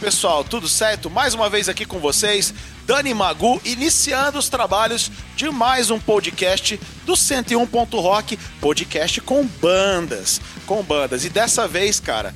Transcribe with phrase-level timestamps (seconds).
[0.00, 1.10] pessoal, tudo certo?
[1.10, 2.52] Mais uma vez aqui com vocês,
[2.86, 7.64] Dani Magu, iniciando os trabalhos de mais um podcast do 101.
[8.00, 11.24] Rock, podcast com bandas, com bandas.
[11.24, 12.34] E dessa vez, cara,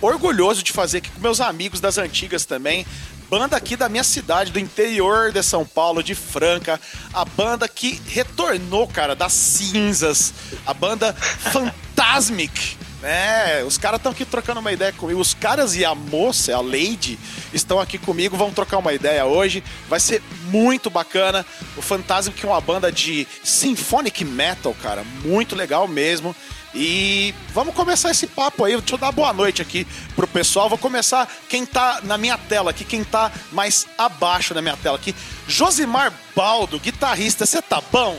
[0.00, 2.86] orgulhoso de fazer aqui com meus amigos das antigas também,
[3.28, 6.80] banda aqui da minha cidade, do interior de São Paulo, de Franca,
[7.12, 10.32] a banda que retornou, cara, das cinzas,
[10.66, 12.78] a banda Fantasmic.
[13.04, 15.20] É, os caras estão aqui trocando uma ideia comigo.
[15.20, 17.18] Os caras e a moça, a Lady,
[17.52, 19.62] estão aqui comigo, vão trocar uma ideia hoje.
[19.90, 21.44] Vai ser muito bacana.
[21.76, 26.34] O Fantasma, que é uma banda de symphonic metal, cara, muito legal mesmo.
[26.74, 28.74] E vamos começar esse papo aí.
[28.76, 30.70] Deixa eu dar boa noite aqui pro pessoal.
[30.70, 34.96] Vou começar quem tá na minha tela aqui, quem tá mais abaixo da minha tela
[34.96, 35.14] aqui.
[35.46, 38.16] Josimar Baldo, guitarrista, você tá bom?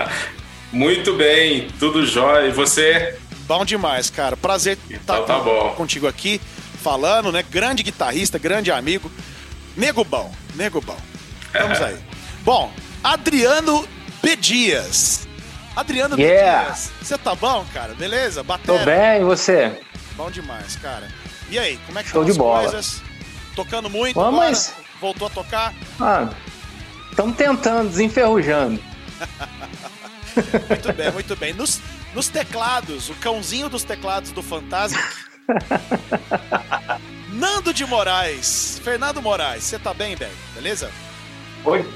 [0.70, 2.48] muito bem, tudo jóia.
[2.48, 3.18] E você?
[3.50, 4.36] Bom demais, cara.
[4.36, 6.40] Prazer estar tá tá contigo aqui,
[6.84, 7.42] falando, né?
[7.42, 9.10] Grande guitarrista, grande amigo.
[9.76, 10.96] Nego bom, nego bom.
[11.52, 11.98] Vamos aí.
[12.44, 13.84] Bom, Adriano
[14.22, 14.36] B.
[14.36, 15.26] Dias.
[15.74, 16.60] Adriano yeah.
[16.60, 16.66] B.
[16.66, 16.92] Dias.
[17.02, 17.92] Você tá bom, cara?
[17.94, 18.44] Beleza?
[18.44, 18.78] Batera.
[18.78, 19.80] Tô bem, e você?
[20.16, 21.08] Bom demais, cara.
[21.50, 22.62] E aí, como é que Show de bola.
[22.62, 23.02] coisas?
[23.56, 24.68] Tocando muito Vamos.
[24.68, 24.84] agora?
[25.00, 25.74] Voltou a tocar?
[25.98, 26.28] Ah,
[27.10, 28.80] estamos tentando, desenferrujando.
[30.68, 31.52] muito bem, muito bem.
[31.52, 31.80] Nos,
[32.14, 35.00] nos teclados, o cãozinho dos teclados do Fantasma.
[37.32, 38.80] Nando de Moraes.
[38.82, 40.32] Fernando Moraes, você tá bem, velho?
[40.54, 40.90] Beleza?
[41.64, 41.88] Oi.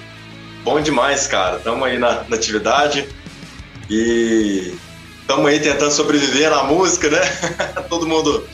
[0.63, 1.59] Bom demais, cara.
[1.59, 3.07] Tamo aí na, na atividade
[3.91, 4.75] e
[5.27, 7.21] tamo aí tentando sobreviver na música, né?
[7.89, 8.47] Todo mundo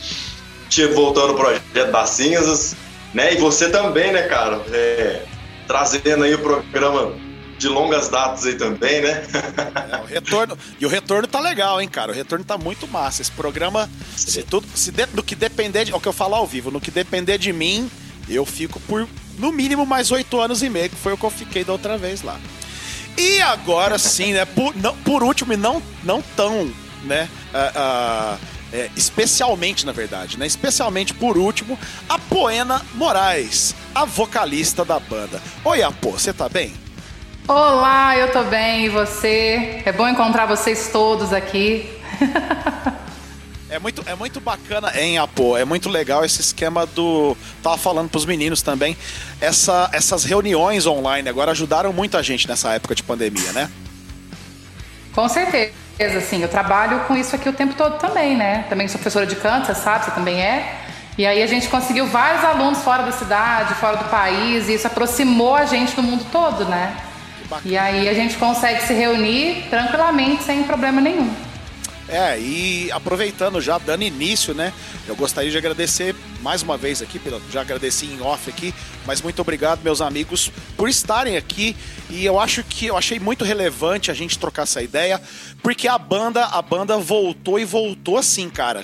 [0.93, 2.75] voltando pro projeto das cinzas,
[3.13, 3.33] né?
[3.33, 4.61] E você também, né, cara?
[4.71, 5.23] É,
[5.67, 7.13] trazendo aí o programa
[7.61, 9.23] de longas datas aí também, né?
[9.91, 12.11] É, o retorno, e o retorno tá legal, hein, cara?
[12.11, 13.21] O retorno tá muito massa.
[13.21, 16.33] Esse programa, se tudo, se de, no que depender de, é o que eu falo
[16.33, 17.89] ao vivo, no que depender de mim,
[18.27, 19.07] eu fico por
[19.37, 21.99] no mínimo mais oito anos e meio, que foi o que eu fiquei da outra
[21.99, 22.39] vez lá.
[23.15, 24.43] E agora sim, né?
[24.43, 26.73] Por, não, por último, e não, não tão,
[27.03, 27.29] né?
[27.53, 28.39] Uh, uh,
[28.73, 30.47] é, especialmente, na verdade, né?
[30.47, 31.77] Especialmente por último,
[32.09, 35.39] a Poena Moraes, a vocalista da banda.
[35.63, 36.73] Oi, Apo, você tá bem?
[37.47, 39.81] Olá, eu tô bem, e você?
[39.83, 41.89] É bom encontrar vocês todos aqui.
[43.69, 45.57] É muito, é muito bacana, hein, Apo?
[45.57, 47.35] É muito legal esse esquema do.
[47.63, 48.97] Tava falando pros meninos também.
[49.39, 53.71] Essa, essas reuniões online agora ajudaram muito a gente nessa época de pandemia, né?
[55.13, 55.73] Com certeza,
[56.21, 56.41] sim.
[56.41, 58.65] Eu trabalho com isso aqui o tempo todo também, né?
[58.69, 60.77] Também sou professora de canto, você sabe, você também é.
[61.17, 64.87] E aí a gente conseguiu vários alunos fora da cidade, fora do país, e isso
[64.87, 66.95] aproximou a gente do mundo todo, né?
[67.65, 71.29] E aí a gente consegue se reunir tranquilamente, sem problema nenhum.
[72.11, 74.73] É, e aproveitando já, dando início, né?
[75.07, 78.73] Eu gostaria de agradecer mais uma vez aqui, já agradeci em off aqui,
[79.05, 81.73] mas muito obrigado, meus amigos, por estarem aqui.
[82.09, 85.21] E eu acho que eu achei muito relevante a gente trocar essa ideia,
[85.63, 88.83] porque a banda, a banda voltou e voltou assim, cara.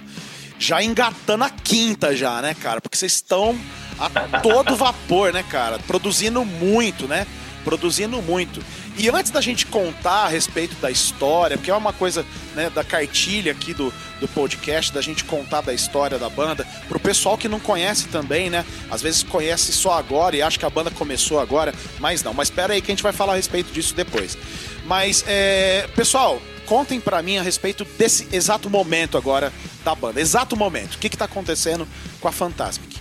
[0.58, 2.80] Já engatando a quinta já, né, cara?
[2.80, 3.60] Porque vocês estão
[4.00, 5.80] a todo vapor, né, cara?
[5.80, 7.28] Produzindo muito, né?
[7.68, 8.64] Produzindo muito.
[8.98, 12.82] E antes da gente contar a respeito da história, porque é uma coisa né, da
[12.82, 17.50] cartilha aqui do, do podcast, da gente contar da história da banda, pro pessoal que
[17.50, 18.66] não conhece também, né?
[18.90, 22.34] Às vezes conhece só agora e acha que a banda começou agora, mas não.
[22.34, 24.38] Mas espera aí que a gente vai falar a respeito disso depois.
[24.86, 29.52] Mas, é, pessoal, contem para mim a respeito desse exato momento agora
[29.84, 30.22] da banda.
[30.22, 30.96] Exato momento.
[30.96, 31.86] O que, que tá acontecendo
[32.22, 32.98] com a Fantasmic?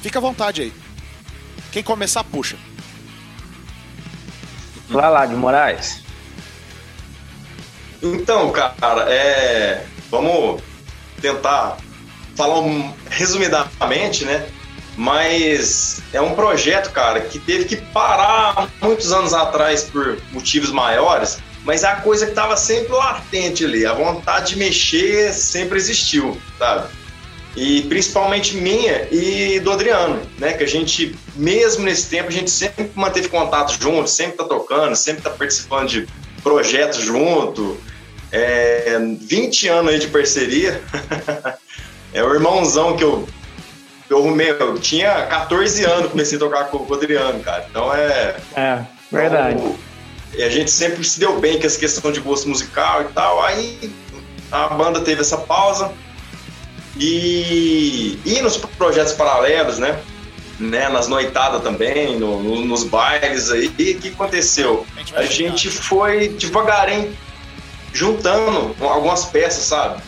[0.00, 0.72] Fica à vontade aí.
[1.70, 2.56] Quem começar, puxa.
[4.90, 6.02] Vai lá, de Moraes.
[8.02, 9.86] Então, cara, é...
[10.10, 10.60] vamos
[11.20, 11.76] tentar
[12.36, 12.92] falar um...
[13.08, 14.48] resumidamente, né?
[14.96, 21.38] Mas é um projeto, cara, que teve que parar muitos anos atrás por motivos maiores,
[21.64, 26.36] mas é a coisa que estava sempre latente ali, a vontade de mexer sempre existiu,
[26.58, 26.88] sabe?
[27.56, 30.52] E principalmente minha e do Adriano, né?
[30.52, 34.94] Que a gente, mesmo nesse tempo, a gente sempre manteve contato junto, sempre tá tocando,
[34.94, 36.08] sempre tá participando de
[36.42, 37.78] projetos junto.
[38.32, 40.80] É, 20 anos aí de parceria.
[42.14, 43.26] é o irmãozão que eu
[44.08, 47.64] eu arrumei, eu tinha 14 anos, comecei a tocar com o Adriano, cara.
[47.70, 48.36] Então é.
[48.56, 49.56] É, verdade.
[49.56, 49.76] Então,
[50.34, 53.40] a gente sempre se deu bem com essa questão de gosto musical e tal.
[53.42, 53.92] Aí
[54.50, 55.92] a banda teve essa pausa
[56.96, 60.00] e, e nos projetos paralelos, né?
[60.58, 63.72] né nas noitadas também, no, no, nos bailes aí.
[63.78, 64.86] E o que aconteceu?
[65.14, 67.16] A gente, foi devagarinho
[67.92, 70.02] juntando algumas peças, sabe?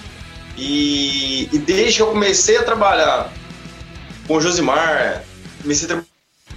[0.57, 3.33] E, e desde que eu comecei a trabalhar
[4.27, 5.25] com o Josimar,
[5.63, 6.03] comecei a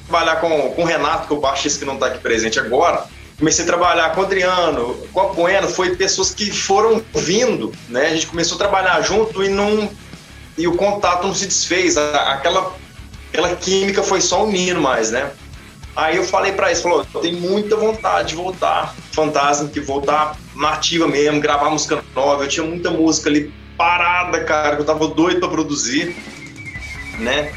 [0.07, 3.05] trabalhar com, com o Renato, que é o baixista que não está aqui presente agora.
[3.37, 8.07] Comecei a trabalhar com o Adriano, com a Bueno, foi pessoas que foram vindo, né?
[8.07, 9.89] A gente começou a trabalhar junto e não
[10.57, 12.73] e o contato não se desfez, aquela
[13.29, 15.31] aquela química foi só menino mais, né?
[15.95, 20.37] Aí eu falei para eles, falou, eu tenho muita vontade de voltar, Fantasma, que voltar
[20.53, 25.07] nativa mesmo, gravar música nova, eu tinha muita música ali parada, cara, que eu tava
[25.07, 26.15] doido para produzir,
[27.17, 27.53] né?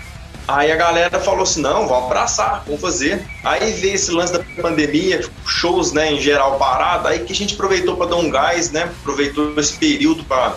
[0.46, 3.22] Aí a galera falou assim: não, vamos abraçar, vamos fazer.
[3.44, 7.54] Aí veio esse lance da pandemia, shows, né, em geral parado, aí que a gente
[7.54, 8.84] aproveitou para dar um gás, né?
[9.00, 10.56] Aproveitou esse período para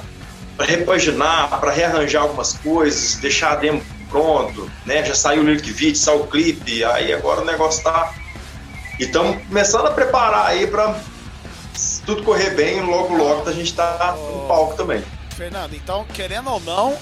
[0.65, 5.03] repaginar, para rearranjar algumas coisas, deixar a demo pronto, né?
[5.03, 8.13] Já saiu o lyric video, saiu o clipe, aí agora o negócio tá.
[8.99, 10.95] E estamos começando a preparar aí para
[12.05, 15.03] tudo correr bem, logo logo a gente tá no palco também.
[15.35, 16.97] Fernando, então, querendo ou não,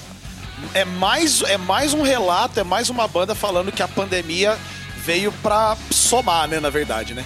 [0.72, 4.56] é mais, é mais um relato, é mais uma banda falando que a pandemia
[4.96, 7.24] veio pra somar, né, na verdade, né?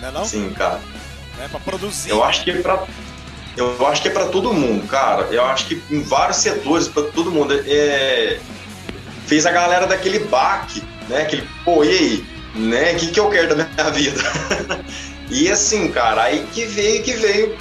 [0.00, 0.24] Não é não?
[0.24, 0.80] Sim, cara.
[1.42, 2.10] É pra produzir.
[2.10, 2.84] Eu acho que pra,
[3.56, 5.28] eu acho que é pra todo mundo, cara.
[5.30, 7.54] Eu acho que em vários setores, pra todo mundo.
[7.66, 8.38] É,
[9.26, 11.22] fez a galera daquele baque, né?
[11.22, 12.26] Aquele, pô, e aí?
[12.54, 12.92] Né?
[12.92, 14.20] O que, que eu quero da minha vida?
[15.30, 17.56] e assim, cara, aí que veio, que veio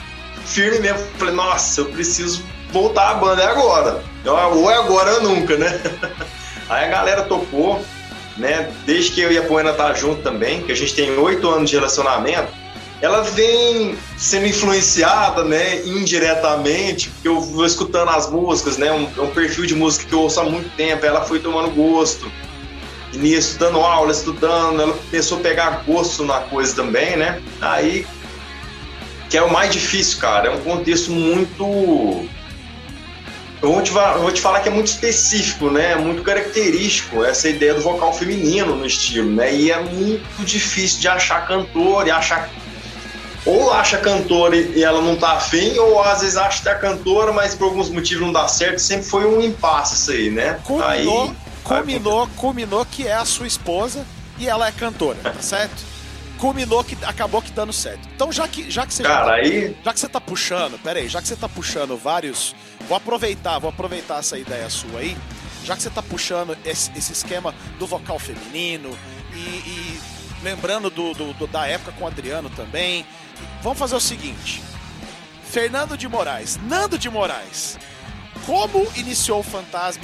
[0.45, 1.00] firme mesmo.
[1.18, 4.01] Falei, nossa, eu preciso voltar a banda, é agora.
[4.25, 5.80] Ou é agora ou nunca, né?
[6.69, 7.83] Aí a galera topou,
[8.38, 8.71] né?
[8.85, 11.69] Desde que eu e a Poena tá junto também, que a gente tem oito anos
[11.69, 12.47] de relacionamento,
[13.01, 19.28] ela vem sendo influenciada, né, indiretamente, porque eu vou escutando as músicas, né, um, um
[19.28, 22.30] perfil de música que eu ouço há muito tempo, ela foi tomando gosto.
[23.13, 27.42] E nisso, dando aula, estudando, ela começou a pegar gosto na coisa também, né?
[27.60, 28.06] Aí,
[29.30, 32.28] que é o mais difícil, cara, é um contexto muito
[33.62, 35.92] eu vou, te, vou te falar que é muito específico, né?
[35.92, 39.54] É muito característico essa ideia do vocal feminino no estilo, né?
[39.54, 42.50] E é muito difícil de achar cantor e achar.
[43.45, 47.31] Ou acha cantora e ela não tá afim, ou às vezes acha que é cantora,
[47.31, 48.80] mas por alguns motivos não dá certo.
[48.80, 50.59] Sempre foi um impasse isso aí, né?
[50.63, 54.06] Culminou, aí, culminou, culminou que é a sua esposa
[54.38, 55.89] e ela é cantora, tá certo?
[56.39, 58.07] culminou que acabou que dando certo.
[58.15, 59.77] Então, já que, já que você Cara, já, tá, aí...
[59.83, 62.56] já que você tá puxando, pera aí, já que você tá puxando vários,
[62.88, 65.18] vou aproveitar, vou aproveitar essa ideia sua aí,
[65.63, 68.89] já que você tá puxando esse, esse esquema do vocal feminino
[69.33, 70.00] e, e
[70.42, 73.06] lembrando do, do, do, da época com o Adriano também,
[73.62, 74.62] vamos fazer o seguinte.
[75.50, 77.77] Fernando de Moraes, Nando de Moraes,
[78.45, 80.03] como iniciou o Fantasma?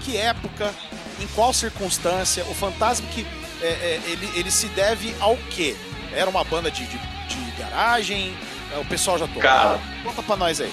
[0.00, 0.74] Que, época?
[1.20, 2.44] Em qual circunstância?
[2.44, 3.26] O Fantasma que
[3.62, 5.74] é, é, ele, ele se deve ao quê?
[6.12, 8.36] Era uma banda de, de, de garagem?
[8.74, 9.42] É, o pessoal já tocou?
[9.42, 10.72] Cara, conta pra nós aí.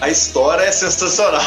[0.00, 1.42] A história é sensacional.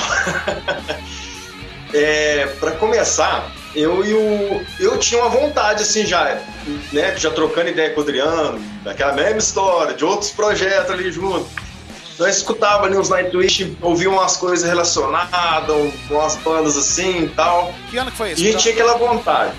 [1.93, 4.65] é, para começar, eu e o.
[4.79, 6.39] Eu tinha uma vontade, assim, já,
[6.91, 7.15] né?
[7.17, 11.47] Já trocando ideia com o Adriano, daquela mesma história, de outros projetos ali junto.
[12.17, 15.75] Nós escutava ali uns Nightwish, ouvia umas coisas relacionadas,
[16.09, 17.73] umas bandas assim e tal.
[17.89, 18.41] Que ano que foi isso?
[18.41, 19.53] E a gente tinha aquela vontade.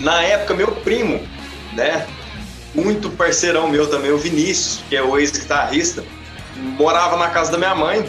[0.00, 1.26] Na época, meu primo,
[1.72, 2.06] né?
[2.74, 6.04] Muito parceirão meu também, o Vinícius, que é o ex-guitarrista,
[6.56, 8.04] morava na casa da minha mãe.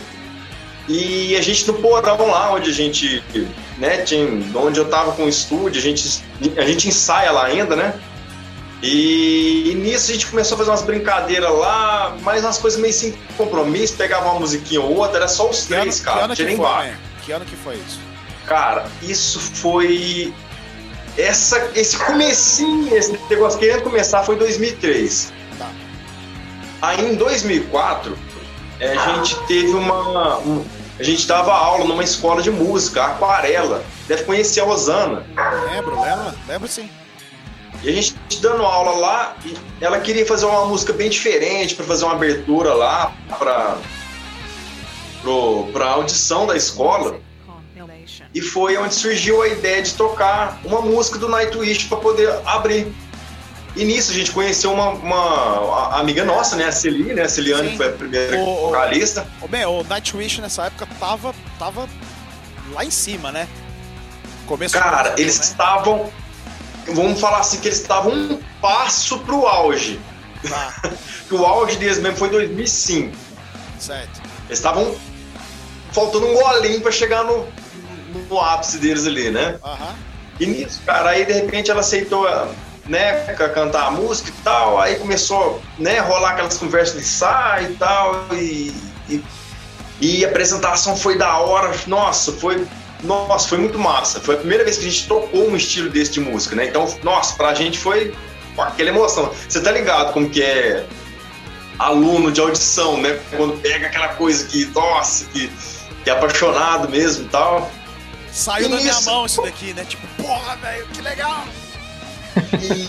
[0.88, 3.24] E a gente no porão lá, onde a gente,
[3.77, 6.24] né, tinha, onde eu tava com o estúdio, a gente,
[6.58, 8.00] a gente ensaia lá ainda, né?
[8.84, 12.94] E, e, nisso a gente começou a fazer umas brincadeiras lá, mas umas coisas meio
[12.94, 16.36] sem compromisso, pegava uma musiquinha ou outra, era só os que três, ano, cara.
[16.36, 16.94] Que ano, que, foi,
[17.25, 18.00] que ano que foi isso?
[18.46, 20.32] Cara, isso foi
[21.18, 25.34] essa, esse comecinho, esse negócio querendo começar foi em 2003.
[25.58, 25.72] Tá.
[26.82, 28.15] Aí em 2004,
[28.79, 30.39] é, a gente teve uma...
[30.39, 30.65] Um,
[30.98, 33.84] a gente dava aula numa escola de música, Aquarela.
[34.08, 35.25] Deve conhecer a Rosana.
[35.70, 36.89] Lembro, lembro, lembro sim.
[37.84, 39.36] E a gente dando aula lá,
[39.82, 43.77] ela queria fazer uma música bem diferente, para fazer uma abertura lá, para
[45.74, 47.20] para audição da escola.
[48.34, 52.94] E foi onde surgiu a ideia de tocar uma música do Nightwish para poder abrir.
[53.75, 56.65] E nisso a gente conheceu uma, uma amiga nossa, né?
[56.65, 57.24] A Celi, né?
[57.24, 59.27] A Celiane, que foi a primeira o, vocalista.
[59.41, 61.88] O, bem, o Nightwish nessa época tava, tava
[62.72, 63.48] lá em cima, né?
[64.46, 65.46] Começo Cara, eles né?
[65.46, 66.12] estavam.
[66.88, 70.00] Vamos falar assim, que eles estavam um passo pro auge.
[70.48, 70.94] Tá.
[71.32, 73.15] o auge deles mesmo foi 2005.
[73.79, 74.22] Certo.
[74.48, 74.96] Eles estavam
[75.91, 77.48] faltando um golinho para chegar no,
[78.29, 79.60] no ápice deles ali, né?
[79.63, 79.96] Uhum.
[80.39, 82.27] E nisso, cara, aí de repente ela aceitou,
[82.88, 87.75] né, cantar a música e tal, aí começou, né, rolar aquelas conversas de ensaio e
[87.75, 88.74] tal, e,
[89.10, 89.24] e,
[90.00, 92.65] e, a apresentação foi da hora, nossa, foi
[93.04, 94.20] nossa, foi muito massa.
[94.20, 96.65] Foi a primeira vez que a gente tocou um estilo desse de música, né?
[96.65, 98.15] Então, nossa, pra gente foi
[98.56, 99.32] pô, aquela emoção.
[99.48, 100.88] Você tá ligado como que é
[101.77, 103.20] aluno de audição, né?
[103.36, 105.51] Quando pega aquela coisa que, nossa, que,
[106.04, 107.72] que é apaixonado mesmo e tal.
[108.32, 109.86] Saiu da minha mão isso daqui, né?
[109.86, 111.46] Tipo, porra, velho, que legal!
[112.62, 112.88] E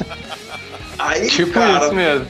[0.98, 2.26] aí, Tipo cara, isso mesmo.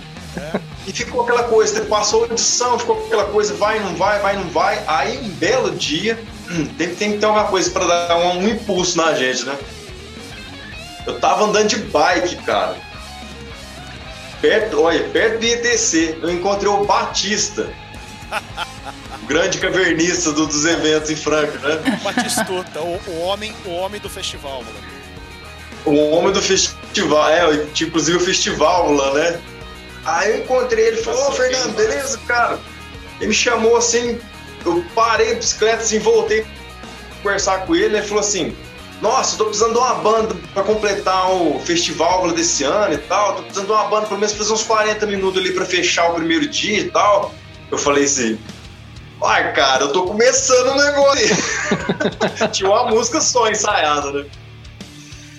[0.86, 4.48] E ficou aquela coisa, passou a audição, ficou aquela coisa, vai, não vai, vai, não
[4.50, 4.82] vai.
[4.86, 6.18] Aí, um belo dia,
[6.48, 9.58] hum, tem, tem que ter uma coisa para dar um, um, impulso na gente, né?
[11.06, 12.76] Eu tava andando de bike, cara.
[14.40, 17.68] Perto, olha, perto do IETC, eu encontrei o Batista.
[19.22, 22.00] o grande cavernista do, dos eventos em Franca, né?
[22.02, 24.95] Batistuta, o, o, homem, o homem do festival, moleque.
[25.86, 29.40] O homem do festival, é, inclusive o festival lá, né?
[30.04, 32.58] Aí eu encontrei ele e falou, ô Fernando, beleza, cara?
[33.18, 34.18] Ele me chamou assim,
[34.64, 36.50] eu parei a bicicleta assim, voltei pra
[37.22, 38.54] conversar com ele, ele falou assim,
[39.00, 43.36] nossa, eu tô precisando de uma banda pra completar o festival desse ano e tal,
[43.36, 46.14] tô precisando de uma banda pelo menos fazer uns 40 minutos ali pra fechar o
[46.14, 47.34] primeiro dia e tal.
[47.70, 48.38] Eu falei assim,
[49.22, 51.36] ai cara, eu tô começando o negócio
[52.40, 52.48] aí.
[52.52, 54.26] Tinha uma música só ensaiada, né?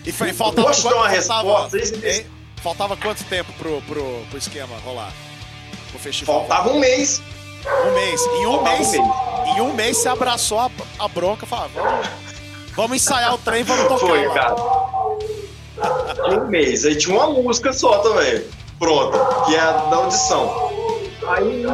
[0.07, 1.77] E foi, faltava dar uma resposta?
[1.77, 2.25] Hein?
[2.63, 5.11] Faltava quanto tempo pro, pro, pro esquema rolar?
[5.91, 6.47] Pro festival?
[6.47, 7.21] Faltava um mês.
[7.85, 8.21] Um mês.
[8.21, 11.69] Em um mês, um mês, em um mês você abraçou a, a bronca e falou,
[11.75, 12.07] vamos,
[12.73, 14.07] vamos ensaiar o trem, vamos tocar.
[14.07, 14.33] Foi, lá.
[14.33, 14.55] cara.
[16.31, 16.85] Em um mês.
[16.85, 18.45] Aí tinha uma música só também.
[18.79, 20.71] Pronta, que é a da audição.
[21.27, 21.65] Aí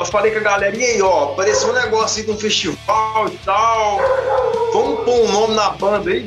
[0.00, 3.28] eu falei com a galera, e aí, ó, apareceu um negócio aí de um festival
[3.28, 3.98] e tal.
[4.72, 6.26] Vamos pôr um nome na banda aí.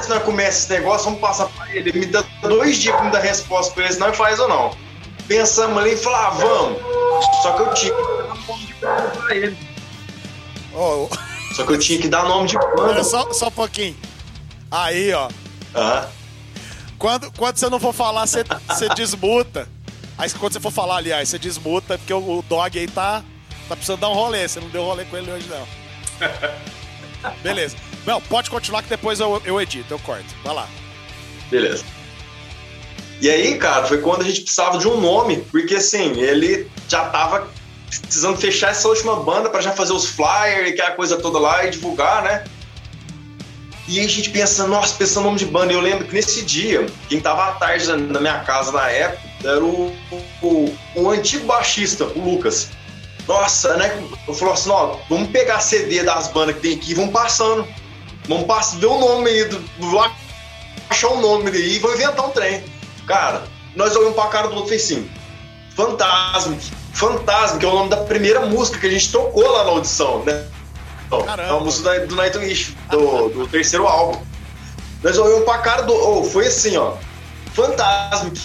[0.00, 1.90] Se nós começa esse negócio, vamos passar pra ele.
[1.90, 4.48] Ele me dá dois dias pra me dar resposta pra ele, se nós faz ou
[4.48, 4.76] não.
[5.26, 7.42] Pensamos ali e falamos, ah, vamos.
[7.42, 9.58] Só que eu tinha que dar nome de banda pra ele.
[10.74, 11.08] Oh,
[11.54, 13.02] Só que eu tinha que dar nome de banda.
[13.04, 13.96] Só, só um pouquinho.
[14.70, 15.28] Aí, ó.
[15.74, 16.08] Ah.
[16.98, 19.68] Quando, quando você não for falar, você, você desmuta.
[20.18, 23.22] Aí quando você for falar, aliás, você desmuta, porque o, o dog aí tá,
[23.68, 24.48] tá precisando dar um rolê.
[24.48, 25.66] Você não deu rolê com ele hoje, não.
[27.40, 27.76] Beleza.
[28.04, 30.26] Não, pode continuar que depois eu, eu edito, eu corto.
[30.42, 30.68] Vai lá.
[31.48, 31.84] Beleza.
[33.20, 37.08] E aí, cara, foi quando a gente precisava de um nome, porque assim, ele já
[37.10, 37.48] tava
[38.00, 41.64] precisando fechar essa última banda para já fazer os flyers e aquela coisa toda lá
[41.64, 42.44] e divulgar, né?
[43.86, 45.72] E aí a gente pensa, nossa, pensando no nome de banda.
[45.72, 49.27] E eu lembro que nesse dia, quem tava à tarde na minha casa na época
[49.44, 49.94] era o,
[50.42, 52.70] o, o antigo baixista, o Lucas.
[53.26, 54.02] Nossa, né?
[54.26, 57.66] Eu falei assim, ó, vamos pegar CD das bandas que tem aqui e vamos passando.
[58.26, 59.98] Vamos passar, ver o nome aí, do, do,
[60.90, 62.64] achar o nome aí e vou inventar um trem.
[63.06, 63.44] Cara,
[63.76, 65.08] nós olhamos pra cara do outro e assim,
[65.74, 66.70] Fantasmic.
[66.92, 70.46] Fantasmic é o nome da primeira música que a gente tocou lá na audição, né?
[71.08, 71.42] Caramba.
[71.42, 74.20] É uma música do Nightwish, do, do terceiro álbum.
[75.02, 75.94] Nós olhamos pra cara do.
[75.94, 76.94] Oh, foi assim, ó.
[77.54, 78.40] Fantasmic.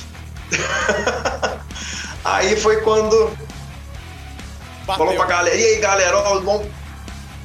[2.24, 3.38] aí foi quando.
[4.86, 5.06] Bateu.
[5.06, 6.68] Falou pra galera, e aí galera, ó, vamos,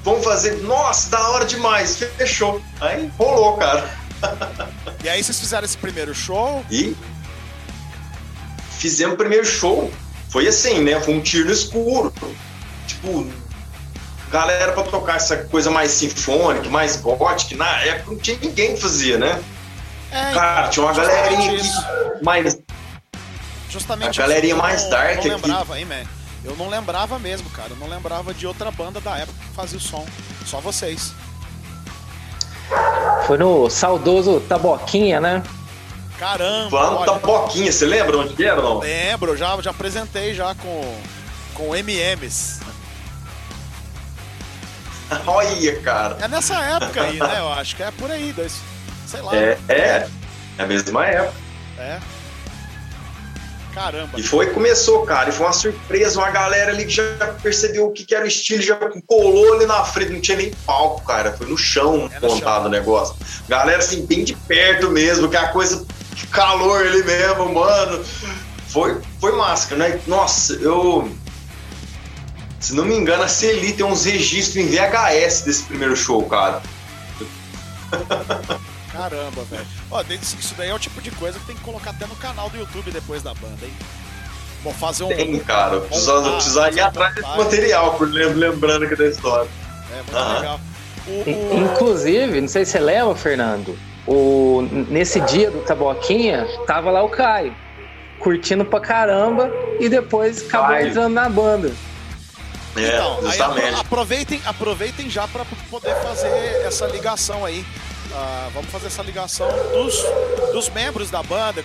[0.02, 0.62] vamos fazer.
[0.62, 2.60] Nossa, da hora demais, fechou.
[2.80, 3.88] Aí rolou, cara.
[5.04, 6.64] E aí vocês fizeram esse primeiro show?
[6.68, 6.96] E
[8.78, 9.92] fizemos o primeiro show.
[10.28, 11.00] Foi assim, né?
[11.00, 12.12] Foi um tiro no escuro.
[12.86, 13.30] Tipo,
[14.30, 17.56] galera pra tocar essa coisa mais sinfônica, mais gótica.
[17.56, 19.40] Na época não tinha ninguém que fazia, né?
[20.10, 22.58] É, Cara, tinha uma galerinha aqui, mais.
[23.68, 25.28] Justamente A galerinha eu mais não- dark não aqui.
[25.28, 26.04] lembrava, hein, man?
[26.44, 27.70] Eu não lembrava mesmo, cara.
[27.70, 30.06] Eu não lembrava de outra banda da época que fazia o som.
[30.46, 31.12] Só vocês.
[33.26, 35.42] Foi no saudoso Taboquinha, né?
[36.18, 38.78] Caramba, Falando da olha, boquinha, você lembra onde que era, não?
[38.80, 40.98] lembro, já, já apresentei já com,
[41.54, 42.58] com MMs.
[45.26, 46.16] Olha, cara.
[46.20, 47.36] É nessa época aí, né?
[47.38, 48.60] Eu acho que é por aí, dois,
[49.06, 49.34] sei lá.
[49.36, 50.08] É, é.
[50.58, 51.32] É a mesma época.
[51.78, 51.98] É.
[53.74, 54.18] Caramba.
[54.18, 55.30] E foi começou, cara.
[55.30, 58.28] E foi uma surpresa, uma galera ali que já percebeu o que, que era o
[58.28, 61.32] estilo, já colou ali na frente, não tinha nem palco, cara.
[61.32, 63.14] Foi no chão montado o negócio.
[63.48, 68.04] Galera, assim, bem de perto mesmo, que é a coisa de calor ali mesmo, mano.
[68.68, 70.00] Foi, foi máscara, né?
[70.06, 71.10] Nossa, eu.
[72.60, 76.60] Se não me engano, a Celi tem uns registros em VHS desse primeiro show, cara.
[78.92, 79.77] Caramba, velho.
[79.90, 82.50] Ó, isso daí é o tipo de coisa que tem que colocar até no canal
[82.50, 83.72] do YouTube depois da banda, hein?
[84.62, 85.08] Vou fazer um.
[85.08, 85.76] Tem, cara.
[85.76, 85.88] Eu
[86.62, 89.48] Ah, ir atrás desse material, por lem- lembrando aqui da história.
[89.90, 90.60] É, muito legal.
[91.06, 96.90] O, o- Inclusive, não sei se você lembra, Fernando, o, nesse dia do Taboquinha, tava
[96.90, 97.54] lá o Caio,
[98.18, 100.88] curtindo pra caramba e depois acabou Caio.
[100.88, 101.72] entrando na banda.
[102.76, 103.66] É, então, justamente.
[103.66, 106.28] Aí, aproveitem, aproveitem já para poder fazer
[106.66, 107.64] essa ligação aí.
[108.10, 110.02] Uh, vamos fazer essa ligação dos,
[110.52, 111.62] dos membros da banda.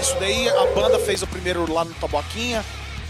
[0.00, 2.64] Isso daí a banda fez o primeiro lá no Taboquinha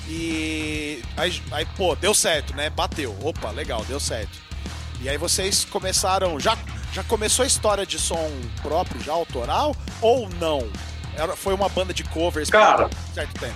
[0.08, 2.68] e aí, aí pô, deu certo, né?
[2.70, 3.16] Bateu.
[3.22, 4.38] Opa, legal, deu certo.
[5.00, 6.56] E aí vocês começaram, já
[6.92, 8.30] já começou a história de som
[8.62, 10.68] próprio, já autoral ou não?
[11.16, 13.54] Era, foi uma banda de covers Cara, por certo tempo.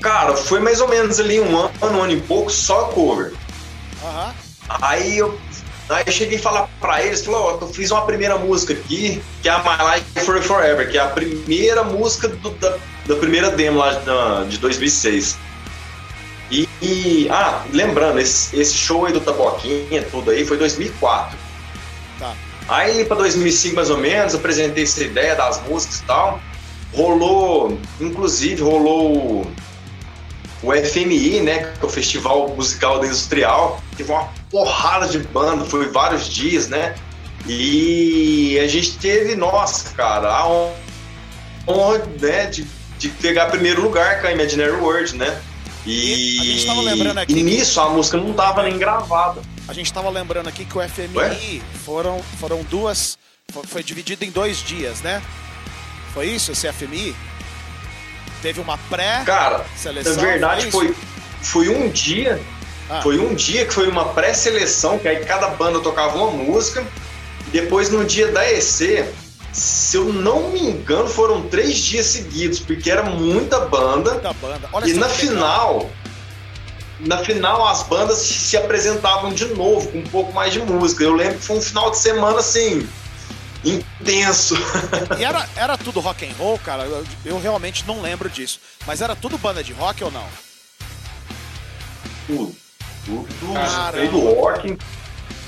[0.00, 3.32] Cara, foi mais ou menos ali um ano, um ano e pouco, só cover.
[4.02, 4.32] Uhum.
[4.68, 5.38] Aí eu,
[5.88, 9.22] aí eu cheguei a falar pra eles, falou, ó, eu fiz uma primeira música aqui,
[9.42, 13.16] que é a My Life for Forever, que é a primeira música do, da, da,
[13.16, 13.92] primeira demo lá
[14.44, 15.36] de, de 2006.
[16.50, 21.38] E, e, ah, lembrando, esse, esse show aí do Taboquinha, tudo aí, foi 2004.
[22.18, 22.34] Tá.
[22.68, 26.40] Aí pra 2005 mais ou menos, apresentei essa ideia das músicas e tal.
[26.92, 29.46] Rolou, inclusive rolou
[30.62, 35.64] o FMI, né, que é o Festival Musical da Industrial, teve uma porrada de banda,
[35.64, 36.94] foi vários dias, né?
[37.46, 40.46] E a gente teve, nossa, cara, a
[41.66, 42.64] honra, né, de,
[42.98, 45.42] de pegar primeiro lugar com a Imaginary World, né?
[45.84, 47.32] E, a gente tava lembrando aqui.
[47.32, 49.42] E nisso a música não tava nem gravada.
[49.66, 53.18] A gente tava lembrando aqui que o FMI foram, foram duas.
[53.66, 55.20] Foi dividido em dois dias, né?
[56.14, 57.14] Foi isso, esse FMI?
[58.42, 60.92] Teve uma pré Cara, na verdade foi,
[61.40, 62.40] foi um dia.
[62.90, 63.00] Ah.
[63.00, 66.84] Foi um dia que foi uma pré-seleção, que aí cada banda tocava uma música.
[67.52, 69.08] Depois no dia da EC,
[69.52, 74.12] se eu não me engano, foram três dias seguidos, porque era muita banda.
[74.14, 74.68] Muita banda.
[74.72, 75.88] Olha e na final,
[76.98, 81.04] na final as bandas se apresentavam de novo com um pouco mais de música.
[81.04, 82.88] Eu lembro que foi um final de semana assim
[83.64, 84.54] intenso.
[85.18, 86.84] E era, era tudo rock and roll, cara?
[86.84, 88.60] Eu, eu realmente não lembro disso.
[88.86, 90.26] Mas era tudo banda de rock ou não?
[92.26, 92.56] Tudo.
[93.04, 94.78] Tudo, tudo rock.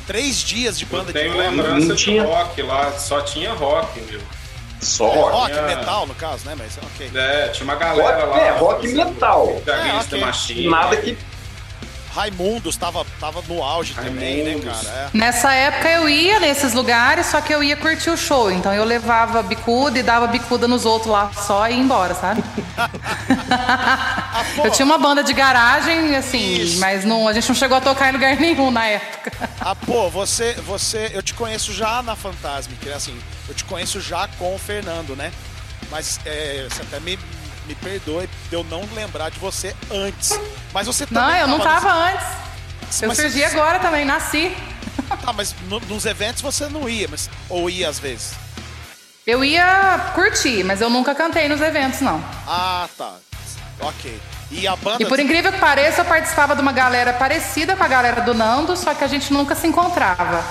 [0.07, 1.49] Três dias de banda eu tenho de rock.
[1.49, 2.23] lembrança não tinha...
[2.23, 4.21] de rock lá, só tinha rock, meu.
[4.81, 5.33] Só é, rock.
[5.33, 5.63] rock tinha...
[5.63, 6.55] metal, no caso, né?
[6.59, 7.11] Mas ok.
[7.15, 8.43] É, tinha uma galera rock, lá.
[8.43, 9.63] É, rock metal.
[9.67, 10.69] É, okay.
[10.69, 11.17] Nada que
[12.15, 14.21] Raimundos tava, tava no auge Raimundos.
[14.21, 14.89] também, né, cara?
[14.89, 15.09] É.
[15.13, 18.51] Nessa época eu ia nesses lugares, só que eu ia curtir o show.
[18.53, 22.45] Então eu levava bicuda e dava bicuda nos outros lá só e ia embora, sabe?
[23.51, 26.79] ah, eu tinha uma banda de garagem, assim, Isso.
[26.79, 29.33] mas não, a gente não chegou a tocar em lugar nenhum na época.
[29.61, 34.29] ah, pô, você, você, eu te conheço já na Fantasmic, assim, eu te conheço já
[34.39, 35.33] com o Fernando, né?
[35.91, 37.19] Mas é, você até me,
[37.67, 40.39] me perdoe de eu não lembrar de você antes.
[40.73, 41.23] Mas você também.
[41.23, 42.27] Não, eu não tava antes.
[43.03, 43.45] Eu mas surgi você...
[43.45, 44.55] agora também, nasci.
[45.09, 48.35] Tá, mas no, nos eventos você não ia, mas ou ia às vezes?
[49.27, 52.23] Eu ia curtir, mas eu nunca cantei nos eventos, não.
[52.47, 53.15] Ah, tá.
[53.81, 54.21] Ok.
[54.51, 55.03] E a banda.
[55.03, 58.35] E por incrível que pareça, eu participava de uma galera parecida com a galera do
[58.35, 60.45] Nando, só que a gente nunca se encontrava.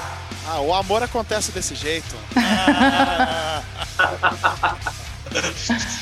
[0.47, 2.15] Ah, o amor acontece desse jeito.
[2.35, 3.61] Ah.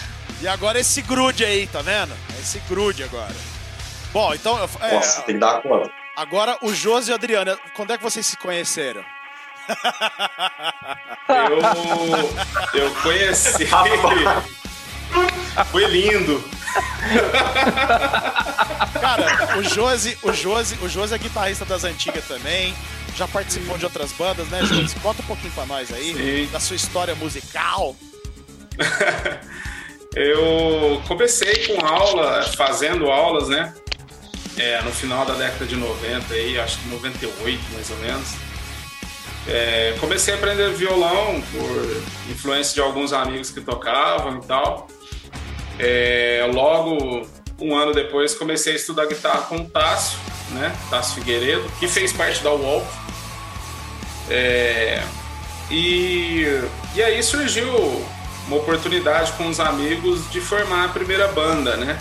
[0.42, 2.14] E agora esse grude aí, tá vendo?
[2.40, 3.36] Esse grude agora.
[4.12, 4.58] Bom, então.
[4.82, 5.92] É, Nossa, tem que dar conta.
[6.16, 9.04] Agora, o Josi e a Adriana, quando é que vocês se conheceram?
[11.30, 13.68] Eu, eu conheci.
[15.72, 16.44] Foi lindo.
[19.00, 22.74] Cara, o Josi, o Josi, o Josi é guitarrista das antigas também.
[23.16, 24.96] Já participou de outras bandas, né, Josi?
[24.96, 26.52] Conta um pouquinho pra nós aí Sim.
[26.52, 27.96] da sua história musical.
[30.16, 33.74] Eu comecei com aula, fazendo aulas, né?
[34.58, 38.30] É, no final da década de 90, aí, acho que 98 mais ou menos.
[39.48, 44.88] É, comecei a aprender violão por influência de alguns amigos que tocavam e tal.
[45.80, 47.26] É, logo,
[47.58, 50.20] um ano depois, comecei a estudar guitarra com o Tássio,
[50.50, 50.76] né?
[50.90, 52.86] Tássio Figueiredo, que fez parte da Wolf.
[54.30, 55.02] É,
[55.70, 56.46] e,
[56.94, 58.06] e aí surgiu
[58.52, 61.98] uma oportunidade com os amigos de formar a primeira banda, né?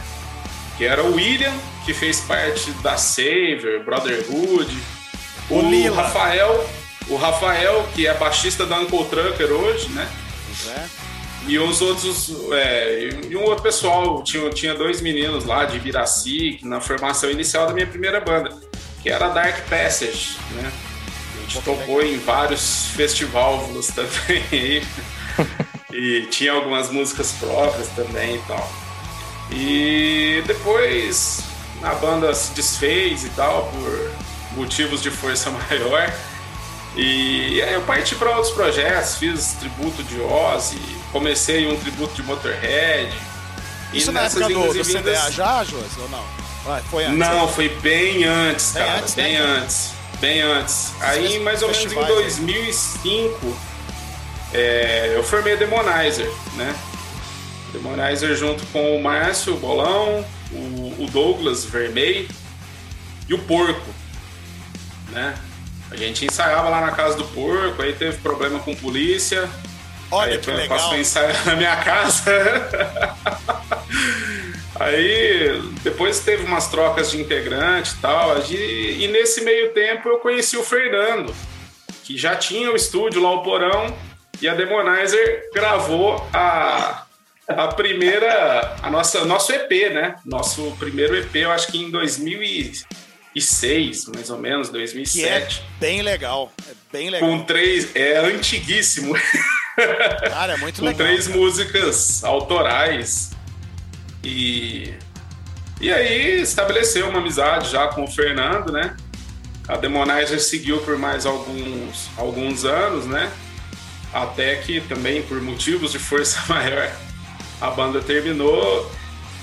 [0.76, 1.52] Que era o William,
[1.84, 4.76] que fez parte da Saver, Brotherhood.
[5.48, 6.68] O, o Rafael,
[7.08, 10.08] o Rafael, que é baixista da Uncle Trucker hoje, né?
[10.66, 10.86] É.
[11.46, 16.58] E uns outros, é, e um outro pessoal, tinha, tinha dois meninos lá de Ibiraci,
[16.62, 18.50] na formação inicial da minha primeira banda,
[19.02, 20.70] que era a Dark Passage, né?
[21.36, 24.82] A gente tocou em vários festivais também.
[25.92, 28.72] E tinha algumas músicas próprias também e tal.
[29.50, 31.40] E depois
[31.82, 34.10] a banda se desfez e tal, por
[34.52, 36.12] motivos de força maior.
[36.96, 40.78] E aí eu parti para outros projetos, fiz tributo de Ozzy,
[41.12, 43.12] comecei um tributo de Motorhead.
[43.92, 46.24] Isso na época do, do CDA já, Josi, ou não?
[46.66, 47.18] Ah, foi antes.
[47.18, 48.98] Não, foi bem antes, Bem cara.
[49.00, 49.40] antes, bem né?
[49.40, 49.90] antes.
[50.20, 50.92] Bem antes.
[51.00, 52.52] Aí, mais ou menos em festivais, né?
[52.52, 53.56] 2005,
[54.52, 56.74] é, eu formei a Demonizer, né?
[57.72, 62.28] Demonizer junto com o Márcio Bolão, o, o Douglas Vermei
[63.28, 63.94] e o Porco,
[65.10, 65.34] né?
[65.90, 69.48] A gente ensaiava lá na casa do Porco, aí teve problema com polícia,
[70.10, 70.76] Olha aí que legal.
[70.76, 72.24] passou a ensaiar na minha casa.
[74.74, 78.42] Aí depois teve umas trocas de integrante e tal.
[78.50, 81.34] E, e nesse meio tempo eu conheci o Fernando,
[82.02, 83.94] que já tinha o estúdio lá, o Porão,
[84.40, 87.04] e a Demonizer gravou a,
[87.46, 90.16] a primeira, a nossa, nosso EP, né?
[90.24, 95.62] Nosso primeiro EP, eu acho que em 2006, mais ou menos, Que é 2007.
[95.78, 96.52] bem legal.
[96.68, 97.28] É bem legal.
[97.28, 99.14] Com três, é antiguíssimo.
[100.30, 101.06] Cara, é muito com legal.
[101.06, 101.38] três cara.
[101.38, 103.30] músicas autorais.
[104.22, 104.94] E,
[105.80, 108.96] e aí estabeleceu uma amizade já com o Fernando, né?
[109.66, 113.30] A Demonizer seguiu por mais alguns, alguns anos, né?
[114.12, 116.90] Até que também por motivos de força maior
[117.60, 118.90] a banda terminou.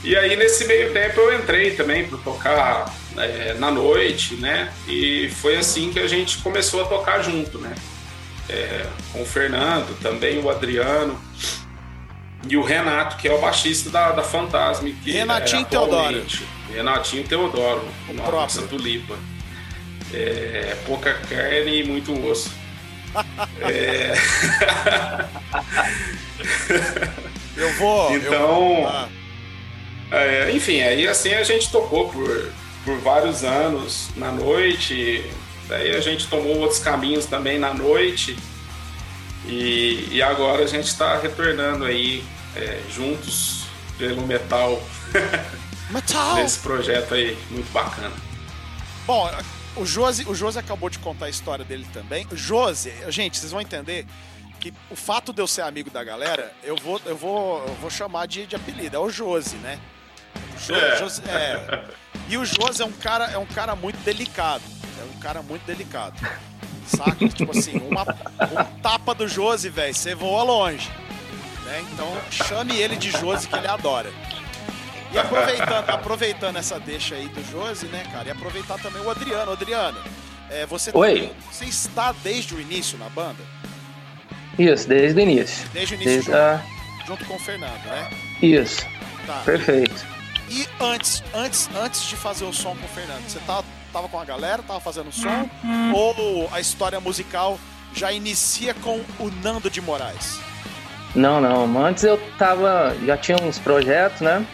[0.04, 4.72] E aí nesse meio tempo eu entrei também para tocar é, na noite, né?
[4.88, 7.74] E foi assim que a gente começou a tocar junto, né?
[8.50, 11.20] É, com o Fernando, também o Adriano
[12.50, 14.90] e o Renato, que é o baixista da, da Fantasma.
[15.04, 16.26] Que Renatinho é Teodoro.
[16.74, 18.48] Renatinho Teodoro, o próprio.
[18.48, 19.16] de Santo Lipa.
[20.14, 22.52] É, pouca carne e muito osso.
[23.62, 24.14] É,
[27.56, 28.12] Eu vou.
[28.12, 29.10] eu Então- vou- ah,
[30.12, 32.52] É, enfim, aí assim a gente tocou por,
[32.86, 35.30] por vários anos na noite.
[35.68, 38.38] Daí a gente tomou outros caminhos também na noite.
[39.46, 42.24] E, e agora a gente está retornando aí
[42.56, 43.66] é, juntos
[43.98, 44.82] pelo metal
[45.90, 46.36] Metal!
[46.36, 48.12] nesse projeto aí muito bacana.
[49.06, 49.30] Bom,
[49.80, 52.28] o Josi, o Josi acabou de contar a história dele também.
[52.32, 54.06] Josi, gente, vocês vão entender
[54.60, 57.90] que o fato de eu ser amigo da galera, eu vou, eu vou, eu vou
[57.90, 58.96] chamar de, de apelido.
[58.96, 59.80] É o Josi, né?
[60.56, 60.98] O Jo- É.
[60.98, 61.84] Josi- é.
[62.30, 64.64] E o Josi é um cara, é um cara muito delicado.
[65.00, 66.16] É um cara muito delicado.
[66.88, 67.28] Saca?
[67.30, 70.90] tipo assim, uma, um tapa do Josi, velho, você voa longe.
[71.66, 71.86] Né?
[71.94, 74.10] Então chame ele de Josi que ele adora.
[75.12, 78.28] E aproveitando, aproveitando essa deixa aí do Josi, né, cara?
[78.28, 79.52] E aproveitar também o Adriano.
[79.52, 79.98] Adriano,
[80.50, 81.14] é, você, Oi.
[81.14, 83.42] também- você está desde o início na banda?
[84.60, 85.68] Isso, desde o início.
[85.72, 87.06] Desde o início Desde junto, a...
[87.06, 88.10] junto com o Fernando, né?
[88.42, 88.86] Isso,
[89.26, 89.42] Tá.
[89.46, 90.06] perfeito.
[90.50, 94.20] E antes, antes, antes de fazer o som com o Fernando, você tava, tava com
[94.20, 95.50] a galera, tava fazendo som?
[95.94, 97.60] Ou a história musical
[97.94, 100.40] já inicia com o Nando de Moraes?
[101.16, 101.86] Não, não.
[101.86, 102.96] Antes eu tava.
[103.06, 104.46] Já tinha uns projetos, né?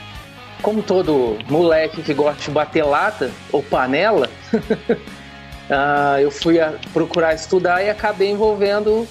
[0.64, 4.30] Como todo moleque que gosta de bater lata ou panela,
[5.70, 6.56] ah, eu fui
[6.94, 9.06] procurar estudar e acabei envolvendo,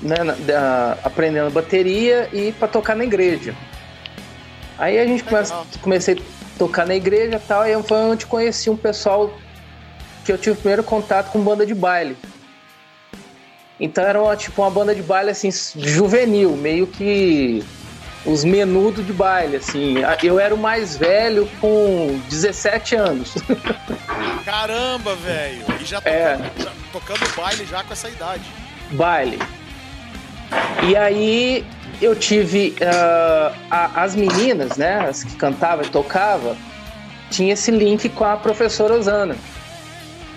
[0.00, 3.54] né, na- aprendendo bateria e para tocar na igreja.
[4.78, 5.24] Aí a gente
[5.82, 9.36] comecei a tocar na igreja e tal, e foi onde conheci um pessoal
[10.24, 12.16] que eu tive o primeiro contato com banda de baile.
[13.80, 17.64] Então era uma, tipo uma banda de baile assim juvenil, meio que
[18.30, 19.96] os menudos de baile assim.
[20.22, 23.34] Eu era o mais velho com 17 anos.
[24.44, 25.64] Caramba, velho!
[25.80, 26.38] E já tocando, É.
[26.62, 28.44] já tocando baile já com essa idade.
[28.92, 29.38] baile.
[30.82, 31.66] E aí
[32.00, 36.56] eu tive ah, a- as meninas, né, as que cantavam e tocavam,
[37.30, 39.36] tinha esse link com a professora Osana.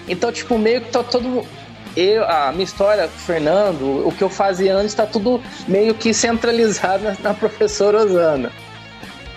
[0.08, 1.46] Então, tipo, meio que tá todo
[1.96, 5.94] eu, a minha história com o Fernando, o que eu fazia antes, tá tudo meio
[5.94, 8.52] que centralizado na, na professora Osana.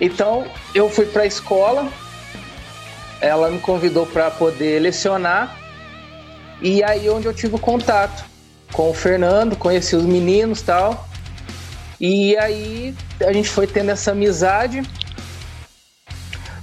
[0.00, 1.88] Então, eu fui para a escola,
[3.20, 5.56] ela me convidou para poder lecionar,
[6.60, 8.24] e aí onde eu tive o contato
[8.72, 11.08] com o Fernando, conheci os meninos tal.
[12.00, 14.82] E aí a gente foi tendo essa amizade.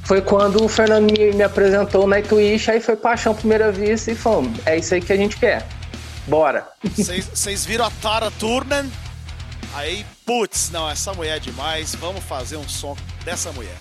[0.04, 4.16] Foi quando o Fernando me, me apresentou o Nightwish, aí foi paixão primeira vista e
[4.16, 5.66] fomos, é isso aí que a gente quer.
[6.28, 6.68] Bora.
[6.84, 8.86] Vocês viram a Tara Turner?
[9.74, 13.78] Aí, putz, não, essa mulher é demais, vamos fazer um som dessa mulher.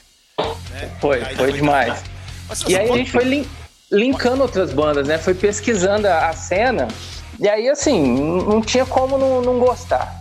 [0.71, 0.91] Né?
[1.01, 2.03] Foi, aí foi demais.
[2.49, 3.49] Mas, E aí a quando- gente foi lin-
[3.91, 5.19] linkando outras bandas, né?
[5.19, 6.89] Foi pesquisando a, a cena.
[7.39, 8.01] E aí, assim,
[8.45, 10.21] não tinha como não, não gostar.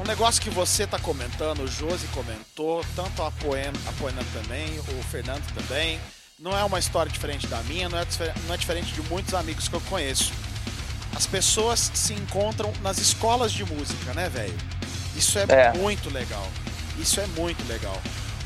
[0.00, 4.78] Um negócio que você tá comentando, o Josi comentou, tanto a Poena, a Poena também,
[4.78, 6.00] o Fernando também.
[6.42, 8.04] Não é uma história diferente da minha, não é,
[8.48, 10.32] não é diferente de muitos amigos que eu conheço.
[11.14, 14.58] As pessoas se encontram nas escolas de música, né, velho?
[15.14, 15.72] Isso é, É.
[15.74, 16.44] muito legal.
[16.98, 17.96] Isso é muito legal.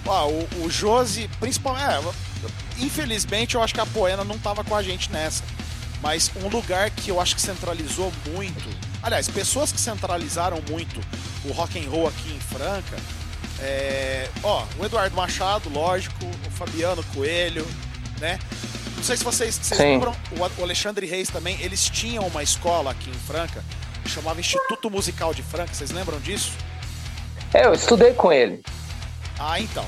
[0.04, 1.84] O, o Josi, principalmente.
[1.86, 5.42] É, infelizmente, eu acho que a Poena não tava com a gente nessa.
[6.02, 8.68] Mas um lugar que eu acho que centralizou muito.
[9.02, 11.00] Aliás, pessoas que centralizaram muito
[11.46, 12.96] o rock and roll aqui em Franca.
[13.58, 17.66] É, ó, o Eduardo Machado, lógico, o Fabiano Coelho,
[18.20, 18.38] né?
[18.96, 20.14] Não sei se vocês, vocês lembram,
[20.58, 23.62] o Alexandre Reis também, eles tinham uma escola aqui em Franca,
[24.02, 26.52] que chamava Instituto Musical de Franca, vocês lembram disso?
[27.52, 28.62] É, eu estudei com ele.
[29.38, 29.86] Ah, então.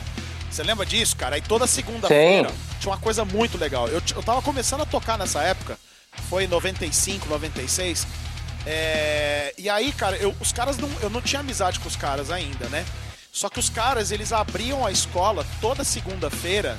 [0.51, 1.37] Você lembra disso, cara?
[1.37, 3.89] Aí toda segunda-feira tinha uma coisa muito legal.
[3.89, 5.79] Eu, eu tava começando a tocar nessa época,
[6.29, 8.07] foi em 95, 96.
[8.67, 12.31] É, e aí, cara, eu, os caras não, eu não tinha amizade com os caras
[12.31, 12.85] ainda, né?
[13.33, 16.79] Só que os caras, eles abriam a escola toda segunda-feira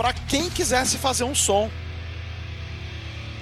[0.00, 1.70] para quem quisesse fazer um som.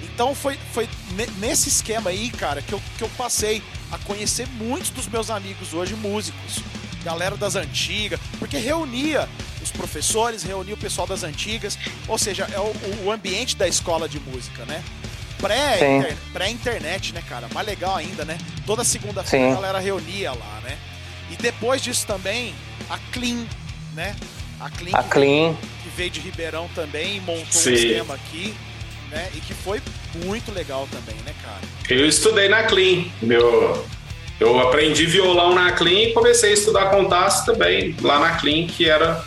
[0.03, 0.89] Então foi, foi
[1.37, 5.73] nesse esquema aí, cara, que eu, que eu passei a conhecer muitos dos meus amigos
[5.73, 6.59] hoje músicos,
[7.01, 9.29] galera das antigas, porque reunia
[9.63, 14.09] os professores, reunia o pessoal das antigas, ou seja, é o, o ambiente da escola
[14.09, 14.83] de música, né?
[16.33, 17.47] Pré-internet, pré né, cara?
[17.53, 18.37] Mais legal ainda, né?
[18.65, 20.77] Toda segunda-feira a galera reunia lá, né?
[21.31, 22.53] E depois disso também,
[22.89, 23.45] a Clean,
[23.95, 24.13] né?
[24.59, 25.53] A Clean, a Clean.
[25.81, 27.71] que veio de Ribeirão também montou Sim.
[27.71, 28.53] um esquema aqui,
[29.09, 29.29] né?
[29.33, 29.81] E que foi
[30.25, 31.61] muito legal também, né, cara?
[31.89, 33.85] Eu estudei na Clean, meu.
[34.39, 38.89] Eu aprendi violão na Clean e comecei a estudar contato também lá na Clean, que
[38.89, 39.23] era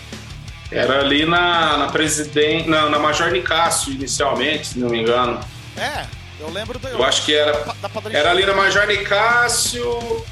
[0.71, 5.39] era ali na, na presidente, na, na Major Nicásio inicialmente, se não me engano.
[5.77, 6.07] É,
[6.41, 6.89] eu lembro do.
[6.89, 7.63] Eu acho que era,
[8.11, 10.25] era ali na Major Nicásio,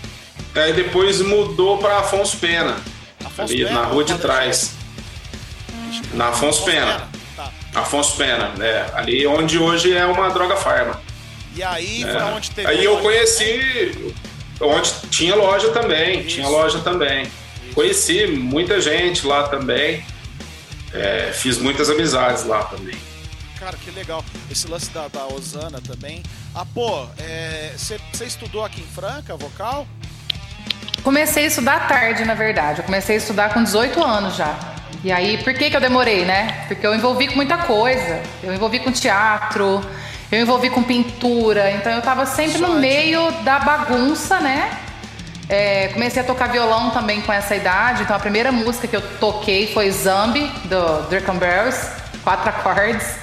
[0.55, 2.77] aí depois mudou para Afonso Pena,
[3.23, 4.80] Afonso ali Pena, na rua de trás.
[6.15, 6.87] Na Afonso, Afonso Pena.
[6.87, 7.09] Pena.
[7.37, 7.53] Tá.
[7.75, 8.87] Afonso Pena, né?
[8.95, 11.01] Ali onde hoje é uma droga farma.
[11.55, 12.13] E aí é.
[12.13, 12.69] foi onde teve.
[12.69, 14.15] Aí eu conheci.
[14.61, 16.21] Onde tinha loja também.
[16.21, 16.29] Isso.
[16.29, 17.23] Tinha loja também.
[17.23, 17.75] Isso.
[17.75, 20.05] Conheci muita gente lá também.
[20.93, 22.97] É, fiz muitas amizades lá também.
[23.59, 24.25] Cara, que legal.
[24.51, 26.23] Esse lance da, da Osana também.
[26.55, 27.07] Ah, pô,
[27.77, 29.87] você é, estudou aqui em Franca, vocal?
[31.03, 32.81] Comecei a estudar tarde, na verdade.
[32.81, 34.59] Eu comecei a estudar com 18 anos já.
[35.03, 36.65] E aí, por que, que eu demorei, né?
[36.69, 38.21] Porque eu envolvi com muita coisa.
[38.43, 39.81] Eu envolvi com teatro,
[40.31, 41.71] eu envolvi com pintura.
[41.73, 42.75] Então eu tava sempre Sorte.
[42.75, 44.71] no meio da bagunça, né?
[45.49, 48.03] É, comecei a tocar violão também com essa idade.
[48.03, 51.81] Então a primeira música que eu toquei foi Zambi, do Dirk Barrels,
[52.23, 53.17] quatro acordes.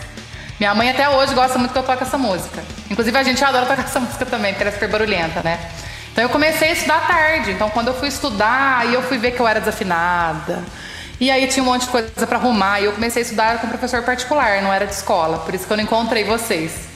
[0.60, 2.64] Minha mãe até hoje gosta muito que eu toque essa música.
[2.90, 5.60] Inclusive a gente adora tocar essa música também, porque ela é super barulhenta, né?
[6.12, 7.52] Então eu comecei a estudar tarde.
[7.52, 10.64] Então quando eu fui estudar, aí eu fui ver que eu era desafinada.
[11.20, 12.80] E aí tinha um monte de coisa para arrumar.
[12.80, 15.40] E eu comecei a estudar com professor particular, não era de escola.
[15.40, 16.88] Por isso que eu não encontrei vocês.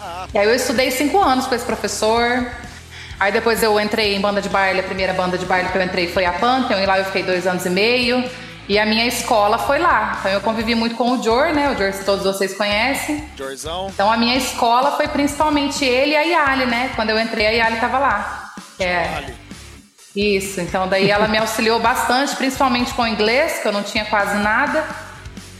[0.00, 0.26] Ah.
[0.32, 2.50] E aí eu estudei cinco anos com esse professor.
[3.20, 4.80] Aí depois eu entrei em banda de baile.
[4.80, 6.78] A primeira banda de baile que eu entrei foi a Pantheon.
[6.80, 8.24] E lá eu fiquei dois anos e meio.
[8.68, 10.16] E a minha escola foi lá.
[10.18, 11.70] Então eu convivi muito com o Jor, né?
[11.70, 13.24] O Jor todos vocês conhecem.
[13.36, 13.88] Jorzão.
[13.92, 16.90] Então a minha escola foi principalmente ele e a Yali, né?
[16.96, 18.54] Quando eu entrei, a Yali tava lá.
[18.80, 19.45] É.
[20.16, 24.06] Isso, então daí ela me auxiliou bastante, principalmente com o inglês, que eu não tinha
[24.06, 24.82] quase nada.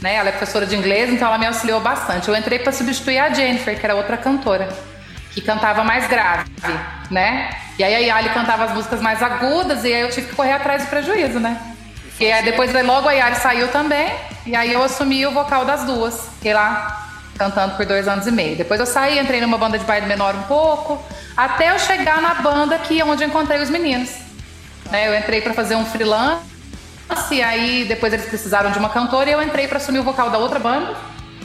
[0.01, 0.15] Né?
[0.15, 2.27] Ela é professora de inglês, então ela me auxiliou bastante.
[2.27, 4.67] Eu entrei para substituir a Jennifer, que era outra cantora,
[5.31, 6.49] que cantava mais grave,
[7.11, 7.51] né?
[7.77, 10.53] E aí a Yali cantava as músicas mais agudas e aí eu tive que correr
[10.53, 11.61] atrás do prejuízo, né?
[12.19, 14.11] E aí depois logo a Yali saiu também,
[14.43, 16.29] e aí eu assumi o vocal das duas.
[16.37, 17.05] Fiquei lá
[17.37, 18.55] cantando por dois anos e meio.
[18.55, 21.03] Depois eu saí, entrei numa banda de baile menor um pouco,
[21.35, 24.26] até eu chegar na banda que onde eu encontrei os meninos.
[24.91, 26.43] Né, eu entrei para fazer um freelance,
[27.31, 30.29] e aí depois eles precisaram de uma cantora e eu entrei para assumir o vocal
[30.29, 30.95] da outra banda,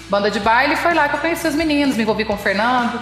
[0.09, 2.39] banda de baile, e foi lá que eu conheci os meninos, me envolvi com o
[2.39, 3.01] Fernando,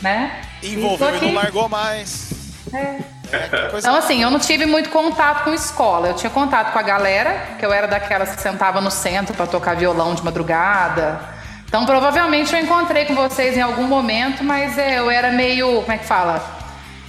[0.00, 0.42] né?
[0.62, 2.32] Envolveu e, e não largou mais.
[2.72, 3.16] É.
[3.32, 6.06] É, então, assim, eu não tive muito contato com escola.
[6.06, 9.48] Eu tinha contato com a galera, que eu era daquelas que sentava no centro para
[9.48, 11.36] tocar violão de madrugada,
[11.68, 15.80] então, provavelmente eu encontrei com vocês em algum momento, mas é, eu era meio.
[15.80, 16.55] Como é que fala?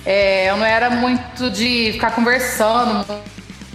[0.09, 3.05] É, eu não era muito de ficar conversando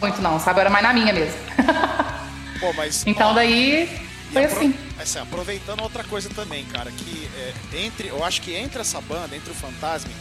[0.00, 0.58] muito, não, sabe?
[0.58, 1.38] Eu era mais na minha mesmo.
[2.58, 3.06] Pô, mas.
[3.06, 3.86] então, ó, daí.
[4.32, 4.74] Foi assim.
[4.98, 5.18] assim.
[5.18, 8.08] Aproveitando outra coisa também, cara, que é, entre.
[8.08, 10.16] Eu acho que entre essa banda, entre o Fantasmic,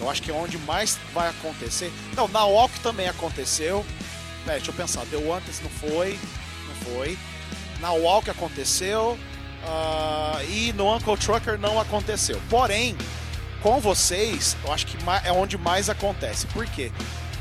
[0.00, 1.92] eu acho que é onde mais vai acontecer.
[2.16, 3.84] Não, na Walk também aconteceu.
[4.46, 6.16] É, deixa eu pensar, deu antes, não foi.
[6.68, 7.18] Não foi.
[7.80, 9.18] Na Walk aconteceu.
[9.64, 12.40] Uh, e no Uncle Trucker não aconteceu.
[12.48, 12.96] Porém,
[13.62, 16.46] com vocês, eu acho que é onde mais acontece.
[16.46, 16.92] Por quê?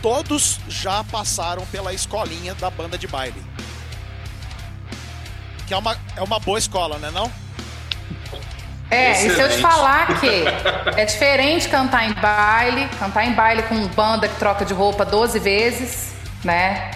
[0.01, 3.41] Todos já passaram pela escolinha da banda de baile.
[5.67, 7.31] Que é uma, é uma boa escola, né não?
[8.89, 9.31] É, Excelente.
[9.31, 10.45] e se eu te falar que
[10.95, 15.39] é diferente cantar em baile, cantar em baile com banda que troca de roupa 12
[15.39, 16.91] vezes, né?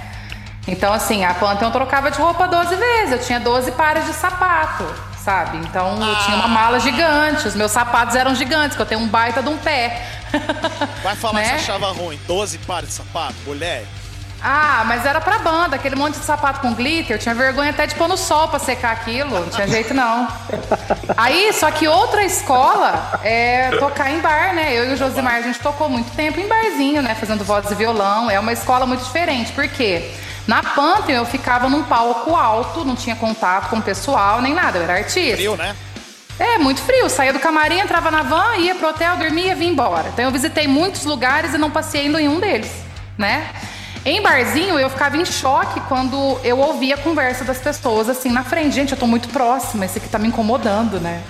[0.68, 3.12] Então, assim, a Pantheon trocava de roupa 12 vezes.
[3.12, 4.86] Eu tinha 12 pares de sapato,
[5.24, 5.58] sabe?
[5.58, 7.48] Então, eu tinha uma mala gigante.
[7.48, 10.06] Os meus sapatos eram gigantes, que eu tenho um baita de um pé.
[11.04, 11.44] Vai falar né?
[11.44, 12.20] que você achava ruim.
[12.28, 13.86] 12 pares de sapato, mulher.
[14.44, 17.16] Ah, mas era pra banda, aquele monte de sapato com glitter.
[17.16, 19.30] Eu tinha vergonha até de pôr no sol pra secar aquilo.
[19.30, 20.28] Não tinha jeito, não.
[21.16, 24.74] Aí, só que outra escola é tocar em bar, né?
[24.76, 27.14] Eu e o Josimar, a gente tocou muito tempo em barzinho, né?
[27.14, 28.32] Fazendo voz e violão.
[28.32, 29.52] É uma escola muito diferente.
[29.52, 30.12] Por quê?
[30.48, 34.80] Na Pantheon eu ficava num palco alto, não tinha contato com o pessoal, nem nada.
[34.80, 35.36] Eu era artista.
[35.36, 35.76] Frio, né?
[36.40, 37.10] É, muito frio.
[37.10, 40.10] Saía do camarim, entrava na van, ia pro hotel, dormia e vinha embora.
[40.10, 42.72] Então eu visitei muitos lugares e não passei em nenhum deles,
[43.18, 43.48] né?
[44.04, 48.44] Em barzinho, eu ficava em choque quando eu ouvia a conversa das pessoas assim na
[48.44, 48.74] frente.
[48.74, 51.22] Gente, eu tô muito próxima, esse aqui tá me incomodando, né?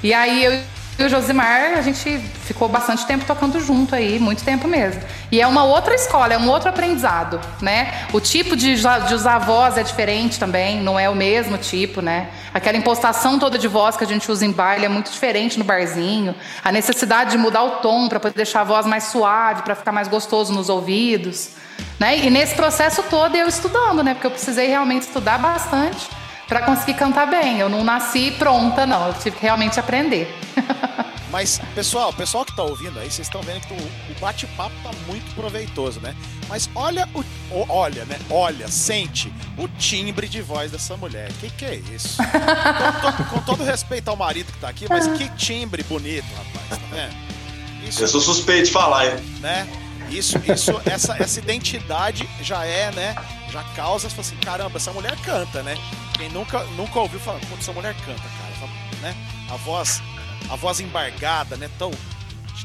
[0.00, 0.62] E aí eu
[0.96, 5.02] e o Josimar, a gente ficou bastante tempo tocando junto aí, muito tempo mesmo.
[5.30, 8.06] E é uma outra escola, é um outro aprendizado, né?
[8.12, 12.28] O tipo de, de usar voz é diferente também, não é o mesmo tipo, né?
[12.52, 15.64] Aquela impostação toda de voz que a gente usa em baile é muito diferente no
[15.64, 16.32] barzinho.
[16.62, 19.90] A necessidade de mudar o tom para poder deixar a voz mais suave, para ficar
[19.90, 21.50] mais gostoso nos ouvidos.
[21.98, 22.18] Né?
[22.18, 24.14] E nesse processo todo eu estudando, né?
[24.14, 26.08] Porque eu precisei realmente estudar bastante
[26.48, 27.58] para conseguir cantar bem.
[27.58, 29.08] Eu não nasci pronta, não.
[29.08, 30.28] Eu tive que realmente aprender.
[31.34, 35.34] Mas, pessoal, pessoal que tá ouvindo aí, vocês estão vendo que o bate-papo tá muito
[35.34, 36.14] proveitoso, né?
[36.48, 37.24] Mas olha o.
[37.68, 38.16] Olha, né?
[38.30, 41.32] Olha, sente o timbre de voz dessa mulher.
[41.40, 42.18] Que que é isso?
[42.18, 46.80] com, to, com, todo respeito ao marido que tá aqui, mas que timbre bonito, rapaz,
[46.80, 47.88] tá vendo?
[47.88, 49.16] Isso, Eu sou suspeito de falar, hein?
[49.40, 49.66] Né?
[50.10, 53.16] Isso, isso, essa, essa identidade já é, né?
[53.54, 55.76] Já causa, você assim, caramba, essa mulher canta, né?
[56.18, 58.68] Quem nunca, nunca ouviu falar, pô, essa mulher canta, cara,
[59.00, 59.14] né?
[59.48, 60.02] A voz,
[60.50, 61.70] a voz embargada, né?
[61.78, 61.92] Tão,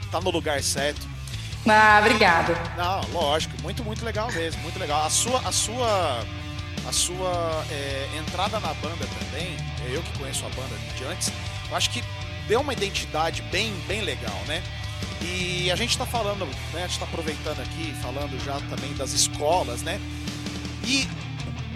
[0.09, 1.07] tá no lugar certo.
[1.67, 2.55] Ah, obrigada.
[2.75, 5.05] Não, lógico, muito, muito legal mesmo, muito legal.
[5.05, 6.25] A sua, a sua,
[6.87, 11.31] a sua é, entrada na banda também, é eu que conheço a banda de antes,
[11.69, 12.03] eu acho que
[12.47, 14.63] deu uma identidade bem, bem legal, né?
[15.21, 19.11] E a gente está falando, né, a gente está aproveitando aqui, falando já também das
[19.11, 19.99] escolas, né?
[20.89, 21.07] E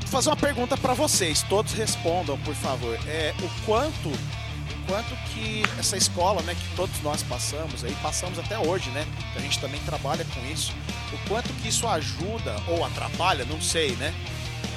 [0.07, 2.97] fazer uma pergunta para vocês, todos respondam, por favor.
[3.07, 8.39] É o quanto, o quanto que essa escola, né, que todos nós passamos, aí passamos
[8.39, 9.05] até hoje, né?
[9.35, 10.73] A gente também trabalha com isso.
[11.13, 14.11] O quanto que isso ajuda ou atrapalha, não sei, né?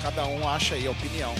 [0.02, 1.34] Cada um acha aí a opinião.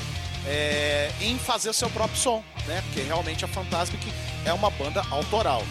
[0.46, 2.82] É, em fazer o seu próprio som, né?
[2.86, 4.10] Porque realmente a Fantasmic
[4.46, 5.62] é uma banda autoral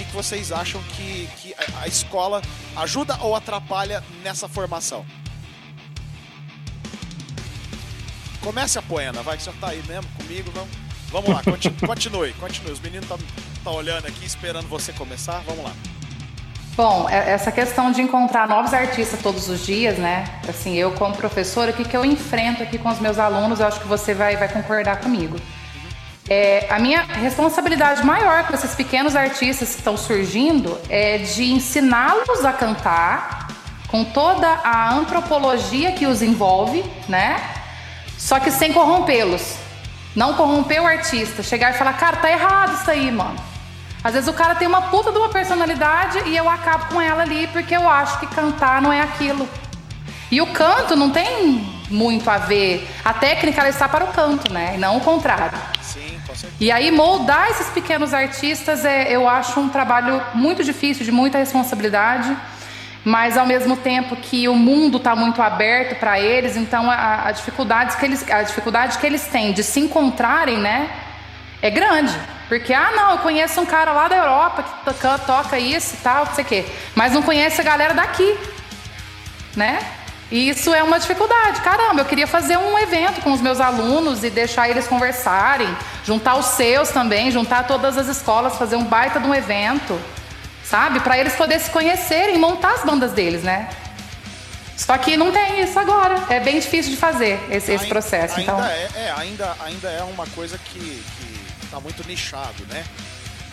[0.00, 2.40] que, que vocês acham que, que a, escola
[2.76, 5.04] ajuda ou atrapalha nessa formação?
[8.40, 10.70] Comece a poena, vai que você tá aí mesmo comigo, vamos,
[11.10, 11.42] vamos lá,
[11.86, 12.72] continue, continue.
[12.72, 13.18] Os meninos estão
[13.62, 15.72] tá olhando aqui, esperando você começar, vamos lá.
[16.76, 20.24] Bom, é, essa questão de encontrar novos artistas todos os dias, né?
[20.48, 23.66] Assim, eu como professora, o que, que eu enfrento aqui com os meus alunos, eu
[23.66, 25.36] acho que você vai, vai concordar comigo.
[26.28, 32.44] É, a minha responsabilidade maior com esses pequenos artistas que estão surgindo é de ensiná-los
[32.44, 33.48] a cantar
[33.88, 37.59] com toda a antropologia que os envolve, né?
[38.20, 39.56] Só que sem corrompê-los.
[40.14, 41.42] Não corromper o artista.
[41.42, 43.36] Chegar e falar, cara, tá errado isso aí, mano.
[44.04, 47.22] Às vezes o cara tem uma puta de uma personalidade e eu acabo com ela
[47.22, 49.48] ali porque eu acho que cantar não é aquilo.
[50.30, 52.88] E o canto não tem muito a ver.
[53.04, 54.74] A técnica ela está para o canto, né?
[54.74, 55.58] E não o contrário.
[56.60, 61.38] E aí moldar esses pequenos artistas é, eu acho um trabalho muito difícil, de muita
[61.38, 62.36] responsabilidade,
[63.04, 67.32] mas ao mesmo tempo que o mundo está muito aberto para eles, então a, a,
[67.32, 70.90] dificuldade que eles, a dificuldade que eles têm de se encontrarem, né,
[71.62, 72.14] é grande.
[72.48, 75.98] Porque, ah, não, eu conheço um cara lá da Europa que toca, toca isso e
[75.98, 78.36] tal, não sei o quê, mas não conhece a galera daqui,
[79.56, 79.78] né?
[80.30, 81.60] E isso é uma dificuldade.
[81.60, 85.68] Caramba, eu queria fazer um evento com os meus alunos e deixar eles conversarem,
[86.04, 89.98] juntar os seus também, juntar todas as escolas, fazer um baita de um evento,
[90.70, 91.00] sabe?
[91.00, 93.68] Para eles poderem se conhecerem e montar as bandas deles, né?
[94.76, 96.24] Só que não tem isso agora.
[96.30, 98.38] É bem difícil de fazer esse, esse processo.
[98.38, 98.64] Ainda então...
[98.64, 101.02] é, é, ainda, ainda é uma coisa que
[101.64, 102.84] está muito nichado, né?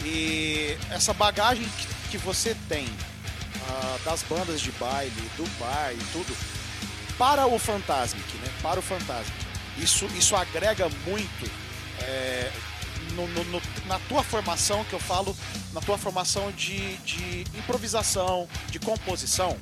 [0.06, 6.04] E essa bagagem que, que você tem uh, das bandas de baile, do bar e
[6.14, 6.38] tudo,
[7.18, 8.48] para o Fantasmic, né?
[8.62, 9.48] Para o Fantasmic.
[9.78, 11.52] Isso, isso agrega muito
[12.00, 12.52] é,
[13.26, 15.36] no, no, na tua formação, que eu falo,
[15.74, 19.58] na tua formação de, de improvisação, de composição?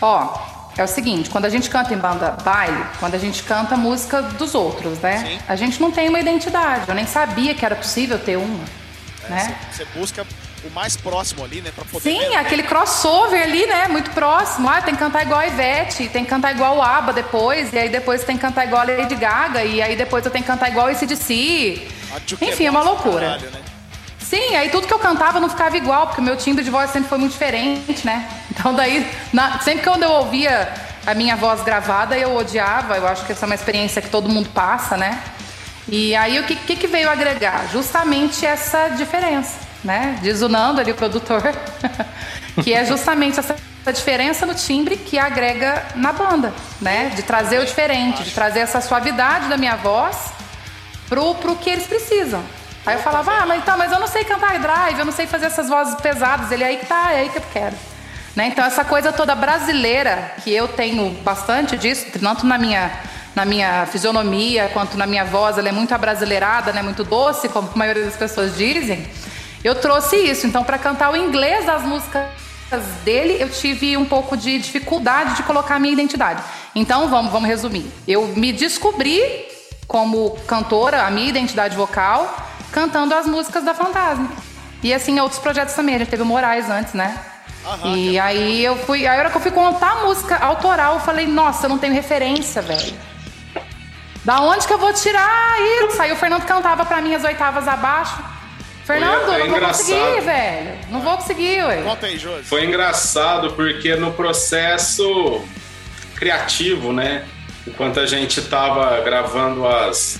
[0.00, 3.76] Ó, é o seguinte, quando a gente canta em banda baile, quando a gente canta
[3.76, 5.18] música dos outros, né?
[5.18, 5.38] Sim.
[5.48, 6.88] A gente não tem uma identidade.
[6.88, 8.64] Eu nem sabia que era possível ter uma.
[9.24, 9.58] É, né?
[9.72, 10.24] Você busca
[10.64, 11.70] o mais próximo ali, né?
[11.74, 13.88] Pra poder Sim, aquele crossover ali, né?
[13.88, 14.68] Muito próximo.
[14.68, 17.78] Ah, tem que cantar igual a Ivete, tem que cantar igual o ABBA depois, e
[17.78, 20.50] aí depois tem que cantar igual a Lady Gaga, e aí depois eu tenho que
[20.50, 21.88] cantar igual o ACDC.
[22.40, 23.20] Enfim, é uma loucura.
[23.20, 23.60] Caralho, né?
[24.18, 26.90] Sim, aí tudo que eu cantava não ficava igual, porque o meu timbre de voz
[26.90, 28.28] sempre foi muito diferente, né?
[28.50, 30.70] Então daí, na, sempre que eu ouvia
[31.06, 32.98] a minha voz gravada, eu odiava.
[32.98, 35.22] Eu acho que essa é uma experiência que todo mundo passa, né?
[35.88, 37.66] E aí o que, que, que veio agregar?
[37.72, 39.54] Justamente essa diferença,
[39.84, 40.18] né?
[40.22, 41.42] Diz o Nando ali, o produtor,
[42.62, 43.56] que é justamente essa
[43.92, 47.10] diferença no timbre que agrega na banda, né?
[47.14, 50.16] De trazer o diferente, de trazer essa suavidade da minha voz
[51.08, 52.42] pro, pro que eles precisam.
[52.84, 55.26] Aí eu falava, ah, mas, então, mas eu não sei cantar drive, eu não sei
[55.26, 56.50] fazer essas vozes pesadas.
[56.50, 57.76] Ele, aí que tá, é aí que eu quero.
[58.34, 58.46] Né?
[58.46, 62.90] Então, essa coisa toda brasileira, que eu tenho bastante disso, tanto na minha,
[63.34, 66.80] na minha fisionomia quanto na minha voz, ela é muito abrasileirada, né?
[66.82, 69.06] muito doce, como a maioria das pessoas dizem.
[69.62, 70.46] Eu trouxe isso.
[70.46, 72.26] Então, para cantar o inglês das músicas
[73.04, 76.42] dele, eu tive um pouco de dificuldade de colocar a minha identidade.
[76.74, 77.86] Então, vamos, vamos resumir.
[78.06, 79.46] Eu me descobri
[79.86, 82.36] como cantora, a minha identidade vocal,
[82.70, 84.30] cantando as músicas da Fantasma.
[84.82, 85.96] E assim, outros projetos também.
[85.96, 87.18] A gente teve o Moraes antes, né?
[87.66, 89.06] Aham, e é aí eu fui.
[89.06, 91.78] Aí a hora que eu fui contar a música autoral, eu falei, nossa, eu não
[91.78, 92.94] tenho referência, velho.
[94.24, 96.00] Da onde que eu vou tirar isso?
[96.00, 98.22] Aí o Fernando cantava pra mim as oitavas abaixo.
[98.88, 100.78] Fernando, é, é não vou conseguir, velho.
[100.88, 101.82] Não vou conseguir, ué.
[101.82, 102.44] Conta aí, Josi.
[102.44, 105.44] Foi engraçado porque no processo
[106.14, 107.26] criativo, né?
[107.66, 110.18] Enquanto a gente tava gravando as.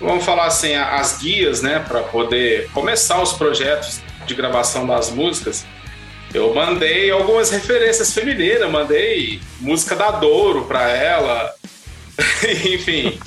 [0.00, 1.84] Vamos falar assim, as guias, né?
[1.86, 5.66] Para poder começar os projetos de gravação das músicas
[6.34, 11.54] eu mandei algumas referências femininas, mandei música da Douro para ela.
[12.72, 13.18] Enfim,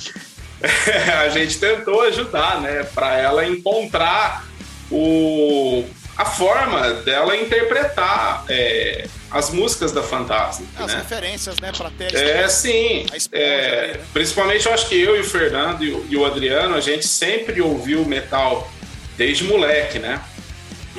[1.24, 4.44] a gente tentou ajudar, né, para ela encontrar
[4.90, 5.84] o,
[6.16, 10.66] a forma dela interpretar é, as músicas da Fantasma.
[10.78, 10.98] As né?
[10.98, 13.06] referências, né, para ter É, sim.
[13.32, 14.00] É, né?
[14.12, 17.06] Principalmente eu acho que eu e o Fernando e o, e o Adriano, a gente
[17.06, 18.70] sempre ouviu metal
[19.16, 20.20] desde moleque, né?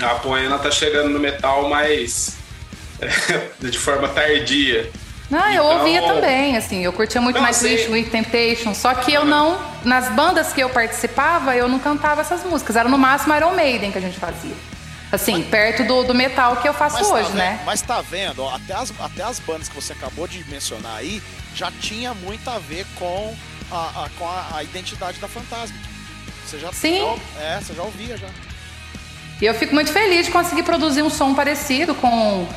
[0.02, 2.38] A Poena tá chegando no metal mais
[3.60, 4.90] de forma tardia.
[5.30, 5.78] Não, eu então...
[5.80, 10.10] ouvia também, assim, eu curtia muito mais Wish, Weak Temptation, só que eu não, nas
[10.10, 13.98] bandas que eu participava, eu não cantava essas músicas, era no máximo Iron Maiden que
[13.98, 14.56] a gente fazia.
[15.12, 17.62] Assim, mas, perto do, do metal que eu faço tá hoje, vendo, né?
[17.66, 21.22] Mas tá vendo, ó, até, as, até as bandas que você acabou de mencionar aí,
[21.56, 23.36] já tinha muito a ver com
[23.72, 25.76] a, a com a, a, identidade da Fantasma.
[26.46, 27.00] Você já, Sim.
[27.36, 28.28] Já, é, você já ouvia já.
[29.42, 32.48] E eu fico muito feliz de conseguir produzir um som parecido com,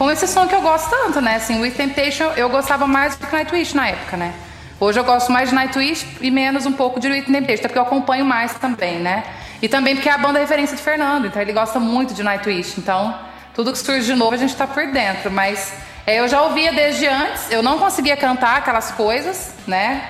[0.00, 1.34] com esse som que eu gosto tanto, né?
[1.34, 4.32] Assim, With Temptation eu gostava mais do que Nightwish na época, né?
[4.80, 7.78] Hoje eu gosto mais de Nightwish e menos um pouco de With Temptation, até porque
[7.78, 9.24] eu acompanho mais também, né?
[9.60, 12.22] E também porque é a banda é referência do Fernando, então ele gosta muito de
[12.22, 12.80] Nightwish.
[12.80, 13.14] Então,
[13.52, 15.30] tudo que surge de novo a gente tá por dentro.
[15.30, 15.70] Mas
[16.06, 20.02] é, eu já ouvia desde antes, eu não conseguia cantar aquelas coisas, né?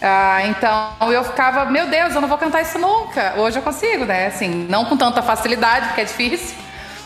[0.00, 3.34] Ah, então eu ficava, meu Deus, eu não vou cantar isso nunca.
[3.38, 4.28] Hoje eu consigo, né?
[4.28, 6.54] Assim, não com tanta facilidade, porque é difícil,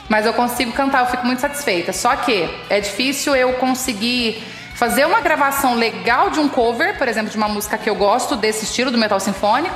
[0.08, 1.92] mas eu consigo cantar, eu fico muito satisfeita.
[1.92, 4.42] Só que é difícil eu conseguir
[4.74, 8.36] fazer uma gravação legal de um cover, por exemplo, de uma música que eu gosto
[8.36, 9.74] desse estilo do metal sinfônico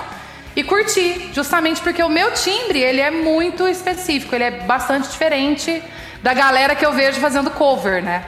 [0.55, 5.83] e curtir, justamente porque o meu timbre, ele é muito específico, ele é bastante diferente
[6.22, 8.24] da galera que eu vejo fazendo cover, né?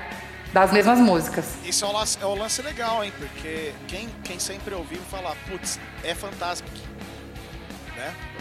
[0.53, 1.47] das mesmas músicas.
[1.65, 3.13] Isso é um lance, é um lance legal, hein?
[3.19, 6.15] Porque quem, quem sempre ouviu falar, putz, é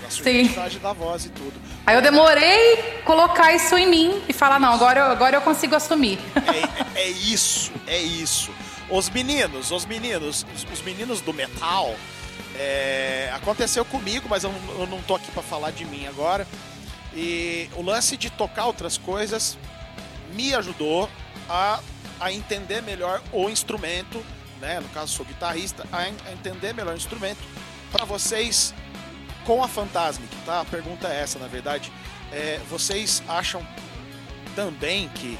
[0.09, 0.49] fantasma né?
[0.49, 1.53] Pela sua da voz e tudo.
[1.85, 5.75] Aí eu demorei colocar isso em mim e falar, não, agora eu, agora eu consigo
[5.75, 6.19] assumir.
[6.95, 8.51] É, é isso, é isso.
[8.89, 11.95] Os meninos, os meninos, os, os meninos do metal,
[12.57, 16.47] é, aconteceu comigo, mas eu, eu não tô aqui para falar de mim agora.
[17.13, 19.57] E o lance de tocar outras coisas
[20.33, 21.09] me ajudou
[21.49, 21.79] a
[22.21, 24.23] a entender melhor o instrumento,
[24.61, 24.79] né?
[24.79, 27.39] No caso, sou guitarrista, a, entender melhor o instrumento.
[27.91, 28.75] Para vocês,
[29.45, 30.61] com a Fantasmic, tá?
[30.61, 31.91] A pergunta é essa, na verdade.
[32.31, 33.65] É, vocês acham
[34.55, 35.37] também que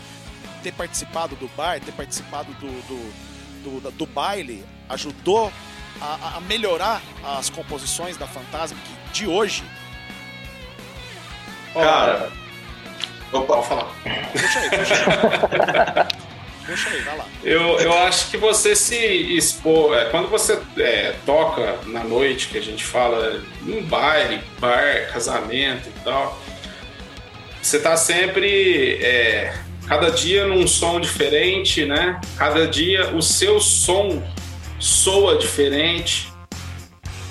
[0.63, 5.51] ter participado do bar, ter participado do, do, do, do baile, ajudou
[5.99, 8.81] a, a, melhorar as composições da Fantasmic
[9.11, 9.63] de hoje?
[11.73, 12.31] Cara,
[13.31, 13.55] Opa.
[13.55, 13.87] Pode falar.
[14.33, 16.21] Deixa aí, deixa aí.
[16.67, 17.25] Deixa aí, vai lá.
[17.43, 19.97] Eu, eu acho que você se expor.
[19.97, 25.89] É, quando você é, toca na noite, que a gente fala em baile, bar, casamento
[25.89, 26.39] e tal,
[27.61, 29.03] você tá sempre.
[29.03, 29.53] É,
[29.87, 32.19] cada dia num som diferente, né?
[32.37, 34.23] Cada dia o seu som
[34.79, 36.31] soa diferente.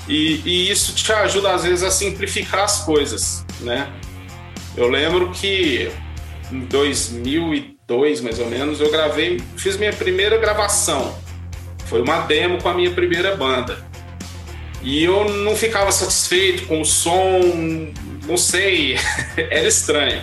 [0.08, 3.90] E, e isso te ajuda, às vezes, a simplificar as coisas, né?
[4.76, 5.90] Eu lembro que
[6.50, 6.60] em
[7.90, 11.18] 2002, mais ou menos, eu gravei, fiz minha primeira gravação.
[11.86, 13.84] Foi uma demo com a minha primeira banda.
[14.80, 17.40] E eu não ficava satisfeito com o som,
[18.26, 18.96] não sei,
[19.36, 20.22] era estranho.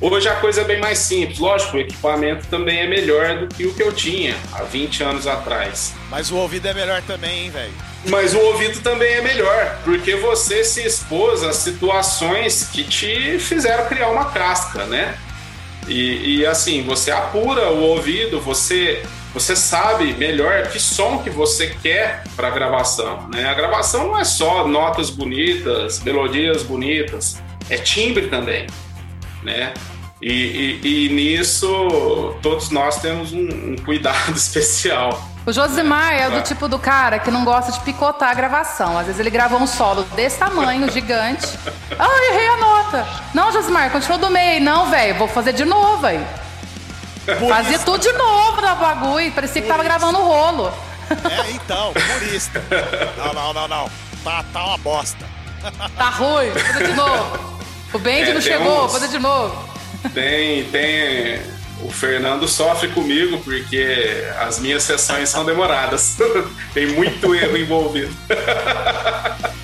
[0.00, 1.38] Hoje a coisa é bem mais simples.
[1.38, 5.26] Lógico, o equipamento também é melhor do que o que eu tinha há 20 anos
[5.26, 5.94] atrás.
[6.10, 7.72] Mas o ouvido é melhor também, hein, velho?
[8.06, 13.86] Mas o ouvido também é melhor, porque você se expôs a situações que te fizeram
[13.86, 15.16] criar uma casca, né?
[15.88, 19.02] E, e assim, você apura o ouvido, você
[19.34, 23.28] você sabe melhor que som que você quer para a gravação.
[23.32, 23.48] Né?
[23.48, 28.66] A gravação não é só notas bonitas, melodias bonitas, é timbre também.
[29.42, 29.72] Né?
[30.20, 35.31] E, e, e nisso todos nós temos um, um cuidado especial.
[35.44, 38.96] O Josimar é do tipo do cara que não gosta de picotar a gravação.
[38.96, 41.58] Às vezes ele grava um solo desse tamanho, gigante.
[41.98, 43.06] Ah, errei a nota.
[43.34, 44.60] Não, Josimar, continua do meio.
[44.60, 46.24] Não, velho, vou fazer de novo aí.
[47.48, 49.32] Fazia tudo de novo no bagulho.
[49.32, 50.72] Parecia que tava gravando o rolo.
[51.10, 52.62] É, então, purista.
[53.16, 53.90] Não, não, não, não.
[54.22, 55.24] Tá, tá uma bosta.
[55.96, 57.38] Tá ruim, vou fazer de novo.
[57.92, 58.92] O Bendy é, não chegou, uns...
[58.92, 59.68] fazer de novo.
[60.12, 61.40] Tem, tem.
[61.82, 66.16] O Fernando sofre comigo porque as minhas sessões são demoradas.
[66.72, 68.14] tem muito erro envolvido.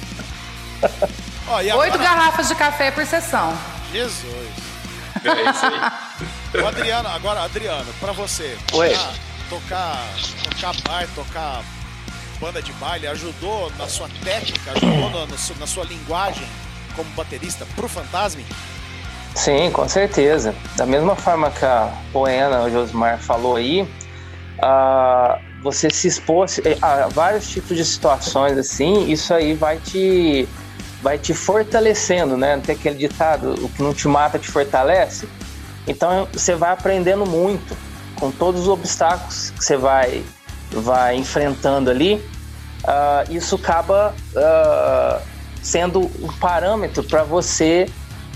[1.50, 3.58] Oh, Oito garrafas de café por sessão.
[3.90, 4.50] Jesus.
[5.24, 6.18] É isso aí.
[6.62, 8.56] O Adriano, agora, Adriano, pra você.
[8.72, 8.96] Oi.
[9.50, 9.98] Tocar,
[10.44, 11.62] tocar bar, tocar
[12.40, 16.46] banda de baile, ajudou na sua técnica, ajudou no, no, na sua linguagem
[16.94, 18.44] como baterista pro Fantasme?
[19.38, 20.52] Sim, com certeza.
[20.76, 27.06] Da mesma forma que a Poena, o Josmar falou aí, uh, você se expôs a
[27.06, 30.48] vários tipos de situações assim, isso aí vai te
[31.00, 32.60] vai te fortalecendo, né?
[32.66, 35.28] Tem aquele ditado, o que não te mata te fortalece.
[35.86, 37.76] Então você vai aprendendo muito
[38.16, 40.24] com todos os obstáculos que você vai,
[40.72, 42.14] vai enfrentando ali.
[42.82, 45.22] Uh, isso acaba uh,
[45.62, 47.88] sendo um parâmetro para você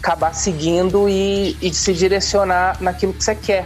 [0.03, 3.65] acabar seguindo e, e, se direcionar naquilo que você quer,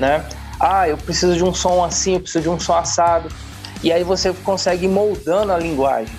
[0.00, 0.24] né?
[0.60, 3.28] Ah, eu preciso de um som assim, eu preciso de um som assado.
[3.82, 6.14] E aí você consegue ir moldando a linguagem,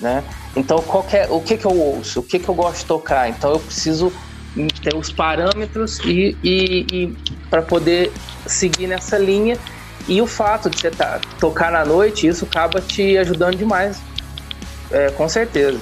[0.00, 0.24] né?
[0.56, 2.20] Então, qualquer, o que, que eu ouço?
[2.20, 3.28] O que, que eu gosto de tocar?
[3.28, 4.12] Então, eu preciso
[4.82, 7.16] ter os parâmetros e, e, e
[7.48, 8.12] para poder
[8.46, 9.56] seguir nessa linha.
[10.08, 13.98] E o fato de você tá, tocar na noite, isso acaba te ajudando demais,
[14.90, 15.78] é, com certeza.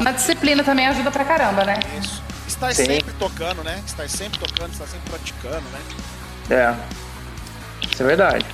[0.00, 1.80] Na disciplina também ajuda pra caramba, né?
[2.00, 2.22] Isso.
[2.46, 2.86] Estar Sim.
[2.86, 3.80] sempre tocando, né?
[3.86, 5.78] Estar sempre tocando, estar sempre praticando, né?
[6.50, 6.74] É.
[7.92, 8.46] Isso é verdade.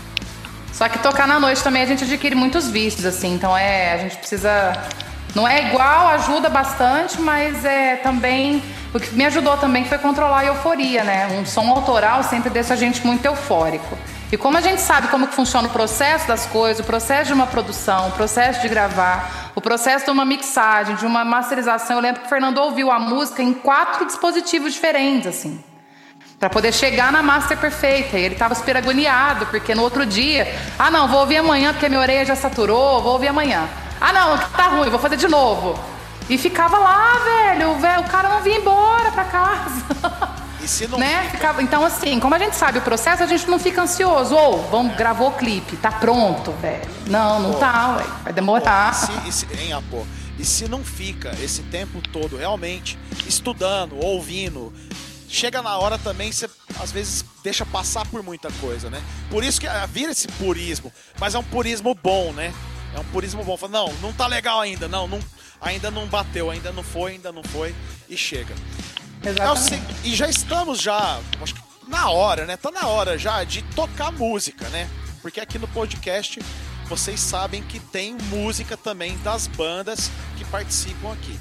[0.72, 3.34] Só que tocar na noite também a gente adquire muitos vícios, assim.
[3.34, 4.72] Então é, a gente precisa.
[5.34, 8.62] Não é igual, ajuda bastante, mas é também.
[8.92, 11.28] O que me ajudou também foi controlar a euforia, né?
[11.38, 13.96] Um som autoral sempre deixa a gente muito eufórico.
[14.34, 17.32] E como a gente sabe como que funciona o processo das coisas, o processo de
[17.32, 22.02] uma produção, o processo de gravar, o processo de uma mixagem, de uma masterização, eu
[22.02, 25.62] lembro que o Fernando ouviu a música em quatro dispositivos diferentes, assim
[26.36, 28.18] para poder chegar na master perfeita.
[28.18, 31.88] E ele estava super agoniado, porque no outro dia, ah não, vou ouvir amanhã porque
[31.88, 33.68] minha orelha já saturou, vou ouvir amanhã.
[34.00, 35.78] Ah não, tá ruim, vou fazer de novo.
[36.28, 39.84] E ficava lá, velho, o, cara não vinha embora para casa.
[40.64, 41.28] E se não né?
[41.30, 41.62] Ficava...
[41.62, 44.34] Então, assim, como a gente sabe o processo, a gente não fica ansioso.
[44.34, 46.88] Ou, vamos, gravou o clipe, tá pronto, velho.
[47.06, 47.58] Não, não Pô.
[47.58, 48.04] tá, ué.
[48.24, 48.98] Vai demorar.
[48.98, 50.06] Pô, e, se, e, se, hein, Apô?
[50.38, 54.72] e se não fica esse tempo todo realmente estudando, ouvindo,
[55.28, 56.48] chega na hora também, você
[56.80, 59.02] às vezes deixa passar por muita coisa, né?
[59.30, 60.90] Por isso que ah, vira esse purismo,
[61.20, 62.54] mas é um purismo bom, né?
[62.94, 63.56] É um purismo bom.
[63.56, 65.20] Fala, não, não tá legal ainda, não, não,
[65.60, 67.74] ainda não bateu, ainda não foi, ainda não foi,
[68.08, 68.54] e chega.
[69.26, 69.94] Exatamente.
[70.04, 72.56] e já estamos já, acho que na hora, né?
[72.56, 74.88] Tá na hora já de tocar música, né?
[75.22, 76.40] Porque aqui no podcast
[76.86, 81.38] vocês sabem que tem música também das bandas que participam aqui.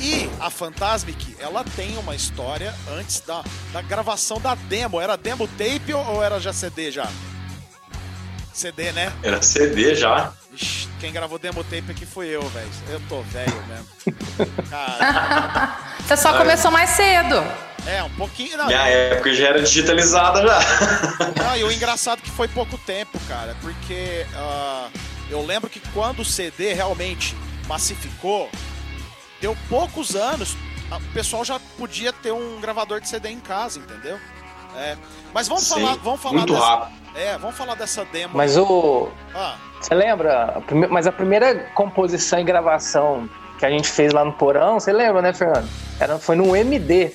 [0.00, 5.00] E a Fantasmic, ela tem uma história antes da, da gravação da demo.
[5.00, 7.08] Era demo tape ou era já CD já?
[8.52, 9.12] CD, né?
[9.22, 10.32] Era CD já.
[10.54, 12.70] Ixi, quem gravou demo tape aqui foi eu, velho.
[12.88, 13.86] Eu tô velho mesmo.
[14.70, 15.78] Cara.
[16.06, 17.42] Você só começou mais cedo.
[17.86, 18.56] É, um pouquinho.
[18.56, 20.58] Não, Minha época já era digitalizada já.
[21.42, 23.54] Não, e o engraçado é que foi pouco tempo, cara.
[23.60, 24.90] Porque uh,
[25.28, 27.36] eu lembro que quando o CD realmente
[27.66, 28.48] massificou,
[29.40, 30.56] deu poucos anos,
[30.90, 34.18] o pessoal já podia ter um gravador de CD em casa, entendeu?
[34.76, 34.96] É.
[35.32, 37.03] Mas vamos Sim, falar, vamos falar muito dessa, rápido.
[37.14, 38.34] É, vamos falar dessa demo.
[38.34, 39.56] Mas o ah.
[39.80, 40.62] Você lembra?
[40.90, 45.20] Mas a primeira composição e gravação que a gente fez lá no Porão, você lembra,
[45.20, 45.68] né, Fernando?
[46.00, 47.12] Era, foi no MD.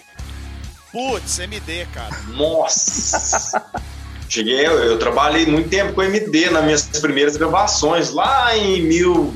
[0.92, 2.16] Putz, MD, cara.
[2.30, 3.66] Nossa!
[4.30, 9.34] Cheguei, eu, eu, trabalhei muito tempo com MD nas minhas primeiras gravações, lá em mil.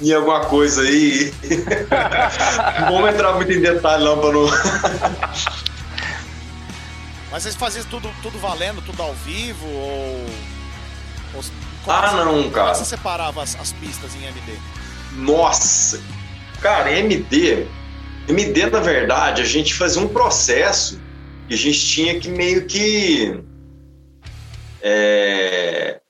[0.00, 1.32] em alguma coisa aí.
[2.80, 4.46] não vamos entrar muito em detalhe, não, pra não.
[7.30, 9.66] Mas vocês faziam tudo, tudo valendo, tudo ao vivo?
[9.66, 10.26] Ou.
[11.34, 11.42] ou
[11.86, 12.72] ah, não, cara.
[12.72, 14.52] Como você separava as, as pistas em MD?
[15.12, 16.00] Nossa!
[16.60, 17.66] Cara, MD.
[18.28, 21.00] MD, na verdade, a gente fazia um processo
[21.48, 23.42] e a gente tinha que meio que.
[24.80, 26.00] É,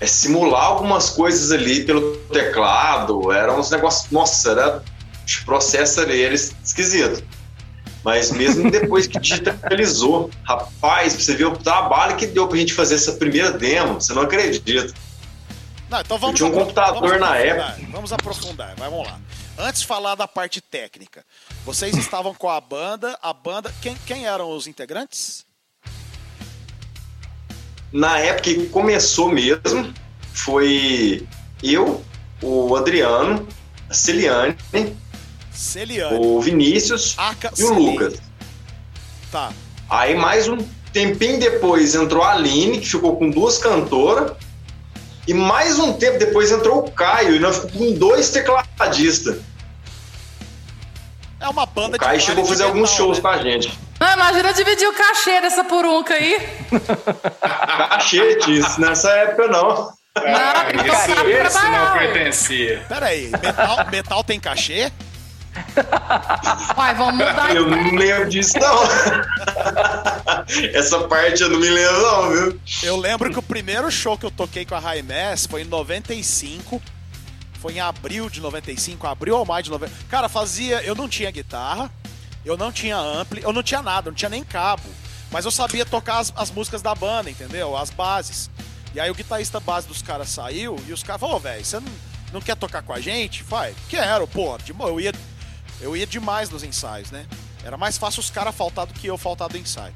[0.00, 3.32] é simular algumas coisas ali pelo teclado.
[3.32, 4.10] Era uns negócios.
[4.10, 4.82] Nossa, era.
[5.40, 7.22] O processo ali era esquisito.
[8.04, 12.96] Mas mesmo depois que digitalizou, rapaz, você ver o trabalho que deu pra gente fazer
[12.96, 14.92] essa primeira demo, você não acredita.
[15.88, 17.76] Não, então vamos Eu tinha um computador na época.
[17.90, 19.20] Vamos aprofundar, vamos lá.
[19.58, 21.24] Antes de falar da parte técnica,
[21.64, 23.72] vocês estavam com a banda, a banda.
[23.82, 25.44] Quem, quem eram os integrantes?
[27.92, 29.92] Na época que começou mesmo,
[30.32, 31.26] foi
[31.62, 32.02] eu,
[32.42, 33.46] o Adriano,
[33.88, 34.56] a Celiane,
[35.52, 36.18] Celiane.
[36.18, 37.72] o Vinícius Aca e o.
[37.74, 38.14] Lucas.
[39.30, 39.52] Tá.
[39.88, 40.58] Aí mais um
[40.92, 44.32] tempinho depois entrou a Aline, que ficou com duas cantoras.
[45.26, 49.40] E mais um tempo depois entrou o Caio, e nós ficamos com dois tecladistas.
[51.38, 53.22] É uma banda O Caio de chegou a fazer alguns shows né?
[53.22, 53.78] com a gente.
[54.00, 56.40] Ah, imagina dividir o cachê dessa purunca aí.
[57.40, 59.92] Cachete, isso nessa época não.
[60.16, 62.84] Ah, então isso, sabe isso não pertencia.
[62.88, 64.92] Pera aí, metal, metal tem cachê?
[66.76, 68.82] Uai, vamos mudar Eu não lembro disso, não.
[70.72, 72.60] Essa parte eu não me lembro, não, viu?
[72.82, 76.80] Eu lembro que o primeiro show que eu toquei com a Mass foi em 95.
[77.60, 80.08] Foi em abril de 95, abril ou maio de 95.
[80.08, 80.82] Cara, fazia.
[80.82, 81.90] Eu não tinha guitarra,
[82.44, 84.82] eu não tinha ampli, eu não tinha nada, eu não tinha nem cabo.
[85.30, 87.76] Mas eu sabia tocar as, as músicas da banda, entendeu?
[87.76, 88.50] As bases.
[88.94, 91.80] E aí o guitarrista base dos caras saiu e os caras falaram, ô, velho, você
[91.80, 91.92] não,
[92.34, 93.42] não quer tocar com a gente?
[93.42, 94.58] Vai, quero, pô.
[94.58, 95.12] De boa, eu ia,
[95.82, 97.26] eu ia demais nos ensaios, né?
[97.64, 99.94] Era mais fácil os caras faltar do que eu faltar do ensaio.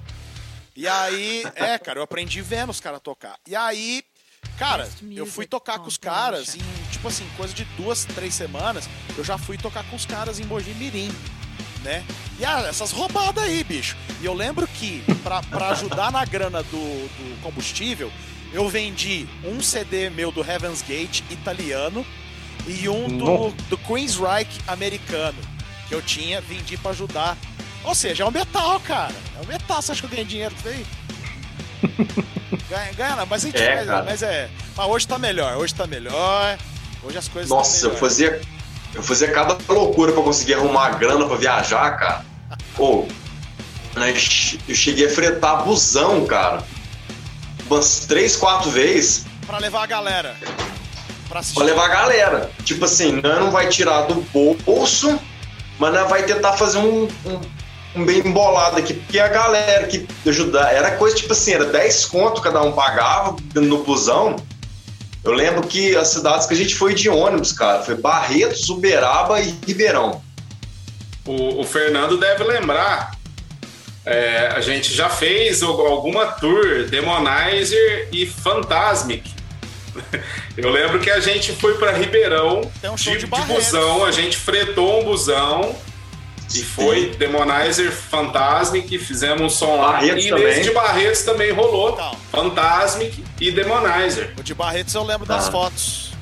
[0.75, 3.37] E aí, é, cara, eu aprendi vendo os caras tocar.
[3.47, 4.05] E aí,
[4.59, 8.87] cara, eu fui tocar com os caras em, tipo assim, coisa de duas, três semanas,
[9.17, 11.11] eu já fui tocar com os caras em Mogi Mirim,
[11.83, 12.05] né?
[12.39, 13.97] E ah, essas roubadas aí, bicho.
[14.21, 18.13] E eu lembro que, pra, pra ajudar na grana do, do combustível,
[18.53, 22.05] eu vendi um CD meu do Heaven's Gate italiano
[22.67, 25.39] e um do, do Queensryche americano,
[25.89, 27.37] que eu tinha, vendi pra ajudar.
[27.85, 29.13] Ou seja, é um metal, cara.
[29.39, 29.81] É um metal.
[29.81, 30.87] Você acha que eu ganhei dinheiro com isso aí?
[32.69, 34.03] ganha, ganha, mas a gente É, cara.
[34.05, 34.49] mas é.
[34.77, 36.59] Mas hoje tá melhor, hoje tá melhor.
[37.03, 38.41] Hoje as coisas Nossa, tão eu fazia,
[38.95, 42.25] eu fazia cada loucura pra conseguir arrumar grana pra viajar, cara.
[42.75, 43.07] Pô,
[43.95, 46.63] nós- eu cheguei a fretar busão, cara.
[47.71, 50.37] Umas três, quatro vezes Pra levar a galera.
[51.29, 52.51] Pra pra levar a galera.
[52.65, 54.15] Tipo assim, nós não vai tirar do
[54.65, 55.21] bolso,
[55.79, 57.41] mas nós vai tentar fazer um, um,
[57.97, 62.05] um bem embolado aqui, porque a galera que ajudar, era coisa tipo assim, era 10
[62.07, 64.37] conto cada um pagava no busão.
[65.25, 69.41] Eu lembro que as cidades que a gente foi de ônibus, cara, foi Barretos, Uberaba
[69.41, 70.23] e Ribeirão.
[71.27, 73.17] O, o Fernando deve lembrar.
[74.05, 79.35] é, a gente já fez al- alguma tour Demonizer e Fantasmic.
[80.57, 84.05] Eu lembro que a gente foi para Ribeirão Tem um show de, de de busão,
[84.05, 85.77] a gente fretou um busão
[86.55, 89.93] e foi Demonizer Fantasmic, fizemos um som lá.
[89.93, 90.45] Barretos e também.
[90.47, 92.17] nesse de Barretos também rolou Então.
[92.33, 94.33] Fantasmic e Demonizer.
[94.39, 95.53] O de Barretos eu lembro das Ah.
[95.53, 96.13] fotos.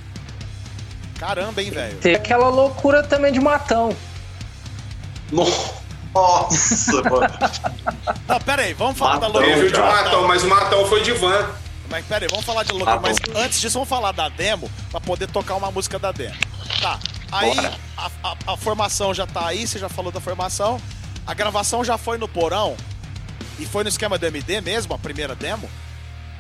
[1.20, 1.96] Caramba, hein, velho.
[1.98, 3.94] Teve aquela loucura também de matão.
[6.14, 7.26] Nossa, mano.
[8.28, 9.54] Não, pera aí, vamos falar da Matão, loucura.
[9.56, 9.80] Teve o de.
[9.80, 11.46] Matão, mas o Matão foi de van.
[11.94, 12.76] Mas pera aí, vamos falar de.
[12.76, 13.38] Tá mas bom.
[13.38, 16.34] antes disso, vamos falar da demo pra poder tocar uma música da demo.
[16.80, 16.98] Tá.
[17.30, 17.56] Aí
[17.96, 20.80] a, a- a formação já tá aí, você já falou da formação.
[21.24, 22.76] A gravação já foi no porão.
[23.60, 25.70] E foi no esquema do MD mesmo, a primeira demo?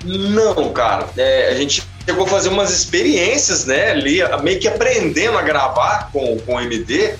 [0.02, 1.08] Não, cara.
[1.16, 3.92] É, a gente chegou a fazer umas experiências, né?
[3.92, 7.14] Ali, meio que aprendendo a gravar com, com o MD.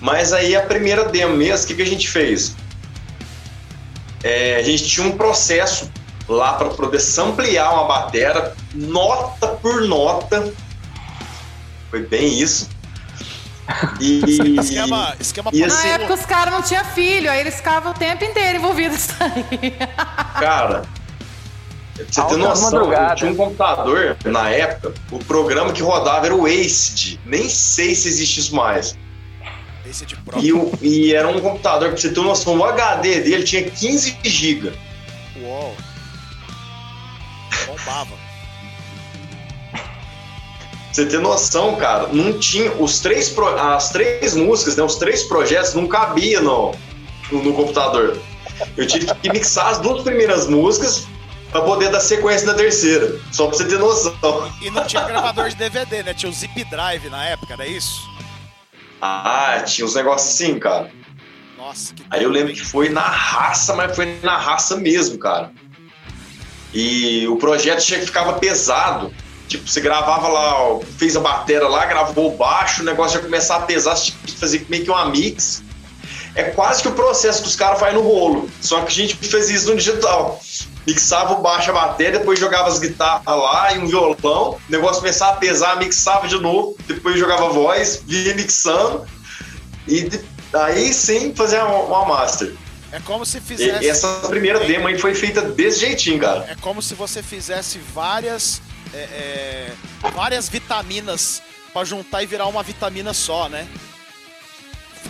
[0.00, 2.54] Mas aí a primeira demo mesmo, o que, que a gente fez?
[4.22, 5.90] É, a gente tinha um processo
[6.28, 10.52] lá para poder samplear uma batera, nota por nota.
[11.90, 12.68] Foi bem isso.
[14.00, 14.20] E,
[14.60, 17.94] Esquema, esquema E assim- Na época os caras não tinham filho, aí eles ficavam o
[17.94, 19.70] tempo inteiro envolvidos aí.
[20.38, 20.82] Cara,
[21.94, 26.34] Pra você ter noção, eu tinha um computador na época, o programa que rodava era
[26.34, 27.20] o ACID.
[27.24, 28.98] Nem sei se existe isso mais.
[29.88, 30.40] ACID Pro.
[30.40, 34.18] E, o, e era um computador, pra você ter noção, o HD dele tinha 15
[34.24, 34.72] GB.
[35.40, 35.76] Uou.
[37.74, 38.14] Bombava.
[40.92, 45.74] você ter noção, cara, não tinha os três as três músicas, né, os três projetos
[45.74, 46.72] não cabia no,
[47.32, 48.16] no, no computador.
[48.76, 51.08] Eu tive que mixar as duas primeiras músicas
[51.50, 54.52] para poder dar sequência na terceira, só para você ter noção.
[54.62, 56.14] E não tinha gravador de DVD, né?
[56.14, 58.08] Tinha o Zip Drive na época, era isso?
[59.00, 60.90] Ah, tinha uns negócios assim, cara.
[61.56, 65.50] Nossa, que Aí eu lembro que foi na raça, mas foi na raça mesmo, cara.
[66.74, 69.14] E o projeto tinha que ficava pesado.
[69.46, 73.60] Tipo, você gravava lá, fez a bateria lá, gravou baixo, o negócio já começar a
[73.60, 75.62] pesar, você tinha que fazer meio que uma mix.
[76.34, 78.50] É quase que o processo que os caras fazem no rolo.
[78.60, 80.40] Só que a gente fez isso no digital.
[80.84, 84.16] Mixava o baixo, a bateria, depois jogava as guitarras lá e um violão.
[84.24, 89.06] O negócio começava a pesar, mixava de novo, depois jogava voz, vinha mixando.
[89.86, 90.10] E
[90.52, 92.52] aí sim fazia uma, uma master.
[92.94, 93.84] É como se fizesse.
[93.84, 96.46] E essa primeira demo aí foi feita desse jeitinho, cara.
[96.48, 98.62] É como se você fizesse várias
[98.94, 99.72] é, é,
[100.12, 101.42] várias vitaminas
[101.72, 103.66] para juntar e virar uma vitamina só, né?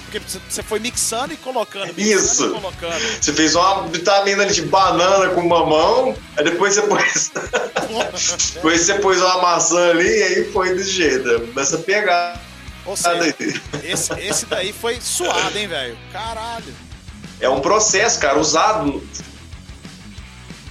[0.05, 0.19] Porque
[0.49, 1.93] você foi mixando e colocando.
[1.93, 2.47] Mixando Isso.
[2.47, 3.01] E colocando.
[3.21, 7.33] Você fez uma vitamina de banana com mamão, aí depois você pôs.
[8.55, 11.49] depois você pôs uma maçã ali e aí foi desse jeito.
[11.49, 12.41] Começa a pegar.
[12.87, 13.35] Ou seja,
[13.83, 15.99] esse, esse daí foi suado, hein, velho?
[16.13, 16.75] Caralho.
[17.45, 19.07] É um processo, cara, usado.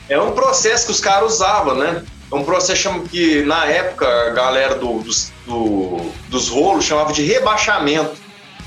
[0.09, 2.03] É um processo que os caras usavam, né?
[2.32, 7.21] É um processo que na época a galera do, dos, do, dos rolos chamava de
[7.21, 8.15] rebaixamento.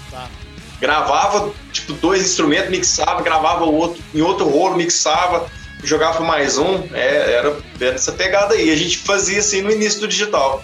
[0.08, 0.28] Tá.
[0.80, 5.50] Gravava tipo dois instrumentos, mixava, gravava o outro em outro rolo, mixava,
[5.82, 6.84] jogava mais um.
[6.94, 8.70] É, era, era essa pegada aí.
[8.70, 10.62] A gente fazia assim no início do digital.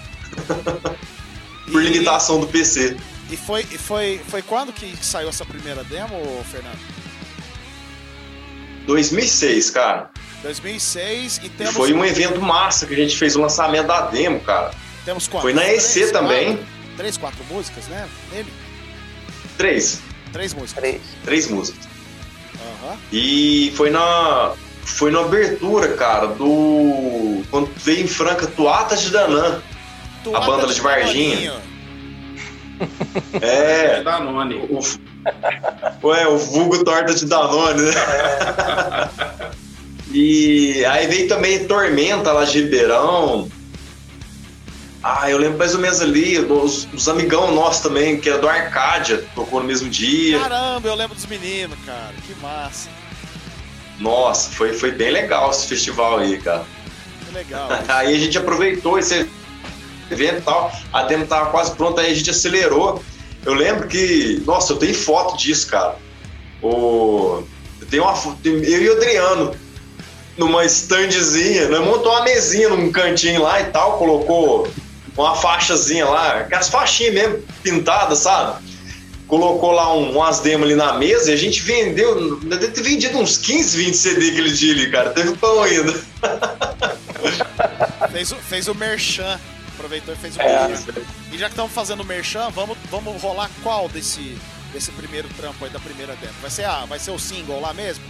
[1.73, 2.97] Por limitação do PC.
[3.29, 7.02] E foi, foi, foi quando que saiu essa primeira demo, Fernando?
[8.87, 10.11] 2006, cara.
[10.43, 11.75] 2006 e temos.
[11.75, 14.73] Foi um evento massa que a gente fez o lançamento da demo, cara.
[15.05, 15.43] Temos quatro.
[15.43, 16.57] Foi na EC três, também.
[16.57, 16.67] Quatro,
[16.97, 18.09] três, quatro músicas, né?
[18.33, 18.53] Nele?
[19.57, 20.01] Três.
[20.33, 20.83] Três músicas.
[20.83, 21.01] Três.
[21.25, 21.85] Três músicas.
[22.55, 22.97] Uhum.
[23.13, 24.53] E foi na.
[24.85, 27.43] Foi na abertura, cara, do.
[27.51, 29.63] Quando veio em Franca, Tuatas de Danã.
[30.35, 31.63] a banda de Varginha.
[33.41, 33.99] É.
[33.99, 34.57] é Danone.
[34.69, 34.81] O,
[36.03, 37.93] Ué, o vulgo torta de Danone, né?
[40.15, 43.49] E aí veio também Tormenta lá de Ribeirão.
[45.03, 48.49] Ah, eu lembro mais ou menos ali, os, os amigão nossos também, que era do
[48.49, 50.39] Arcádia, tocou no mesmo dia.
[50.39, 52.91] Caramba, eu lembro dos meninos, cara, que massa.
[53.99, 56.65] Nossa, foi, foi bem legal esse festival aí, cara.
[57.27, 57.69] Que legal.
[57.89, 59.29] aí a gente aproveitou esse
[60.11, 63.03] evento e tal, a demo tava quase pronta, aí a gente acelerou.
[63.45, 65.97] Eu lembro que, nossa, eu tenho foto disso, cara.
[66.63, 67.43] O,
[67.81, 68.15] eu tenho uma
[68.45, 69.55] eu e o Adriano
[70.37, 71.79] numa standzinha, né?
[71.79, 74.69] Montou uma mesinha num cantinho lá e tal, colocou
[75.17, 78.63] uma faixazinha lá, aquelas faixinhas mesmo pintadas, sabe?
[79.27, 83.19] Colocou lá um, umas demos ali na mesa e a gente vendeu, deve ter vendido
[83.19, 85.11] uns 15, 20 CD aquele dia ali, cara.
[85.11, 85.93] Teve pão ainda.
[88.13, 89.41] fez, o, fez o merchan,
[89.73, 90.93] aproveitou e fez o é, merchan.
[91.33, 94.37] E já que estamos fazendo o merchan, vamos, vamos rolar qual desse,
[94.73, 96.35] desse primeiro trampo aí da primeira demo?
[96.41, 98.05] Vai ser, a, vai ser o single lá mesmo?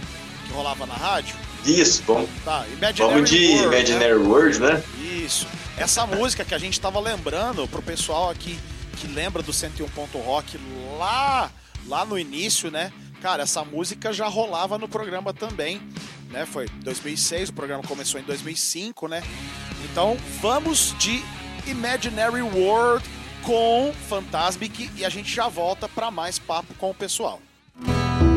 [0.45, 1.35] Que rolava na rádio?
[1.65, 2.65] Isso, vamos, tá,
[2.97, 4.27] vamos de World, Imaginary né?
[4.27, 4.83] World, né?
[5.25, 5.47] Isso.
[5.77, 8.59] Essa música que a gente tava lembrando, pro pessoal aqui
[8.97, 10.59] que lembra do 101 Ponto Rock
[10.97, 11.51] lá,
[11.87, 12.91] lá no início, né?
[13.21, 15.81] Cara, essa música já rolava no programa também,
[16.29, 16.45] né?
[16.45, 19.23] Foi 2006, o programa começou em 2005, né?
[19.85, 21.23] Então, vamos de
[21.67, 23.07] Imaginary World
[23.41, 27.39] com Fantasmic e a gente já volta para mais papo com o pessoal.
[27.79, 28.32] isso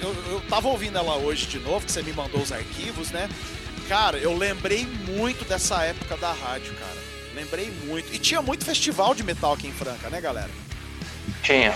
[0.00, 3.28] Eu, eu, tava ouvindo ela hoje de novo, que você me mandou os arquivos, né?
[3.88, 6.96] Cara, eu lembrei muito dessa época da rádio, cara.
[7.34, 8.12] Lembrei muito.
[8.12, 10.50] E tinha muito festival de metal aqui em Franca, né, galera?
[11.42, 11.74] Tinha.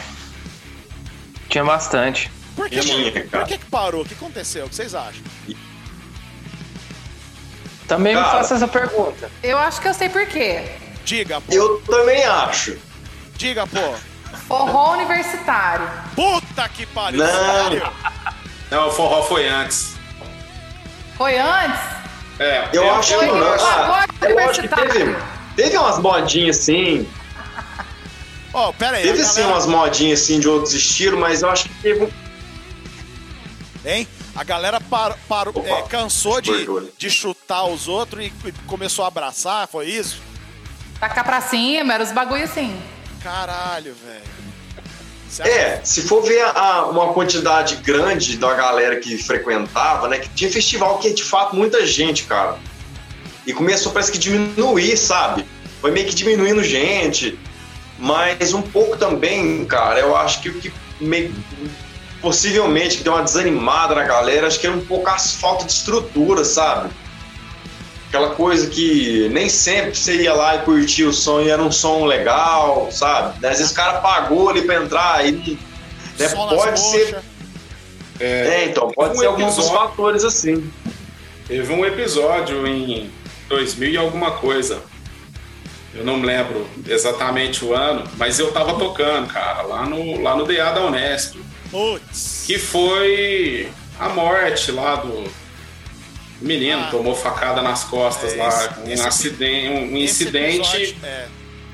[1.48, 2.30] Tinha bastante.
[2.56, 4.02] Por que, Tinha, por que, que parou?
[4.02, 4.66] O que aconteceu?
[4.66, 5.22] O que vocês acham?
[7.86, 8.38] Também me Cara.
[8.38, 9.30] faça essa pergunta.
[9.42, 10.64] Eu acho que eu sei por quê.
[11.04, 11.52] Diga, pô.
[11.52, 12.78] Eu também acho.
[13.36, 13.94] Diga, pô.
[14.46, 15.88] Forró universitário.
[16.50, 17.26] Puta que pariu, Não.
[17.26, 17.92] sério?
[18.70, 19.94] Não, o forró foi antes.
[21.16, 21.80] Foi antes?
[22.38, 23.34] É, Eu acho que não.
[23.52, 23.64] antes.
[23.64, 25.16] Ah, eu acho que teve,
[25.56, 27.08] teve umas modinhas assim.
[28.52, 29.02] Ó, pera aí.
[29.04, 32.04] Teve a sim galera- umas modinhas assim de outros estilos, mas eu acho que teve
[32.04, 32.10] um.
[33.84, 34.08] Hein?
[34.34, 36.88] A galera parou, parou, Opa, é, cansou de, né?
[36.98, 40.20] de chutar os outros e e começou a abraçar, foi isso?
[40.98, 42.80] Tacar pra cima, era os bagulho assim.
[43.22, 44.49] Caralho, velho.
[45.38, 50.18] É, se for ver a- uma quantidade grande da galera que frequentava, né?
[50.18, 52.56] Que tinha festival que de fato muita gente, cara.
[53.46, 55.46] E começou parece que diminuir, sabe?
[55.80, 57.38] Foi meio que diminuindo gente.
[57.98, 61.32] Mas um pouco também, cara, eu acho que o que meio,
[62.20, 66.44] possivelmente deu uma desanimada na galera, acho que era um pouco a falta de estrutura,
[66.44, 66.90] sabe?
[68.10, 71.70] Aquela coisa que nem sempre você ia lá e curtia o som e era um
[71.70, 73.46] som legal, sabe?
[73.46, 75.30] Às vezes o cara pagou ali pra entrar e
[76.18, 77.12] né, pode ser.
[77.14, 77.24] coxas.
[78.18, 80.70] É, então, pode um ser alguns dos episódio- fatores assim.
[81.46, 83.10] Teve um episódio em
[83.48, 84.82] 2000 e alguma coisa.
[85.94, 90.36] Eu não me lembro exatamente o ano, mas eu tava tocando, cara, lá no, lá
[90.36, 91.36] no DA da Unesp.
[91.70, 92.44] Putz.
[92.46, 95.24] Que foi a morte lá do
[96.40, 96.90] menino, Ah.
[96.90, 101.26] tomou facada nas costas É, lá, esse- um esse- acidente, um Esse incidente episódio- é,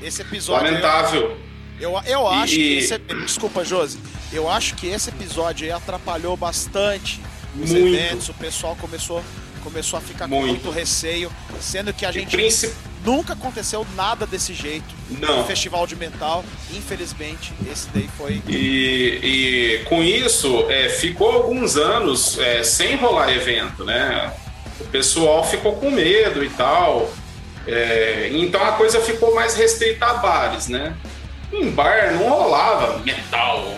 [0.03, 0.65] esse episódio.
[0.67, 1.37] lamentável.
[1.79, 2.77] Eu, eu, eu acho E- que.
[2.77, 3.99] Esse, desculpa, Josi.
[4.33, 7.21] Eu acho que esse episódio atrapalhou bastante
[7.59, 7.95] os Muito.
[7.95, 8.27] eventos.
[8.29, 9.23] O pessoal começou,
[9.63, 10.47] começou a ficar com Muito.
[10.65, 11.31] muito receio.
[11.61, 12.73] Sendo que a gente princip-
[13.05, 14.93] nunca aconteceu nada desse jeito.
[15.09, 15.37] Não.
[15.39, 16.43] No festival de metal.
[16.73, 18.41] Infelizmente, esse daí foi.
[18.47, 24.33] E, e com isso, é, ficou alguns anos é, sem rolar evento, né?
[24.79, 27.09] O pessoal ficou com medo e tal.
[27.67, 30.95] É, então a coisa ficou mais restrita a bares, né?
[31.51, 33.73] Em bar não rolava metal,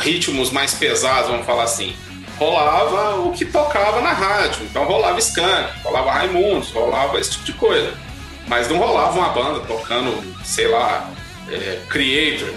[0.00, 1.94] ritmos mais pesados, vamos falar assim.
[2.38, 4.64] Rolava o que tocava na rádio.
[4.64, 7.92] Então rolava Skank, rolava Raimundos, rolava esse tipo de coisa.
[8.48, 11.10] Mas não rolava uma banda tocando, sei lá,
[11.48, 12.52] é, Creator.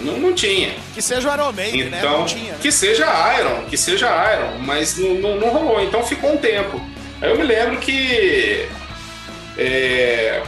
[0.00, 0.74] Não, não tinha.
[0.94, 1.98] Que seja o Iron Maiden, né?
[1.98, 2.52] Então, Não tinha.
[2.52, 2.58] né?
[2.60, 3.06] que seja
[3.40, 6.80] Iron, que seja Iron, mas não, não, não rolou, então ficou um tempo.
[7.20, 8.68] Aí eu me lembro que
[9.56, 10.42] é,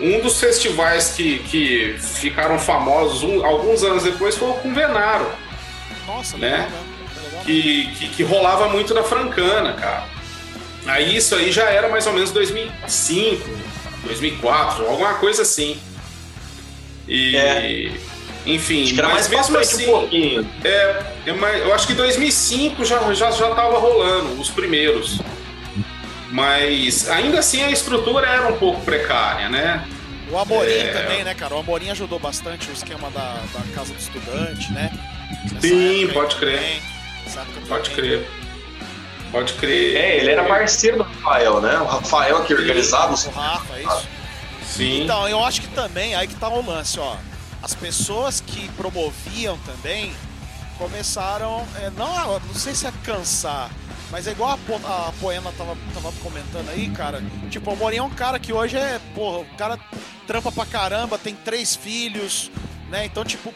[0.00, 5.28] um dos festivais que, que ficaram famosos um- alguns anos depois foi o Convenaro,
[6.06, 6.50] Nossa, né?
[6.50, 7.24] legal, né?
[7.24, 7.44] Legal.
[7.44, 10.04] que, que, que rolava muito na Francana, cara.
[10.86, 13.48] Aí isso aí já era mais ou menos 2005,
[14.04, 15.76] 2004, alguma coisa assim.
[17.08, 17.36] E.
[17.36, 17.90] É.
[18.46, 20.50] Enfim, Acho que era mas mais pra mesmo assim, um pouquinho.
[20.64, 25.18] é, é mais- eu acho que 2005 já, já, já tava rolando, os primeiros.
[26.30, 29.86] Mas ainda assim a estrutura era um pouco precária, né?
[30.30, 30.88] O Amorim É.
[30.92, 31.54] também, né, cara?
[31.54, 34.90] O Amorim ajudou bastante o esquema da, da casa do estudante, né?
[35.52, 36.56] Nessa Sim, pode crer.
[36.58, 36.82] também.
[37.68, 38.26] Pode crer.
[39.32, 39.96] Pode crer.
[39.96, 41.78] É, ele era parceiro do Rafael, né?
[41.78, 43.26] O Rafael que organizava os.
[43.26, 44.08] O Rafa, é isso.
[44.64, 45.02] Sim.
[45.04, 47.16] Então, eu acho que também, aí que tá o lance, ó.
[47.66, 50.14] As pessoas que promoviam também
[50.78, 53.68] começaram, é, não, não sei se é cansar,
[54.08, 57.20] mas é igual a, Po- a Poena tava, tava comentando aí, cara.
[57.50, 59.80] Tipo, o Amorim é um cara que hoje é, porra, o cara
[60.28, 62.52] trampa pra caramba, tem três filhos,
[62.88, 63.04] né?
[63.04, 63.52] Então, tipo,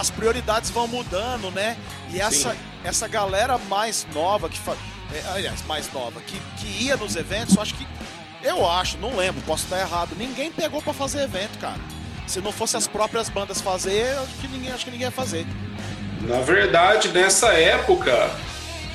[0.00, 1.76] as prioridades vão mudando, né?
[2.08, 4.74] E essa, essa galera mais nova, que fa...
[5.12, 7.86] é, aliás, mais nova, que, que ia nos eventos, eu acho que
[8.42, 10.16] eu acho, não lembro, posso estar errado.
[10.16, 11.78] Ninguém pegou pra fazer evento, cara.
[12.26, 15.46] Se não fosse as próprias bandas fazer, acho que ninguém, acho que ninguém ia fazer.
[16.22, 18.30] Na verdade, nessa época,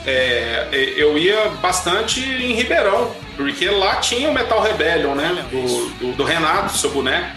[0.06, 5.46] é, eu ia bastante em Ribeirão, porque lá tinha o Metal Rebellion, né?
[5.52, 7.28] Do, do, do Renato, seu boneco.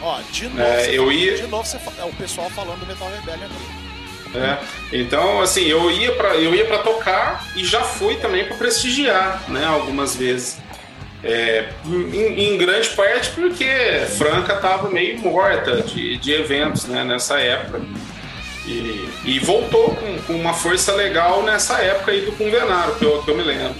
[0.00, 2.86] Ó, de novo, É, eu fala- ia- de novo você é o pessoal falando do
[2.86, 4.38] Metal Rebellion aqui.
[4.38, 4.58] né?
[4.92, 9.42] Então, assim, eu ia para eu ia para tocar e já fui também para prestigiar,
[9.48, 9.66] né?
[9.66, 10.56] Algumas vezes.
[11.22, 13.68] É, em, em grande parte porque
[14.16, 17.82] Franca estava meio morta de, de eventos né, nessa época.
[18.66, 23.22] E, e voltou com, com uma força legal nessa época aí do Convenaro, que eu,
[23.22, 23.74] que eu me lembro.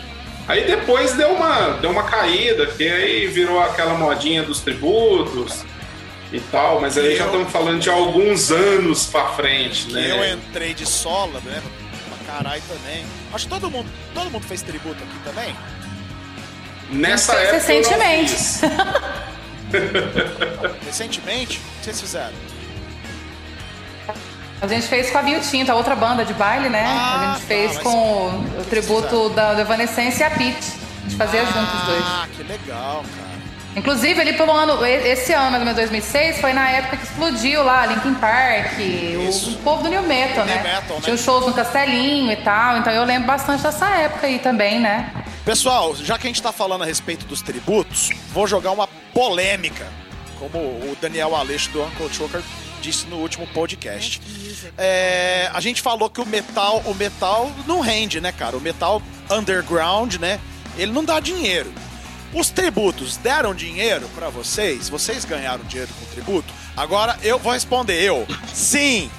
[0.49, 5.65] Aí depois deu uma, deu uma caída, que aí virou aquela modinha dos tributos.
[6.33, 10.11] e tal, mas aí já estamos falando de alguns anos pra frente, né?
[10.11, 11.63] eu entrei de sola, né?
[12.09, 13.05] Pra caralho também.
[13.33, 15.55] Acho que todo mundo, todo mundo fez tributo aqui também.
[16.91, 18.33] Nessa época eu não recentemente.
[18.33, 18.61] fiz.
[20.87, 22.35] Recentemente, o que vocês fizeram?
[24.61, 26.85] A gente fez com a Vinho Tinto, a outra banda de baile, né?
[26.87, 28.27] Ah, a gente fez tá, com
[28.59, 30.73] o tributo da, da Evanescence e a Pete.
[30.99, 32.05] A gente fazia juntos os dois.
[32.05, 33.31] Ah, que legal, cara.
[33.77, 37.63] Inclusive, ali pelo ano, esse ano, mais ou menos 2006, foi na época que explodiu
[37.63, 40.63] lá, Linkin Park, o, o povo do New Metal, New né?
[40.63, 41.03] Metal, né?
[41.05, 44.81] Tinha os shows no Castelinho e tal, então eu lembro bastante dessa época aí também,
[44.81, 45.11] né?
[45.51, 49.85] Pessoal, já que a gente tá falando a respeito dos tributos, vou jogar uma polêmica,
[50.39, 52.41] como o Daniel Aleixo do Uncle Choker
[52.81, 54.23] disse no último podcast.
[54.79, 58.57] É, a gente falou que o metal, o metal não rende, né, cara?
[58.57, 60.39] O metal underground, né?
[60.79, 61.75] Ele não dá dinheiro.
[62.33, 64.89] Os tributos deram dinheiro pra vocês?
[64.89, 66.55] Vocês ganharam dinheiro com tributo?
[66.77, 68.25] Agora eu vou responder eu.
[68.55, 69.11] Sim.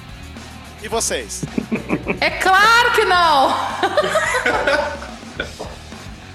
[0.82, 1.42] E vocês?
[2.22, 3.54] É claro que não!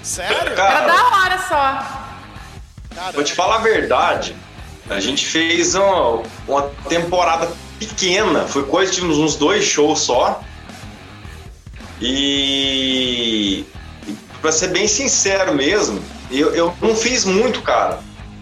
[0.08, 0.36] Sério?
[0.38, 2.14] Era Cara, da hora só.
[2.94, 4.34] Cara, vou te falar a verdade.
[4.88, 7.46] A gente fez uma, uma temporada
[7.78, 8.46] pequena.
[8.46, 10.40] Foi coisa de uns dois shows só.
[12.00, 13.66] E,
[14.06, 17.98] e pra ser bem sincero mesmo, eu, eu não fiz muito, cara.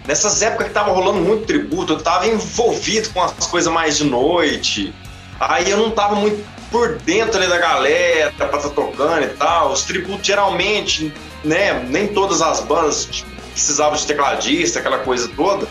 [0.06, 4.04] Nessas épocas que tava rolando muito tributo, eu tava envolvido com as coisas mais de
[4.04, 4.94] noite.
[5.40, 9.72] Aí eu não tava muito por dentro ali da galera pra estar tocando e tal.
[9.72, 11.12] Os tributos geralmente,
[11.46, 13.08] né, nem todas as bandas
[13.52, 15.66] precisavam de tecladista, aquela coisa toda.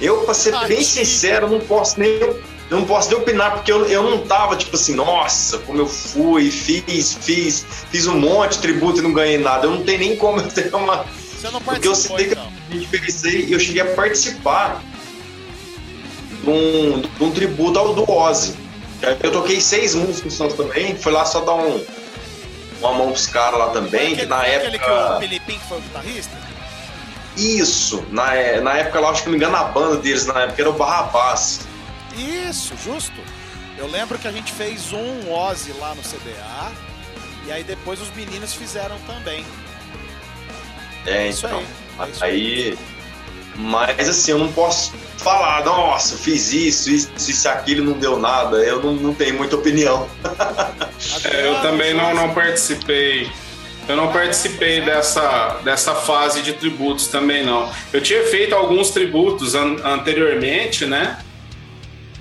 [0.00, 2.10] Eu, pra ser Ah, bem que- sincero, não posso nem
[2.70, 5.86] eu não posso nem opinar, porque eu, eu não tava tipo assim, nossa, como eu
[5.86, 9.66] fui, fiz, fiz, fiz um monte de tributo e não ganhei nada.
[9.66, 11.04] Eu não tenho nem como eu ter uma.
[11.38, 12.48] Você não Porque eu sei que então.
[12.72, 14.82] eu diferencei, eu cheguei a participar
[16.42, 18.54] de um, de um tributo ao do Ozzy.
[19.22, 21.84] Eu toquei seis músicas também, foi lá só dar um,
[22.80, 24.78] uma mão pros caras lá também, Foi que na aquele época.
[24.78, 26.36] que o Filipinho que foi o guitarrista?
[27.36, 28.26] Isso, na,
[28.60, 30.74] na época lá, acho que não me engano, a banda deles na época era o
[30.74, 31.66] Barrabás.
[32.16, 33.20] Isso, justo.
[33.76, 36.72] Eu lembro que a gente fez um Ozzy lá no CBA.
[37.46, 39.44] E aí depois os meninos fizeram também.
[41.06, 41.62] É, Isso então.
[41.98, 42.12] aí.
[42.20, 42.78] é aí.
[43.56, 48.56] Mas assim, eu não posso falar, nossa, fiz isso, isso, isso, aquilo, não deu nada.
[48.58, 50.08] Eu não, não tenho muita opinião.
[51.24, 53.30] É, eu também não, não participei.
[53.86, 57.70] Eu não participei dessa, dessa fase de tributos também, não.
[57.92, 61.18] Eu tinha feito alguns tributos an- anteriormente, né?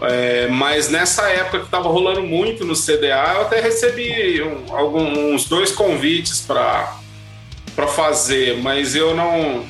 [0.01, 5.45] É, mas nessa época que estava rolando muito no CDA, eu até recebi um, alguns
[5.45, 6.97] dois convites para
[7.87, 9.63] fazer, mas eu não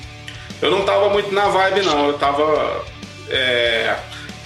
[0.63, 2.07] eu não tava muito na vibe não.
[2.07, 2.85] Eu tava
[3.29, 3.95] é,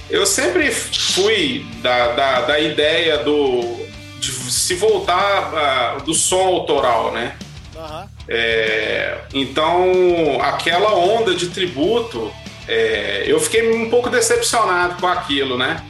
[0.09, 3.85] eu sempre fui da, da, da ideia do
[4.19, 7.35] de se voltar ah, do som autoral, né?
[7.75, 8.09] Aham.
[8.27, 12.31] É, então, aquela onda de tributo,
[12.67, 15.83] é, eu fiquei um pouco decepcionado com aquilo, né?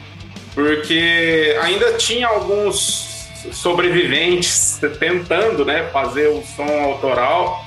[0.54, 3.06] Porque ainda tinha alguns
[3.52, 7.64] sobreviventes tentando, né, fazer o som autoral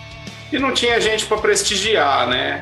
[0.52, 2.62] e não tinha gente para prestigiar, né?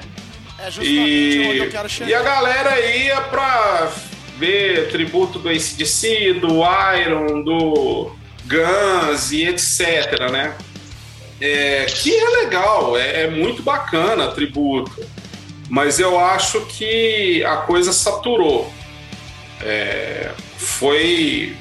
[0.59, 2.09] É E, eu quero chegar.
[2.09, 3.91] e a galera ia pra
[4.37, 6.59] ver tributo do ACDC, do
[7.01, 8.11] Iron, do
[8.45, 10.55] Guns e etc, né?
[11.41, 14.91] É, que é legal, é, é muito bacana tributo,
[15.69, 18.71] mas eu acho que a coisa saturou.
[19.61, 21.55] É, foi,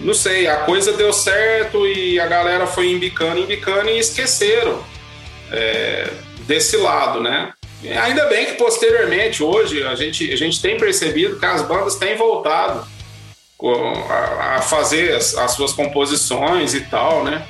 [0.00, 4.82] não sei, a coisa deu certo e a galera foi embicando, embicando e esqueceram
[5.52, 6.08] é,
[6.40, 7.52] desse lado, né?
[8.02, 12.16] Ainda bem que posteriormente, hoje, a gente, a gente tem percebido que as bandas têm
[12.16, 12.84] voltado
[14.10, 17.46] a, a fazer as, as suas composições e tal, né?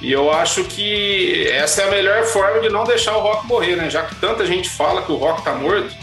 [0.00, 3.76] E eu acho que essa é a melhor forma de não deixar o rock morrer,
[3.76, 3.88] né?
[3.88, 5.94] Já que tanta gente fala que o rock tá morto,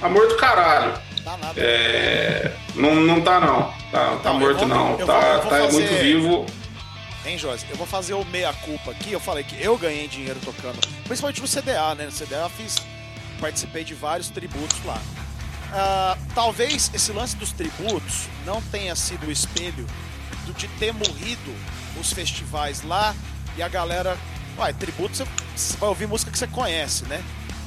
[0.00, 0.92] tá morto caralho.
[1.24, 1.38] Tá.
[1.56, 5.04] É, não, não tá não, tá, tá eu morto vou- não, tá,
[5.40, 6.46] vou tá fazer- muito vivo.
[7.24, 7.64] Hein, Josi?
[7.70, 9.12] Eu vou fazer o meia-culpa aqui.
[9.12, 12.04] Eu falei que eu ganhei dinheiro tocando, principalmente no CDA, né?
[12.06, 12.76] No CDA eu fiz,
[13.40, 15.00] participei de vários tributos lá.
[15.72, 19.86] Ah, talvez esse lance dos tributos não tenha sido o espelho
[20.46, 21.54] do, de ter morrido
[21.98, 23.14] os festivais lá
[23.56, 24.16] e a galera.
[24.58, 25.24] Uai, tributo você,
[25.78, 27.22] vai ouvir música que você conhece, né?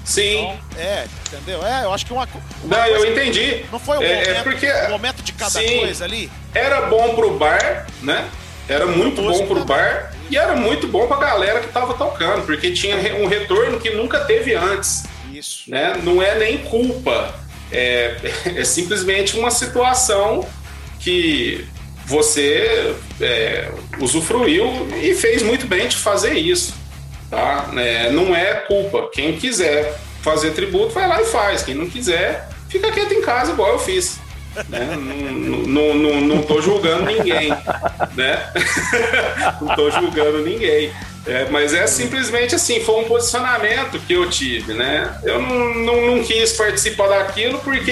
[0.05, 1.65] Sim, Então, é, entendeu?
[1.65, 2.25] É, eu acho que uma,
[2.63, 3.65] uma não, eu entendi.
[3.69, 5.79] Não foi o É- momento, é porque- o momento de cada Sim.
[5.79, 6.31] coisa ali?
[6.53, 8.29] era bom pro bar, né?
[8.69, 12.71] Era muito bom pro bar e era muito bom pra galera que tava tocando, porque
[12.71, 15.63] tinha um retorno que nunca teve antes, Isso.
[15.69, 15.99] né?
[16.03, 17.33] Não é nem culpa
[17.71, 18.15] é,
[18.55, 20.47] é simplesmente uma situação
[20.99, 21.65] que
[22.05, 23.69] você é,
[23.99, 26.73] usufruiu e fez muito bem de fazer isso.
[27.29, 27.69] Tá?
[27.75, 29.09] É, não é culpa.
[29.11, 31.63] Quem quiser fazer tributo, vai lá e faz.
[31.63, 34.19] Quem não quiser, fica quieto em casa, igual eu fiz.
[34.69, 34.95] Né?
[34.95, 37.49] não, não, não, não tô julgando ninguém.
[38.15, 38.51] Né?
[39.61, 40.91] não tô julgando ninguém.
[41.25, 45.19] É, mas é simplesmente assim, foi um posicionamento que eu tive, né?
[45.23, 47.91] Eu não, não, não quis participar daquilo porque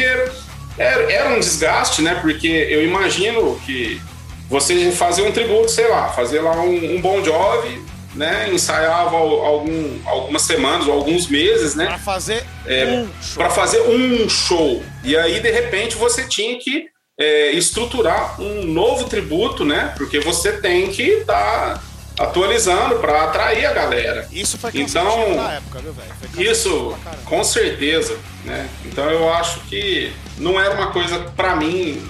[0.78, 2.16] era, era um desgaste, né?
[2.22, 4.02] Porque eu imagino que
[4.50, 7.82] você fazer um tributo, sei lá, fazer lá um, um Bon Jovi,
[8.16, 8.50] né?
[8.52, 11.86] Ensaiava algum, algumas semanas ou alguns meses, né?
[11.86, 13.38] Para fazer é, um show.
[13.38, 14.84] Para fazer um show.
[15.04, 16.88] E aí, de repente, você tinha que
[17.20, 19.94] é, estruturar um novo tributo, né?
[19.98, 21.82] Porque você tem que estar tá
[22.24, 24.28] atualizando para atrair a galera.
[24.32, 26.52] Isso foi então, na época, viu, velho?
[26.52, 28.70] Isso, com certeza, né?
[28.86, 32.02] Então eu acho que não era uma coisa para mim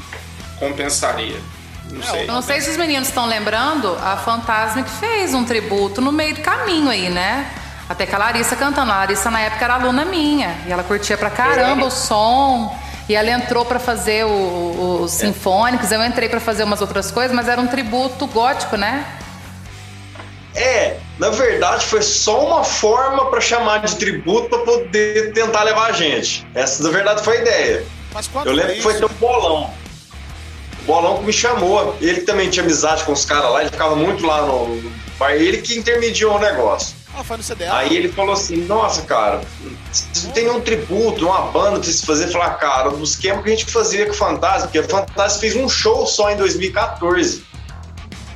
[0.59, 1.37] compensaria.
[1.91, 2.21] Não é, sei.
[2.23, 6.11] Eu não sei se os meninos estão lembrando, a Fantasma que fez um tributo no
[6.11, 7.49] meio do caminho aí, né?
[7.87, 8.91] Até que a Larissa cantando.
[8.91, 10.57] A Larissa na época era aluna minha.
[10.65, 11.85] E ela curtia pra caramba é.
[11.85, 12.75] o som.
[13.07, 17.47] E ela entrou para fazer os sinfônicos, eu entrei para fazer umas outras coisas, mas
[17.47, 19.05] era um tributo gótico, né?
[20.55, 25.89] É, na verdade foi só uma forma para chamar de tributo para poder tentar levar
[25.89, 26.47] a gente.
[26.55, 27.85] Essa na verdade foi a ideia.
[28.45, 29.69] eu lembro que foi ter um bolão.
[30.85, 31.95] O bolão que me chamou.
[31.99, 35.31] Ele também tinha amizade com os caras lá, ele ficava muito lá no bar.
[35.31, 36.95] Ele que intermediou o negócio.
[37.17, 37.73] Ah, foi no CDA.
[37.73, 39.41] Aí ele falou assim: Nossa, cara,
[39.91, 43.51] se tem um tributo, uma banda pra se fazer, falar, cara, do esquema que a
[43.55, 47.43] gente fazia com o Fantasma, porque o Fantasma fez um show só em 2014.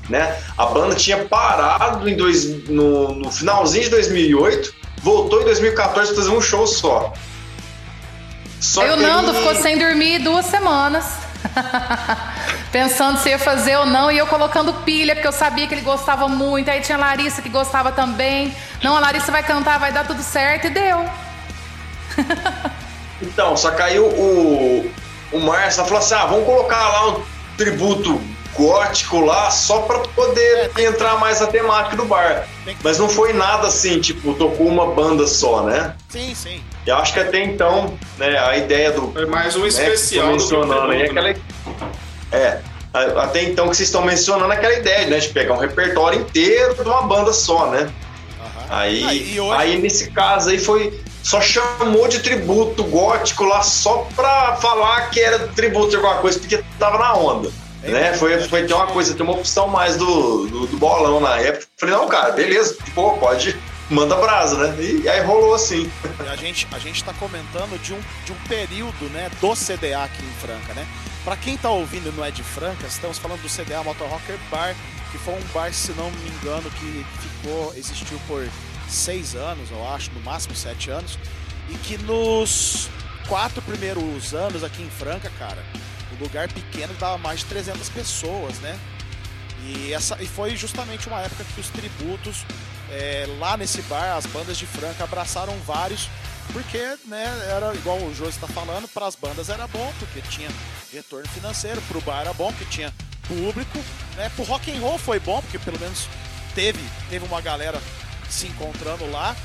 [0.09, 0.41] Né?
[0.57, 4.73] A banda tinha parado em dois, no, no finalzinho de 2008,
[5.03, 7.13] voltou em 2014 para fazer um show só.
[8.59, 11.28] só Aí o Nando ficou sem dormir duas semanas.
[12.71, 15.81] Pensando se ia fazer ou não, e eu colocando pilha, porque eu sabia que ele
[15.81, 16.69] gostava muito.
[16.69, 18.55] Aí tinha a Larissa que gostava também.
[18.83, 21.05] Não, a Larissa vai cantar, vai dar tudo certo, e deu.
[23.21, 24.91] então, só caiu o,
[25.31, 27.23] o Márcio falou assim: ah, vamos colocar lá um
[27.57, 28.21] tributo
[28.53, 32.47] gótico lá só para poder é, entrar mais a temática do bar.
[32.83, 35.95] Mas não foi nada assim, tipo, tocou uma banda só, né?
[36.09, 36.63] Sim, sim.
[36.85, 39.13] Eu acho que até então, né, a ideia do.
[39.19, 40.27] É mais um né, especial.
[40.27, 41.29] mencionando aí, aquela.
[42.31, 42.59] É.
[42.91, 45.19] Até então que vocês estão mencionando aquela ideia, né?
[45.19, 47.81] De pegar um repertório inteiro de uma banda só, né?
[47.81, 48.63] Uhum.
[48.69, 49.61] Aí, aí, hoje...
[49.61, 50.99] aí, nesse caso aí foi.
[51.21, 56.39] Só chamou de tributo gótico lá só pra falar que era tributo de alguma coisa,
[56.39, 57.51] porque tava na onda.
[57.83, 58.13] É, né?
[58.13, 61.67] Foi, foi ter uma coisa, ter uma opção mais do, do, do, bolão na época.
[61.77, 63.55] Falei, não, cara, beleza, pô, pode,
[63.89, 64.83] manda brasa, né?
[64.83, 65.91] E, e aí rolou assim.
[66.29, 70.23] A gente, a gente tá comentando de um, de um período, né, do CDA aqui
[70.23, 70.87] em Franca, né?
[71.23, 74.75] Pra quem tá ouvindo não é de Franca, estamos falando do CDA Motor Rocker Bar,
[75.11, 78.47] que foi um bar, se não me engano, que ficou, existiu por
[78.87, 81.19] seis anos, eu acho, no máximo sete anos,
[81.69, 82.89] e que nos
[83.27, 85.63] quatro primeiros anos aqui em Franca, cara,
[86.19, 88.77] lugar pequeno dava mais de 300 pessoas, né?
[89.65, 92.45] E, essa, e foi justamente uma época que os tributos
[92.91, 96.09] é, lá nesse bar, as bandas de Franca abraçaram vários,
[96.51, 97.25] porque né,
[97.55, 100.49] era igual o José está falando, para as bandas era bom, porque tinha
[100.91, 102.93] retorno financeiro, para o bar era bom, porque tinha
[103.27, 103.77] público,
[104.15, 104.29] né?
[104.35, 106.07] Pro rock and roll foi bom, porque pelo menos
[106.55, 106.79] teve,
[107.09, 107.79] teve uma galera
[108.27, 109.35] se encontrando lá.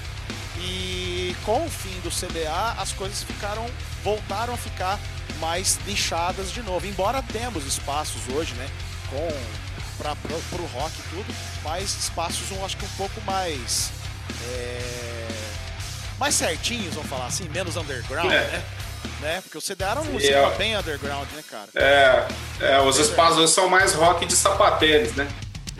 [0.59, 3.67] E com o fim do CDA, as coisas ficaram
[4.03, 4.99] voltaram a ficar
[5.39, 6.87] mais lixadas de novo.
[6.87, 8.69] Embora temos espaços hoje, né,
[9.11, 9.64] com
[9.99, 13.91] para o rock e tudo, mas espaços eu acho que um pouco mais
[14.49, 15.29] é,
[16.19, 18.41] mais certinhos, vamos falar assim, menos underground, é.
[18.41, 18.63] né?
[19.21, 19.41] né?
[19.43, 21.69] Porque o CDA era um esquema é, bem underground, né, cara?
[21.75, 22.27] É,
[22.61, 25.29] é os espaços são mais rock de sapatênis, né?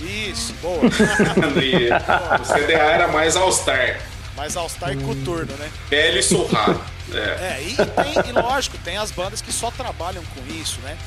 [0.01, 0.81] Isso, boa.
[0.85, 4.01] o CDA era mais All-Star.
[4.37, 5.71] Mais All-Star e coturno, né?
[5.89, 6.81] Pele surrado.
[7.13, 10.99] É, é e, tem, e lógico, tem as bandas que só trabalham com isso, né?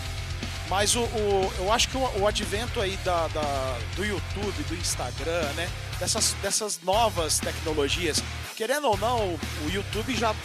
[0.69, 4.75] Mas o, o eu acho que o, o advento aí da, da, do YouTube, do
[4.75, 5.69] Instagram, né?
[5.99, 8.21] Dessas, dessas novas tecnologias,
[8.55, 10.35] querendo ou não, o, o YouTube já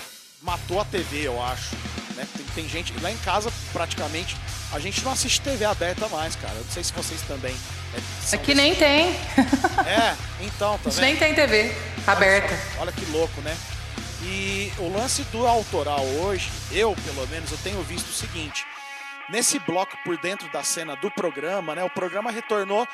[0.41, 1.75] matou a TV, eu acho.
[2.17, 2.27] Né?
[2.37, 4.37] Tem, tem, gente, lá em casa, praticamente,
[4.73, 6.55] a gente não assiste TV aberta mais, cara.
[6.55, 7.55] Eu não sei se vocês também.
[7.95, 9.11] É, Aqui nem tem.
[9.87, 11.75] É, então, tá nem tem TV
[12.07, 12.55] aberta.
[12.55, 13.57] Olha, olha que louco, né?
[14.23, 18.65] E o lance do autoral hoje, eu pelo menos, eu tenho visto o seguinte:
[19.29, 21.85] nesse bloco por dentro da cena do programa, né?
[21.85, 22.87] O programa retornou,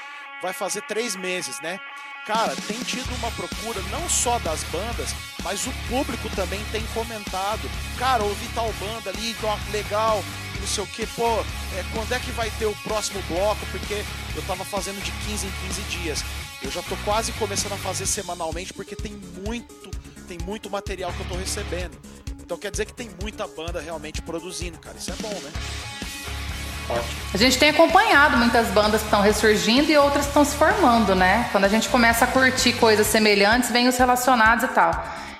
[0.42, 1.80] vai fazer três meses, né?
[2.26, 7.70] Cara, tem tido uma procura não só das bandas, mas o público também tem comentado.
[7.98, 9.34] Cara, ouvi tal banda ali,
[9.72, 10.22] legal,
[10.60, 11.40] não sei o que, pô,
[11.74, 13.64] é, quando é que vai ter o próximo bloco?
[13.70, 14.04] Porque
[14.36, 16.24] eu tava fazendo de 15 em 15 dias.
[16.62, 19.12] Eu já tô quase começando a fazer semanalmente porque tem
[19.46, 19.90] muito,
[20.26, 21.96] tem muito material que eu tô recebendo.
[22.40, 24.98] Então quer dizer que tem muita banda realmente produzindo, cara.
[24.98, 25.52] Isso é bom, né?
[27.32, 31.14] A gente tem acompanhado muitas bandas que estão ressurgindo e outras que estão se formando,
[31.14, 31.48] né?
[31.52, 34.92] Quando a gente começa a curtir coisas semelhantes, vem os relacionados e tal.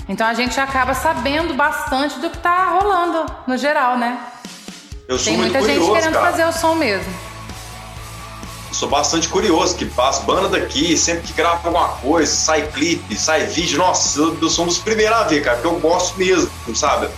[0.09, 4.19] Então a gente acaba sabendo bastante do que tá rolando no geral, né?
[5.07, 6.31] Eu sou tem muita curioso, gente querendo cara.
[6.31, 7.13] fazer o som mesmo.
[8.69, 13.17] Eu sou bastante curioso, que as bandas daqui, sempre que grava alguma coisa, sai clipe,
[13.17, 16.19] sai vídeo, nossa, eu, eu sou um dos primeiros a ver, cara, porque eu gosto
[16.19, 17.09] mesmo, sabe?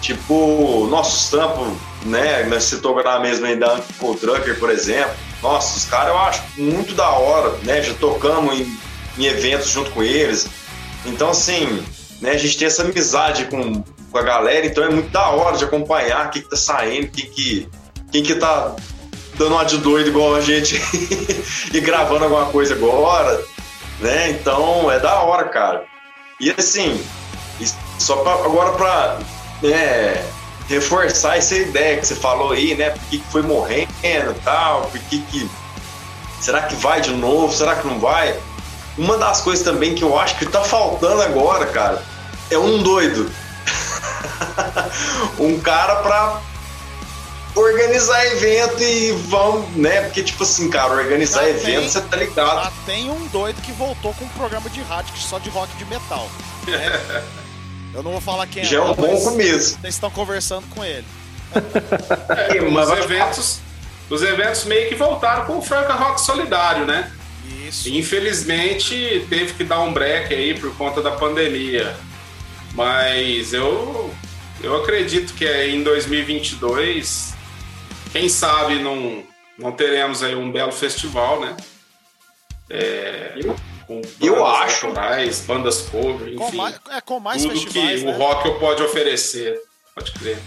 [0.00, 1.68] Tipo, nossos trampos,
[2.04, 2.44] né?
[2.44, 5.14] Nós citou agora mesmo aí da Uncle Trucker, por exemplo.
[5.42, 7.82] Nossa, os caras eu acho muito da hora, né?
[7.82, 8.78] Já tocamos em,
[9.18, 10.46] em eventos junto com eles.
[11.04, 11.84] Então, assim,
[12.20, 15.56] né, a gente tem essa amizade com, com a galera, então é muito da hora
[15.56, 17.68] de acompanhar o que, tá saindo, quem que,
[18.12, 18.76] quem que tá
[19.36, 20.80] dando uma de doido igual a gente
[21.74, 23.42] e gravando alguma coisa agora,
[24.00, 24.30] né?
[24.30, 25.84] Então é da hora, cara.
[26.38, 27.02] E assim,
[27.98, 29.18] só pra, agora pra
[29.62, 30.24] né,
[30.72, 32.90] reforçar essa ideia que você falou aí, né?
[32.90, 35.50] Por que, que foi morrendo e tal, por que, que.
[36.40, 37.52] Será que vai de novo?
[37.54, 38.36] Será que não vai?
[38.98, 42.02] Uma das coisas também que eu acho que tá faltando agora, cara,
[42.50, 43.30] é um doido.
[45.38, 46.40] um cara pra
[47.54, 50.02] organizar evento e vão, né?
[50.02, 52.64] Porque, tipo assim, cara, organizar Já evento, tem- você tá ligado.
[52.64, 55.74] Já tem um doido que voltou com um programa de rádio que só de rock
[55.76, 56.28] de metal.
[56.66, 57.22] né?
[57.94, 59.78] Eu não vou falar quem Já é um não, bom mas começo.
[59.80, 61.04] Vocês estão conversando com ele.
[61.54, 63.60] É, Os eventos,
[64.08, 67.12] os eventos meio que voltaram com o Franca Rock Solidário, né?
[67.68, 67.88] Isso.
[67.90, 71.94] Infelizmente teve que dar um break aí por conta da pandemia.
[72.74, 74.12] Mas eu,
[74.62, 77.34] eu acredito que é em 2022,
[78.12, 79.22] quem sabe não,
[79.58, 81.56] não teremos aí um belo festival, né?
[82.70, 83.32] É,
[83.86, 84.86] com eu acho.
[84.86, 86.56] autorais, bandas cover, Com enfim.
[86.56, 88.12] mais, é, com mais tudo festivais, que né?
[88.14, 89.60] o rock pode oferecer.
[89.94, 90.38] Pode crer.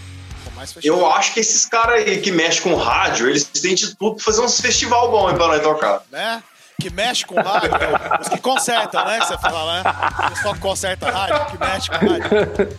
[0.44, 0.74] Com mais.
[0.82, 4.24] Eu acho que esses caras aí que mexem com rádio, eles têm de tudo pra
[4.24, 6.02] fazer uns festival bom aí pra nós tocar.
[6.10, 6.42] né?
[6.78, 7.78] Que mexe com rádio, né?
[8.20, 9.18] os que consertam, né?
[9.20, 9.90] Que você fala, né?
[10.26, 12.76] O pessoal que conserta rádio, que mexe com rádio.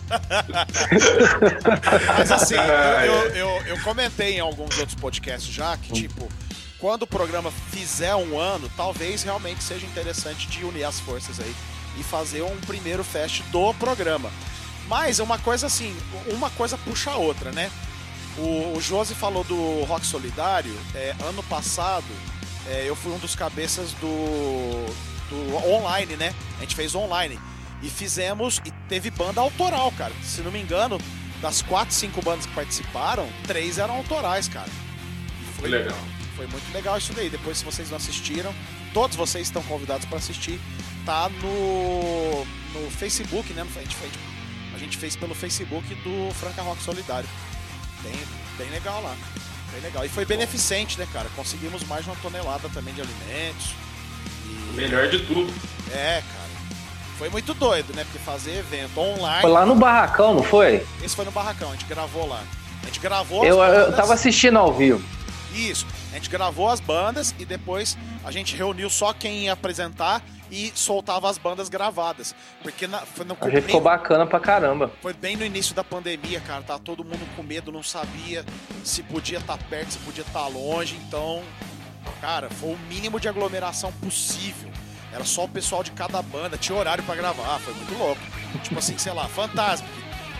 [2.16, 6.28] Mas assim, eu, eu, eu- eu comentei em alguns outros podcasts já que, tipo,
[6.78, 11.54] quando o programa fizer um ano, talvez realmente seja interessante de unir as forças aí
[11.98, 14.30] e fazer um primeiro fest do programa.
[14.86, 15.94] Mas é uma coisa assim,
[16.28, 17.70] uma coisa puxa a outra, né?
[18.38, 20.74] O, o Josi falou do Rock Solidário.
[20.94, 22.06] é, ano passado,
[22.68, 24.86] é, eu fui um dos cabeças do,
[25.28, 26.34] do online, né?
[26.58, 27.38] A gente fez online.
[27.82, 30.12] E fizemos, e teve banda autoral, cara.
[30.22, 30.98] Se não me engano,
[31.40, 34.70] das quatro, cinco bandas que participaram, três eram autorais, cara.
[35.58, 35.98] Foi, legal.
[36.38, 37.28] Foi muito legal isso daí.
[37.28, 38.54] Depois, se vocês não assistiram,
[38.94, 40.60] todos vocês estão convidados para assistir.
[41.04, 42.44] Tá no,
[42.74, 43.66] no Facebook, né?
[43.74, 44.12] A gente, fez,
[44.72, 47.28] a gente fez pelo Facebook do Franca Rock Solidário.
[48.04, 48.14] Bem,
[48.56, 49.16] bem legal lá.
[49.72, 50.04] Bem legal.
[50.04, 51.28] E foi beneficente, né, cara?
[51.34, 53.72] Conseguimos mais de uma tonelada também de alimentos.
[54.46, 55.52] E- Melhor de tudo.
[55.90, 56.48] É, cara.
[57.18, 58.04] Foi muito doido, né?
[58.04, 59.40] Porque fazer evento online.
[59.42, 60.86] Foi lá no barracão, não foi?
[61.02, 62.44] Esse foi no barracão, a gente gravou lá.
[62.84, 65.02] A gente gravou Eu, eu tava assistindo ao vivo.
[65.52, 65.84] Isso.
[66.10, 70.72] A gente gravou as bandas e depois a gente reuniu só quem ia apresentar e
[70.74, 72.34] soltava as bandas gravadas.
[72.62, 74.90] Porque na, foi, no, A gente ficou bacana pra caramba.
[75.02, 76.62] foi bem no início da pandemia, cara.
[76.62, 78.44] Tava todo mundo com medo, não sabia
[78.82, 80.96] se podia estar perto, se podia estar longe.
[81.06, 81.42] Então,
[82.20, 84.70] cara, foi o mínimo de aglomeração possível.
[85.12, 88.20] Era só o pessoal de cada banda, tinha horário pra gravar, foi muito louco.
[88.62, 89.86] tipo assim, sei lá, fantasma.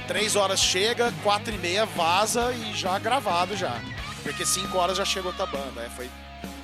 [0.06, 3.78] Três horas chega, quatro e meia vaza e já gravado já.
[4.30, 5.80] Porque cinco horas já chega outra banda.
[5.82, 6.10] É, foi,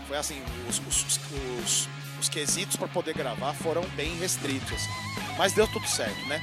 [0.06, 1.20] foi assim, os, os, os,
[1.62, 1.88] os-
[2.20, 4.72] os quesitos pra poder gravar foram bem restritos.
[4.72, 4.88] assim.
[5.36, 6.40] Mas deu tudo certo, né?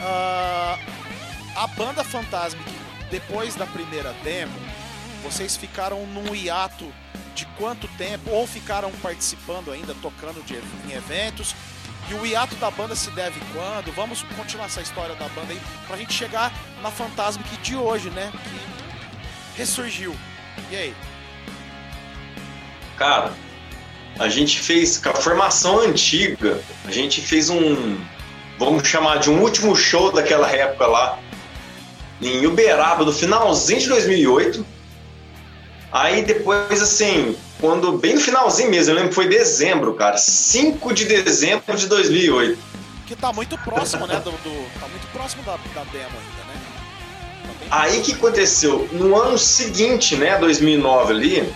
[0.00, 0.78] Ah,
[1.56, 2.70] a banda Fantasmic,
[3.10, 4.52] depois da primeira demo,
[5.22, 6.92] vocês ficaram num hiato
[7.34, 8.30] de quanto tempo?
[8.30, 10.54] Ou ficaram participando ainda, tocando de,
[10.88, 11.54] em eventos?
[12.10, 13.92] E o hiato da banda se deve quando?
[13.94, 16.52] Vamos continuar essa história da banda aí pra gente chegar
[16.82, 18.30] na Fantasmic de hoje, né?
[19.54, 20.14] Que ressurgiu.
[20.70, 20.94] E aí?
[22.96, 23.32] Cara,
[24.18, 27.98] a gente fez com a formação antiga, a gente fez um,
[28.58, 31.18] vamos chamar de um último show daquela época lá,
[32.20, 34.66] em Uberaba, do finalzinho de 2008.
[35.92, 40.92] Aí depois, assim, quando bem no finalzinho mesmo, eu lembro que foi dezembro, cara, 5
[40.94, 42.58] de dezembro de 2008.
[43.06, 44.16] Que tá muito próximo, né?
[44.16, 46.45] Do, do tá muito próximo da, da demo ainda,
[47.70, 48.88] Aí que aconteceu?
[48.92, 51.54] No ano seguinte, né, 2009 ali,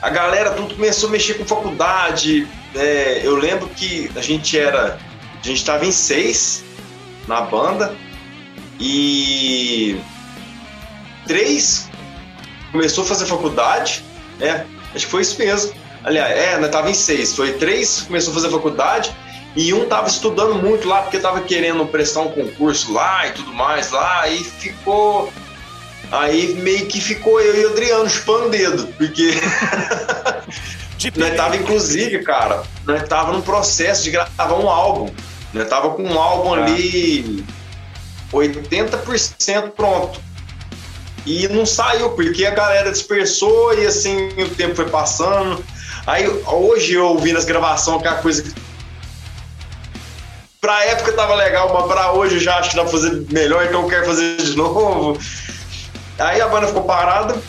[0.00, 2.46] a galera tudo começou a mexer com faculdade.
[2.74, 4.98] É, eu lembro que a gente era.
[5.42, 6.64] A gente tava em seis
[7.28, 7.94] na banda
[8.80, 9.98] e
[11.26, 11.88] três
[12.72, 14.04] começou a fazer faculdade,
[14.38, 14.66] né?
[14.94, 15.72] Acho que foi isso mesmo.
[16.02, 17.34] Aliás, é, nós tava em seis.
[17.34, 19.14] Foi três começou a fazer faculdade
[19.56, 23.52] e um tava estudando muito lá porque tava querendo prestar um concurso lá e tudo
[23.52, 25.32] mais lá e ficou
[26.10, 29.32] Aí meio que ficou eu e o Adriano chupando o dedo, porque
[31.16, 35.12] nós tava inclusive, cara, nós tava no processo de gravar um álbum.
[35.52, 36.64] Nós tava com um álbum ah.
[36.64, 37.44] ali
[38.32, 40.20] 80% pronto.
[41.24, 45.64] E não saiu, porque a galera dispersou e assim o tempo foi passando.
[46.06, 48.65] Aí hoje eu ouvindo as gravações, aquela coisa que.
[50.66, 53.64] Pra época tava legal, mas pra hoje eu já acho que dá pra fazer melhor,
[53.64, 55.16] então eu quero fazer de novo.
[56.18, 57.40] Aí a banda ficou parada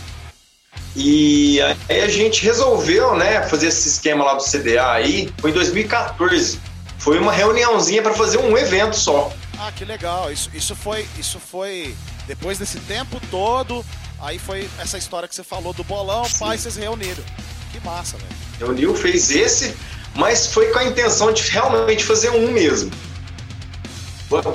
[0.95, 5.34] e aí a gente resolveu, né, fazer esse esquema lá do CDA aí.
[5.39, 6.60] Foi em 2014.
[6.99, 9.34] Foi uma reuniãozinha para fazer um evento só.
[9.57, 10.31] Ah, que legal.
[10.31, 11.95] Isso, isso foi, isso foi
[12.27, 13.84] depois desse tempo todo.
[14.22, 16.38] Aí foi essa história que você falou do bolão, Sim.
[16.38, 17.23] pai, vocês reuniram.
[17.72, 18.30] Que massa, velho.
[18.60, 19.76] Reuniu, fez esse,
[20.18, 22.91] mas foi com a intenção de realmente fazer um mesmo.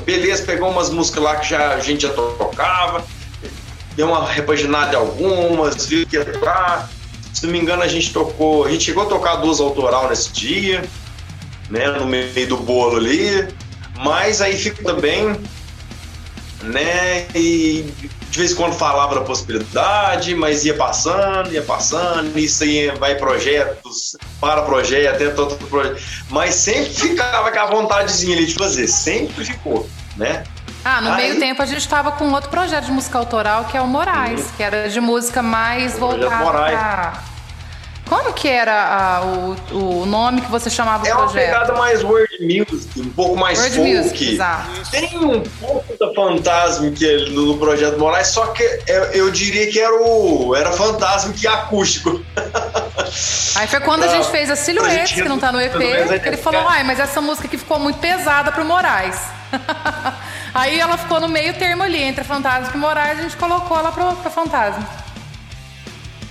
[0.05, 3.05] Beleza, pegou umas músicas lá que já, a gente já tocava,
[3.95, 6.91] deu uma repaginada em algumas, viu que tocar.
[7.33, 8.67] Se não me engano, a gente tocou.
[8.67, 10.85] A gente chegou a tocar duas autoral nesse dia,
[11.71, 11.87] né?
[11.93, 13.49] No meio do bolo ali.
[13.99, 15.41] Mas aí fica também,
[16.63, 17.27] né?
[17.35, 17.93] E
[18.31, 23.15] de vez em quando falava da possibilidade, mas ia passando, ia passando, isso aí vai
[23.17, 26.03] projetos, para projeto, tenta outro projeto.
[26.31, 30.45] Mas sempre ficava com a vontadezinha ali de fazer, sempre ficou, né?
[30.85, 31.29] Ah, no Aí...
[31.29, 34.41] meio tempo a gente estava com outro projeto de música autoral, que é o Moraes,
[34.41, 34.51] uhum.
[34.57, 37.32] que era de música mais voltada para...
[38.13, 41.39] Como que era a, o, o nome que você chamava é do projeto?
[41.39, 43.95] É uma pegada mais word music, um pouco mais word folk.
[43.95, 44.91] Music, exato.
[44.91, 49.73] Tem um pouco da fantasma que é no projeto Moraes, só que eu, eu diria
[49.73, 52.23] que era o era fantasma que é acústico.
[53.57, 55.73] Aí foi quando a gente fez a Silhouettes, que não tá no EP,
[56.23, 59.19] que ele falou, ai, mas essa música aqui ficou muito pesada pro Moraes.
[60.53, 63.91] Aí ela ficou no meio termo ali, entre Fantasma e Moraes, a gente colocou ela
[63.91, 64.87] pro, pro Fantasma.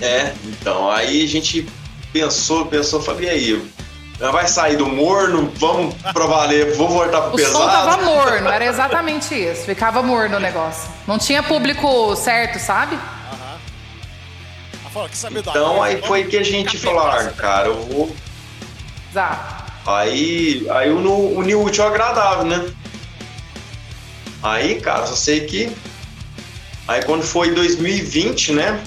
[0.02, 1.68] É, então, aí a gente
[2.12, 3.72] pensou, pensou, falei, e aí?
[4.20, 7.56] Vai sair do morno, vamos pra valer, vou voltar pro o pesado.
[7.56, 10.92] O som tava morno, era exatamente isso, ficava morno o negócio.
[11.08, 13.00] Não tinha público certo, sabe?
[15.40, 18.16] Então aí foi que a gente falou, ah, cara, eu vou.
[19.10, 19.72] Exato.
[19.88, 22.72] Aí, aí o unir útil agradável, né?
[24.44, 25.72] Aí, cara, só sei que.
[26.88, 28.84] Aí quando foi 2020, né?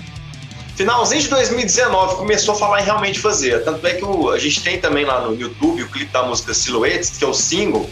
[0.77, 3.63] Finalzinho de 2019 começou a falar em realmente fazer.
[3.63, 6.53] Tanto é que o, a gente tem também lá no YouTube o clipe da música
[6.53, 7.89] Silhouettes, que é o single.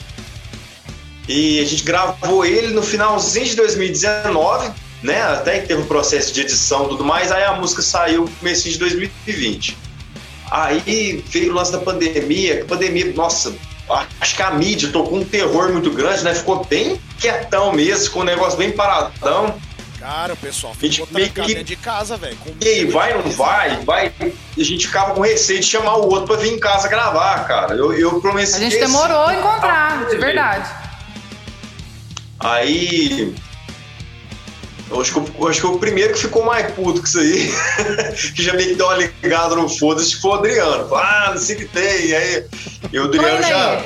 [1.28, 5.22] E a gente gravou ele no finalzinho de 2019, né?
[5.22, 7.30] Até que teve um processo de edição e tudo mais.
[7.30, 9.78] Aí a música saiu no começo de 2020.
[10.50, 12.62] Aí veio o lance da pandemia.
[12.62, 13.54] A pandemia, nossa,
[14.20, 16.34] acho que a mídia tocou um terror muito grande, né?
[16.34, 19.54] Ficou bem quietão mesmo, ficou um negócio bem paradão.
[20.02, 21.54] Cara, o pessoal ficou trancado que...
[21.54, 22.36] dentro de casa, velho.
[22.60, 23.76] E aí, vai ou não vai?
[23.84, 24.12] Vai.
[24.58, 27.76] A gente ficava com receio de chamar o outro pra vir em casa gravar, cara.
[27.76, 28.52] Eu, eu prometi.
[28.56, 30.68] A gente demorou a encontrar, de verdade.
[32.40, 33.32] Aí
[34.90, 37.52] eu acho, que, eu acho que o primeiro que ficou mais puto com isso aí,
[38.34, 40.96] que já meio que deu uma ligada no foda-se, foi o Adriano.
[40.96, 42.06] Ah, não sei o que tem.
[42.06, 42.44] E aí,
[42.92, 43.84] e o Adriano já,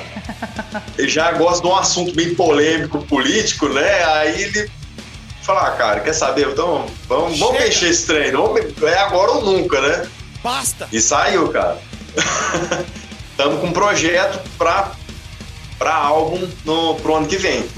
[0.97, 4.03] ele já gosta de um assunto bem polêmico, político, né?
[4.03, 4.71] Aí ele
[5.47, 6.49] fala, ah, cara, quer saber?
[6.49, 8.55] Então vamos, vamos mexer esse treino.
[8.83, 10.09] É agora ou nunca, né?
[10.43, 10.89] Basta!
[10.93, 11.79] E saiu, cara.
[13.31, 14.91] Estamos com um projeto para
[15.79, 17.69] para álbum no, pro ano que vem.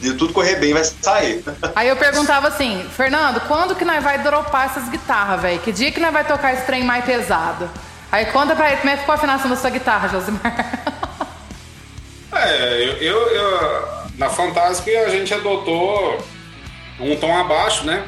[0.00, 1.44] De tudo correr bem, vai sair.
[1.74, 5.60] Aí eu perguntava assim, Fernando, quando que nós vai dropar essas guitarras, velho?
[5.60, 7.70] Que dia que nós vai tocar esse trem mais pesado?
[8.10, 10.42] Aí conta pra ele como é que ficou a afinação da sua guitarra, Josimar.
[12.34, 16.24] É, eu, eu, eu na Fantastic a gente adotou
[17.00, 18.04] um tom abaixo, né?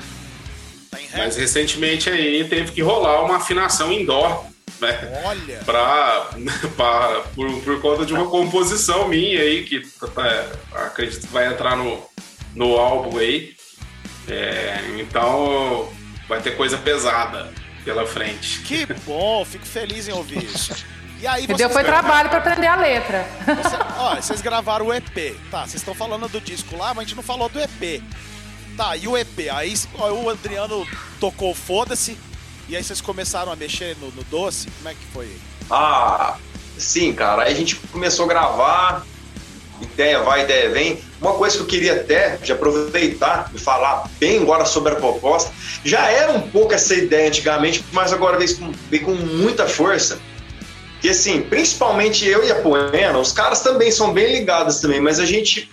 [1.17, 4.45] Mas recentemente aí teve que rolar uma afinação indoor
[4.81, 5.23] né?
[5.25, 5.61] Olha!
[5.65, 6.31] Pra,
[6.77, 9.83] pra, por, por conta de uma composição minha aí, que
[10.19, 10.53] é,
[10.87, 12.03] acredito que vai entrar no,
[12.55, 13.55] no álbum aí.
[14.29, 15.89] É, então,
[16.29, 17.53] vai ter coisa pesada
[17.85, 18.61] pela frente.
[18.61, 20.85] Que bom, fico feliz em ouvir isso.
[21.21, 22.03] E aí deu foi gravaram...
[22.03, 23.27] trabalho para aprender a letra.
[23.47, 25.37] Você, ó, vocês gravaram o EP.
[25.51, 28.03] Tá, vocês estão falando do disco lá, mas a gente não falou do EP.
[28.77, 29.49] Tá, e o EP?
[29.53, 30.87] Aí ó, o Adriano
[31.21, 32.19] tocou Foda-se.
[32.69, 34.69] E aí vocês começaram a mexer no, no doce?
[34.79, 35.31] Como é que foi?
[35.71, 36.37] Ah,
[36.79, 37.45] sim, cara.
[37.45, 39.07] Aí a gente começou a gravar.
[39.81, 40.99] Ideia vai, ideia vem.
[41.21, 45.53] Uma coisa que eu queria até de aproveitar e falar bem agora sobre a proposta.
[45.85, 50.19] Já era um pouco essa ideia antigamente, mas agora veio com, veio com muita força
[51.05, 55.21] que assim, principalmente eu e a Poena, os caras também são bem ligados também, mas
[55.21, 55.71] a gente,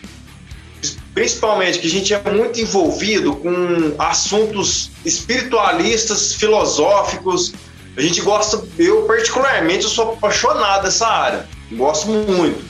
[1.13, 7.53] principalmente que a gente é muito envolvido com assuntos espiritualistas, filosóficos.
[7.95, 12.65] A gente gosta, eu particularmente, eu sou apaixonado dessa área, gosto muito.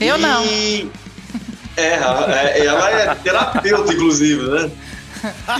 [0.00, 0.44] Eu e, não.
[1.76, 4.68] É, é, ela é terapeuta, inclusive, né?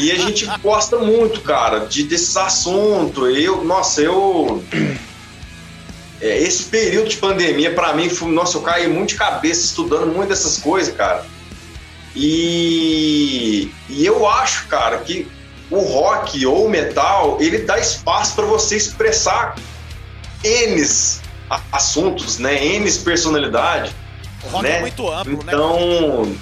[0.01, 3.39] E a gente gosta muito, cara, de desses assuntos.
[3.39, 4.65] Eu, nossa, eu
[6.21, 10.13] é, esse período de pandemia, para mim, foi, nossa, eu caí muito de cabeça estudando
[10.13, 11.25] muito dessas coisas, cara.
[12.15, 15.29] E, e eu acho, cara, que
[15.71, 19.57] o rock ou o metal, ele dá espaço para você expressar
[20.43, 20.85] N
[21.71, 22.65] assuntos, né?
[22.65, 23.95] N personalidade.
[24.45, 24.77] O rock é né?
[24.79, 25.53] é muito amplo, então, né?
[25.55, 26.37] Então,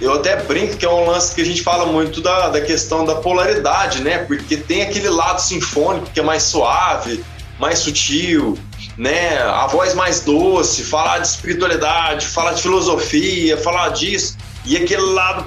[0.00, 3.04] eu até brinco que é um lance que a gente fala muito da, da questão
[3.04, 4.18] da polaridade, né?
[4.18, 7.24] Porque tem aquele lado sinfônico que é mais suave,
[7.58, 8.58] mais sutil,
[9.00, 9.38] né?
[9.38, 14.36] A voz mais doce, falar de espiritualidade, falar de filosofia, falar disso
[14.66, 15.46] e aquele lado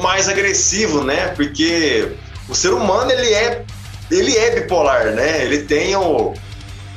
[0.00, 1.28] mais agressivo, né?
[1.36, 2.12] Porque
[2.48, 3.64] o ser humano ele é
[4.10, 5.44] ele é bipolar, né?
[5.44, 6.32] Ele tem o,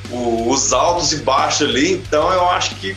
[0.10, 2.96] o, os altos e baixos ali, então eu acho que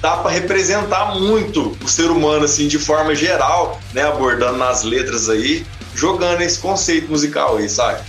[0.00, 4.02] dá para representar muito o ser humano assim de forma geral, né?
[4.02, 5.64] Abordando nas letras aí,
[5.94, 8.00] jogando esse conceito musical aí, sabe?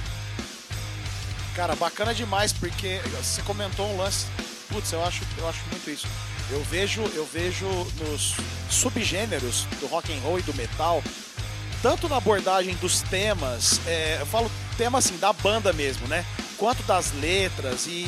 [1.56, 4.26] Cara, bacana demais, porque você comentou um lance.
[4.70, 6.08] Putz, eu acho, eu acho muito isso.
[6.50, 7.68] Eu vejo, eu vejo
[8.00, 8.36] nos
[8.70, 11.04] subgêneros do rock and roll e do metal,
[11.82, 16.26] tanto na abordagem dos temas, é, eu falo tema assim da banda mesmo, né?
[16.58, 18.08] Quanto das letras e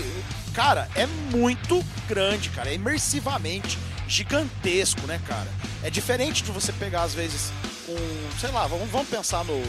[0.54, 3.78] cara, é muito grande, cara, é imersivamente
[4.08, 5.48] gigantesco, né, cara?
[5.84, 7.52] É diferente de você pegar às vezes
[7.88, 9.62] um, sei lá, vamos, vamos pensar no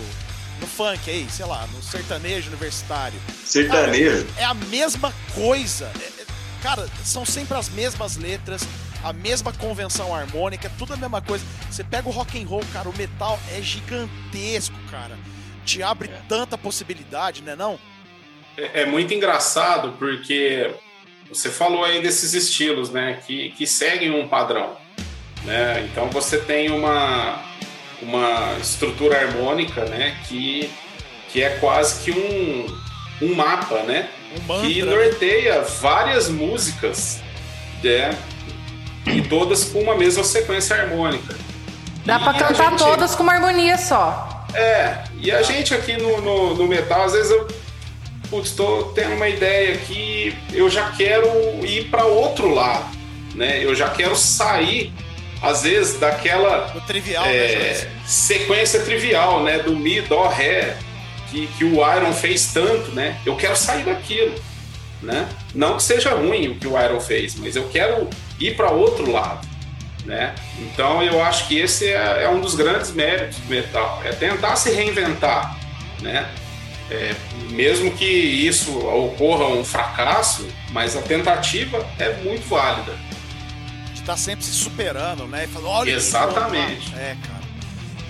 [0.60, 3.18] no funk aí, sei lá, no sertanejo universitário.
[3.44, 4.24] Sertanejo?
[4.26, 5.90] Cara, é a mesma coisa.
[6.00, 6.26] É, é,
[6.62, 8.66] cara, são sempre as mesmas letras,
[9.02, 11.44] a mesma convenção harmônica, tudo a mesma coisa.
[11.70, 15.18] Você pega o rock and roll, cara, o metal é gigantesco, cara.
[15.64, 16.20] Te abre é.
[16.28, 17.78] tanta possibilidade, né não?
[18.56, 20.70] É, é muito engraçado porque
[21.28, 24.76] você falou aí desses estilos, né, que, que seguem um padrão,
[25.44, 25.88] né?
[25.90, 27.44] Então você tem uma
[28.02, 30.16] uma estrutura harmônica, né?
[30.28, 30.70] Que,
[31.30, 34.08] que é quase que um, um mapa, né?
[34.48, 34.90] Um que né?
[34.90, 37.20] norteia várias músicas,
[37.82, 38.16] né?
[39.06, 41.34] E todas com uma mesma sequência harmônica.
[42.04, 42.78] Dá para cantar gente...
[42.78, 44.46] todas com uma harmonia só.
[44.54, 47.46] É, e a gente aqui no, no, no metal, às vezes eu
[48.30, 51.28] putz, tô tendo uma ideia aqui, eu já quero
[51.64, 52.86] ir para outro lado,
[53.34, 53.62] né?
[53.62, 54.92] Eu já quero sair
[55.42, 59.58] às vezes, daquela trivial, é, né, sequência trivial, né?
[59.58, 60.76] Do Mi, Dó, Ré,
[61.30, 63.18] que, que o Iron fez tanto, né?
[63.24, 64.34] Eu quero sair daquilo,
[65.02, 65.28] né?
[65.54, 68.08] Não que seja ruim o que o Iron fez, mas eu quero
[68.40, 69.46] ir para outro lado,
[70.04, 70.34] né?
[70.58, 74.56] Então eu acho que esse é, é, um dos grandes méritos do metal, é tentar
[74.56, 75.58] se reinventar,
[76.00, 76.28] né?
[76.88, 77.14] É,
[77.50, 83.05] mesmo que isso ocorra um fracasso, mas a tentativa é muito válida
[84.06, 85.44] tá sempre se superando, né?
[85.44, 86.94] E falando, olha Exatamente.
[86.94, 87.44] É, cara.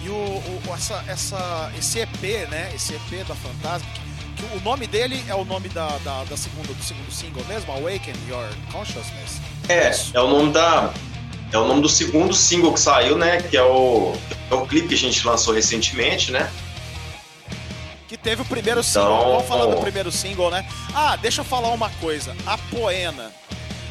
[0.04, 2.70] E o, o, essa, essa, esse EP, né?
[2.74, 6.36] Esse EP da Fantasma, que, que o nome dele é o nome da, da, da
[6.36, 9.40] segunda, do segundo single mesmo, Awaken Your Consciousness.
[9.68, 10.92] É, é o nome da.
[11.52, 13.40] É o nome do segundo single que saiu, né?
[13.40, 14.14] Que é o,
[14.50, 16.50] é o clipe que a gente lançou recentemente, né?
[18.06, 19.16] Que teve o primeiro single.
[19.16, 20.68] Então, Vamos falar do primeiro single, né?
[20.94, 22.36] Ah, deixa eu falar uma coisa.
[22.46, 23.32] A Poena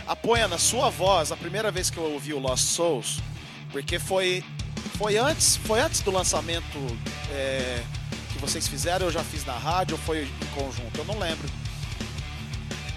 [0.07, 3.19] Apoia na sua voz, a primeira vez que eu ouvi o Lost Souls,
[3.71, 4.43] porque foi
[4.97, 6.77] foi antes, foi antes do lançamento
[7.31, 7.81] é,
[8.31, 10.97] que vocês fizeram, eu já fiz na rádio ou foi em conjunto?
[10.97, 11.47] Eu não lembro.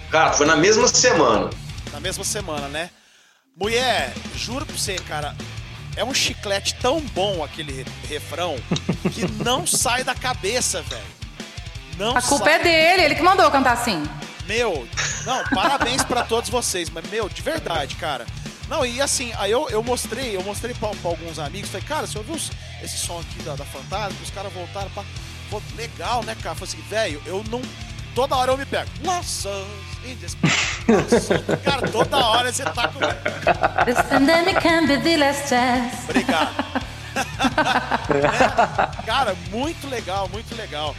[0.09, 1.49] Cara, foi na mesma semana.
[1.91, 2.89] Na mesma semana, né?
[3.55, 5.35] Mulher, juro pra você, cara,
[5.95, 8.55] é um chiclete tão bom aquele refrão
[9.13, 11.19] que não sai da cabeça, velho.
[11.97, 14.01] Não A culpa é dele, ele que mandou cantar assim.
[14.49, 14.87] Meu,
[15.27, 18.25] não, parabéns para todos vocês, mas, meu, de verdade, cara.
[18.67, 22.07] Não, e assim, aí eu, eu mostrei, eu mostrei pra, pra alguns amigos, falei, cara,
[22.07, 24.17] você ouviu esse som aqui da, da Fantasma?
[24.23, 25.03] Os caras voltaram pra.
[25.51, 26.55] Pô, legal, né, cara?
[26.55, 27.61] Falei assim, velho, eu não.
[28.15, 28.89] Toda hora eu me pego.
[29.03, 29.49] Nossa,
[31.63, 32.99] Cara, toda hora você tá com.
[33.85, 36.03] This pandemic can be the last chance.
[36.05, 36.49] Obrigado.
[38.09, 40.95] é, cara, muito legal, muito legal.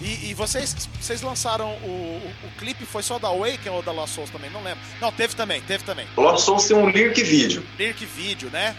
[0.00, 3.90] E, e, vocês, vocês lançaram o, o, o, clipe, foi só da Awaken ou da
[3.90, 4.48] Lost Souls também?
[4.50, 4.78] Não lembro.
[5.00, 6.06] Não, teve também, teve também.
[6.16, 7.66] Lost Souls tem um lyric vídeo.
[7.76, 8.76] Lyric vídeo, né?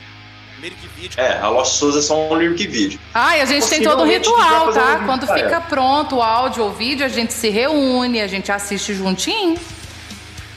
[0.62, 1.20] Lyric vídeo.
[1.20, 3.00] É, a Lost Souls é só um lyric vídeo.
[3.14, 5.00] Ah, e a gente tem todo um ritual, tá?
[5.02, 8.52] Um Quando fica pronto o áudio ou o vídeo, a gente se reúne, a gente
[8.52, 9.58] assiste juntinho.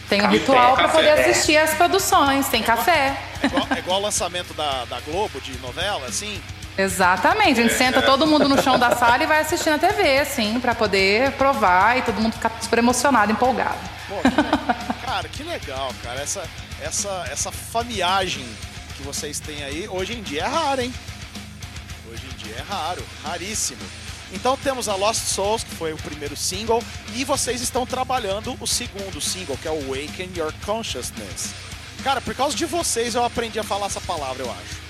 [0.08, 3.18] Tem um café, ritual para poder assistir as produções, tem é café.
[3.42, 6.40] É igual, é igual o lançamento da, da Globo de novela, assim?
[6.76, 10.18] Exatamente, a gente senta todo mundo no chão da sala e vai assistir na TV,
[10.18, 13.78] assim, para poder provar e todo mundo ficar super emocionado, empolgado.
[14.08, 16.20] Pô, que cara, que legal, cara.
[16.20, 16.42] Essa,
[16.80, 18.46] essa, essa famiagem
[18.96, 20.94] que vocês têm aí, hoje em dia é raro, hein?
[22.10, 23.82] Hoje em dia é raro, raríssimo.
[24.32, 26.82] Então temos a Lost Souls, que foi o primeiro single,
[27.14, 31.50] e vocês estão trabalhando o segundo single, que é o Awaken Your Consciousness.
[32.02, 34.81] Cara, por causa de vocês eu aprendi a falar essa palavra, eu acho.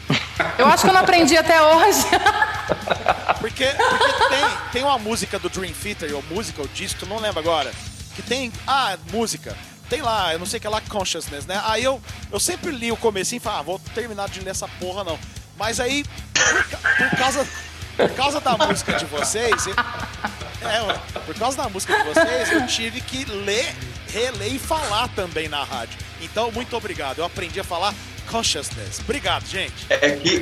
[0.58, 2.02] Eu acho que eu não aprendi até hoje.
[3.40, 7.40] Porque, porque tem, tem uma música do Dream Theater, ou música, ou disco, não lembro
[7.40, 7.72] agora,
[8.14, 8.52] que tem.
[8.64, 9.56] Ah, música.
[9.88, 11.60] Tem lá, eu não sei o que é lá, Consciousness, né?
[11.64, 12.00] Aí eu,
[12.30, 15.18] eu sempre li o começo e falei, ah, vou terminar de ler essa porra não.
[15.56, 16.64] Mas aí, por,
[16.96, 17.48] por causa,
[17.96, 23.00] por causa da música de vocês, é, por causa da música de vocês, eu tive
[23.00, 23.74] que ler,
[24.08, 25.98] reler e falar também na rádio.
[26.20, 27.18] Então, muito obrigado.
[27.18, 27.92] Eu aprendi a falar
[28.32, 28.98] consciousness.
[29.00, 29.86] Obrigado, gente.
[29.90, 30.40] É que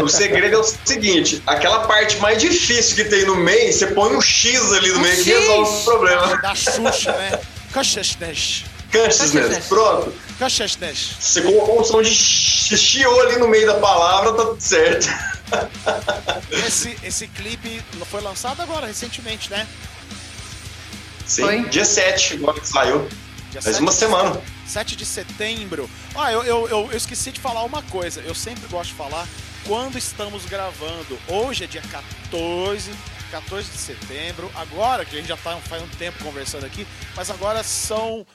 [0.00, 4.14] o segredo é o seguinte: aquela parte mais difícil que tem no meio, você põe
[4.14, 6.36] um X ali no meio que resolve o problema.
[6.40, 7.40] Da Xuxa, né?
[7.72, 8.64] Consciousness.
[8.92, 10.12] Consciousness, pronto.
[10.38, 11.16] Consciousness.
[11.18, 15.08] Você colocou um som de chiou ali no meio da palavra, tá tudo certo.
[16.66, 19.66] Esse, esse clipe foi lançado agora, recentemente, né?
[21.26, 21.68] Sim, foi?
[21.68, 23.08] dia 7, agora que saiu.
[23.54, 24.42] Dia Faz uma semana.
[24.66, 25.88] 7 de setembro.
[26.16, 28.20] Ah, eu, eu, eu, eu, esqueci de falar uma coisa.
[28.22, 29.28] Eu sempre gosto de falar
[29.64, 31.16] quando estamos gravando.
[31.28, 32.90] Hoje é dia 14,
[33.30, 34.50] 14 de setembro.
[34.56, 38.26] Agora, que a gente já tá faz um tempo conversando aqui, mas agora são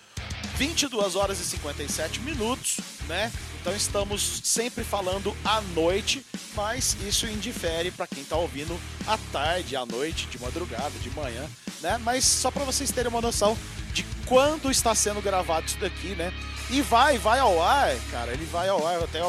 [0.56, 3.30] 22 horas e 57 minutos, né?
[3.62, 6.26] Então estamos sempre falando à noite,
[6.56, 11.46] mas isso indifere para quem está ouvindo à tarde, à noite, de madrugada, de manhã,
[11.82, 11.98] né?
[12.00, 13.58] Mas só para vocês terem uma noção
[13.94, 16.34] de quando está sendo gravado isso daqui, né?
[16.70, 19.20] E vai, vai ao ar, cara, ele vai ao ar, eu até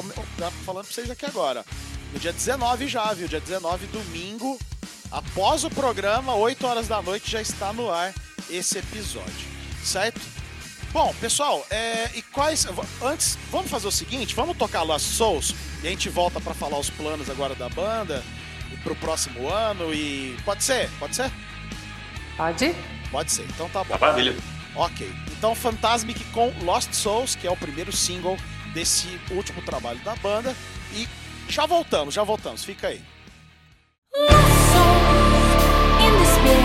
[0.65, 1.65] falando para vocês aqui agora.
[2.13, 3.27] No dia 19 já, viu?
[3.27, 4.59] Dia 19, domingo,
[5.11, 8.15] após o programa, 8 horas da noite, já está no ar
[8.49, 9.49] esse episódio,
[9.83, 10.21] certo?
[10.93, 12.67] Bom, pessoal, é, e quais.
[13.03, 16.79] Antes, vamos fazer o seguinte: vamos tocar Lost Souls e a gente volta para falar
[16.79, 18.23] os planos agora da banda
[18.83, 20.37] pro próximo ano e.
[20.45, 20.91] Pode ser?
[20.99, 21.31] Pode ser?
[22.37, 22.75] Pode?
[23.11, 23.97] Pode ser, então tá bom.
[23.99, 24.37] Maravilha.
[24.75, 28.37] Ok, então Fantasmic com Lost Souls, que é o primeiro single
[28.73, 30.55] desse último trabalho da banda.
[30.93, 31.09] E
[31.49, 33.01] já voltamos, já voltamos, fica aí.
[34.17, 34.33] Lost
[34.73, 35.41] souls
[36.01, 36.65] in despair.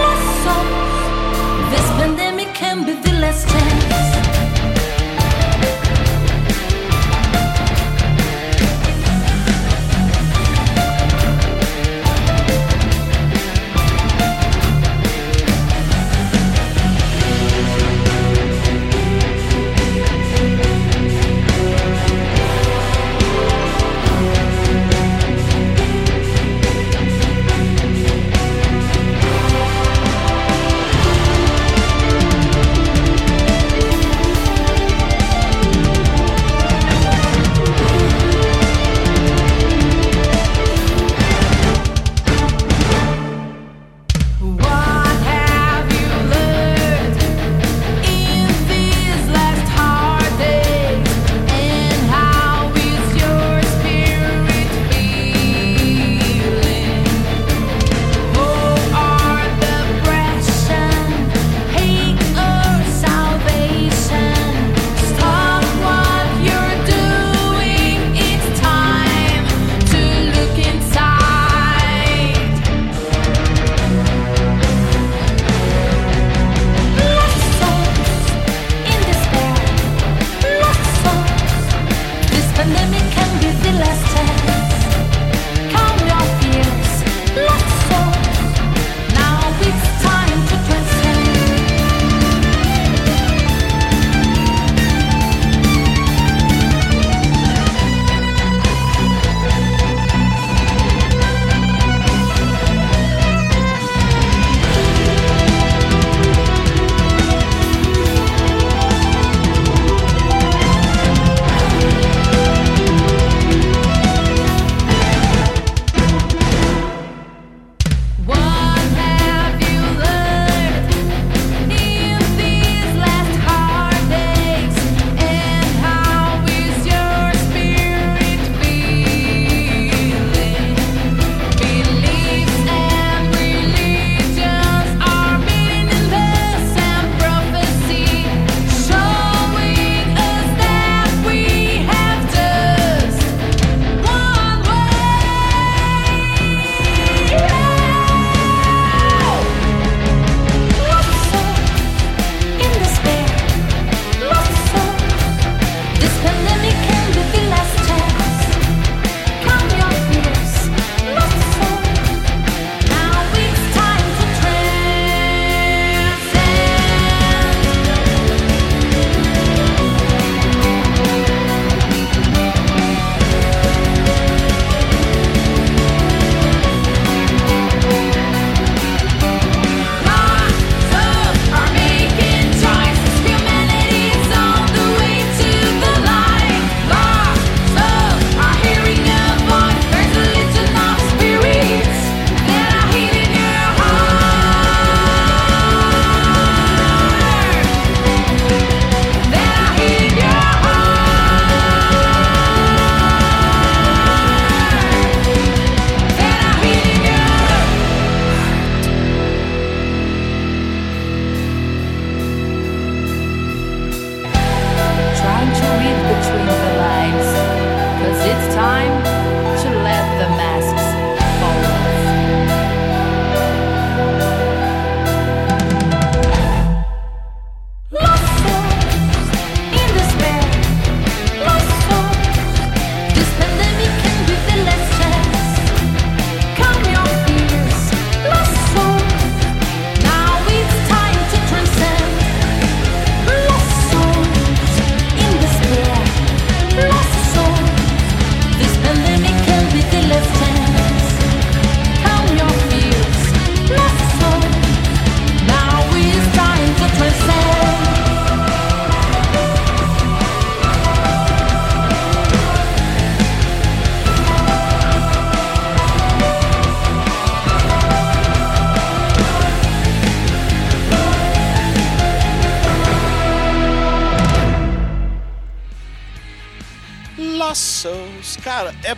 [0.00, 0.92] Lost souls.
[1.70, 2.21] This
[2.84, 4.11] be the last chance.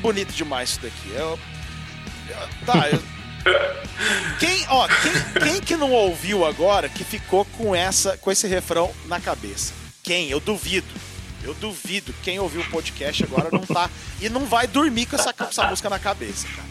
[0.04, 1.10] Bonito demais isso daqui.
[1.14, 1.38] Eu,
[2.28, 3.02] eu, tá, eu,
[4.38, 8.92] quem, ó, quem, quem que não ouviu agora que ficou com essa, com esse refrão
[9.06, 9.72] na cabeça?
[10.02, 10.28] Quem?
[10.28, 10.86] Eu duvido.
[11.42, 12.14] Eu duvido.
[12.22, 13.88] Quem ouviu o podcast agora não tá
[14.20, 16.68] e não vai dormir com essa, com essa música na cabeça, cara.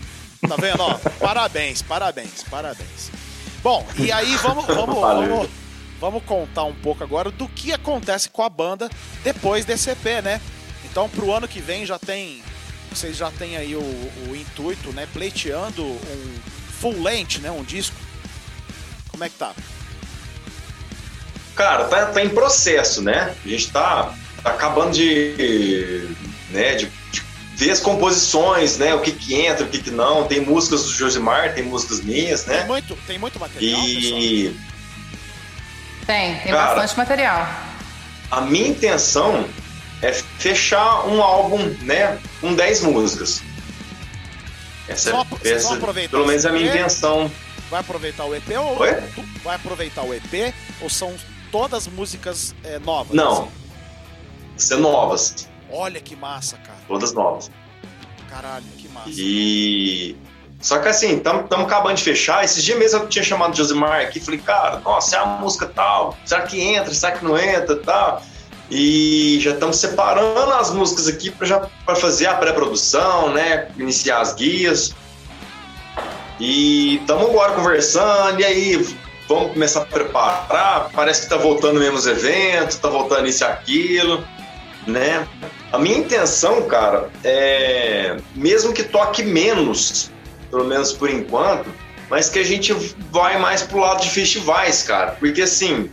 [0.47, 0.81] Tá vendo?
[0.81, 3.09] Ó, parabéns, parabéns, parabéns.
[3.63, 5.49] Bom, e aí vamos, vamos, vamos,
[5.99, 8.89] vamos contar um pouco agora do que acontece com a banda
[9.23, 10.39] depois desse EP, né?
[10.85, 12.43] Então, pro ano que vem já tem.
[12.93, 15.07] Vocês já têm aí o, o intuito, né?
[15.11, 16.39] Pleiteando um
[16.79, 17.49] full length, né?
[17.49, 17.95] Um disco.
[19.09, 19.53] Como é que tá?
[21.55, 23.35] Cara, tá, tá em processo, né?
[23.43, 26.09] A gente tá, tá acabando de,
[26.49, 27.23] né, de, de
[27.55, 28.93] ver as composições, né?
[28.95, 30.27] O que que entra, o que que não.
[30.27, 32.59] Tem músicas do Josimar, tem músicas minhas, né?
[32.59, 33.95] Tem muito, tem muito material, e...
[33.95, 34.73] pessoal?
[36.05, 37.47] Tem, tem Cara, bastante material.
[38.31, 39.47] A minha intenção
[40.03, 43.41] é fechar um álbum, né, com 10 músicas.
[44.87, 45.77] Essa, só, essa
[46.09, 47.31] pelo menos é a minha intenção.
[47.69, 48.91] Vai aproveitar o EP ou Oi?
[49.41, 51.15] vai aproveitar o EP ou são
[51.51, 53.15] todas músicas é, novas?
[53.15, 53.43] Não.
[53.43, 53.51] Assim?
[54.57, 55.49] São novas.
[55.71, 56.79] Olha que massa, cara.
[56.87, 57.49] Todas novas.
[58.29, 59.09] Caralho, que massa.
[59.09, 60.17] E
[60.59, 62.43] só que assim, estamos acabando de fechar.
[62.43, 65.65] Esses dias mesmo eu tinha chamado o Josimar aqui falei, cara, nossa, é a música
[65.65, 68.21] tal, será que entra, será que não entra tal?
[68.75, 73.67] E já estamos separando as músicas aqui para fazer a pré-produção, né?
[73.77, 74.95] Iniciar as guias.
[76.39, 78.95] E estamos agora conversando, e aí
[79.29, 80.89] vamos começar a preparar.
[80.91, 84.25] Parece que está voltando mesmo os eventos, está voltando isso e aquilo,
[84.87, 85.27] né?
[85.71, 90.09] A minha intenção, cara, é mesmo que toque menos,
[90.49, 91.69] pelo menos por enquanto,
[92.09, 92.73] mas que a gente
[93.11, 95.11] vai mais pro lado de festivais, cara.
[95.11, 95.91] Porque assim,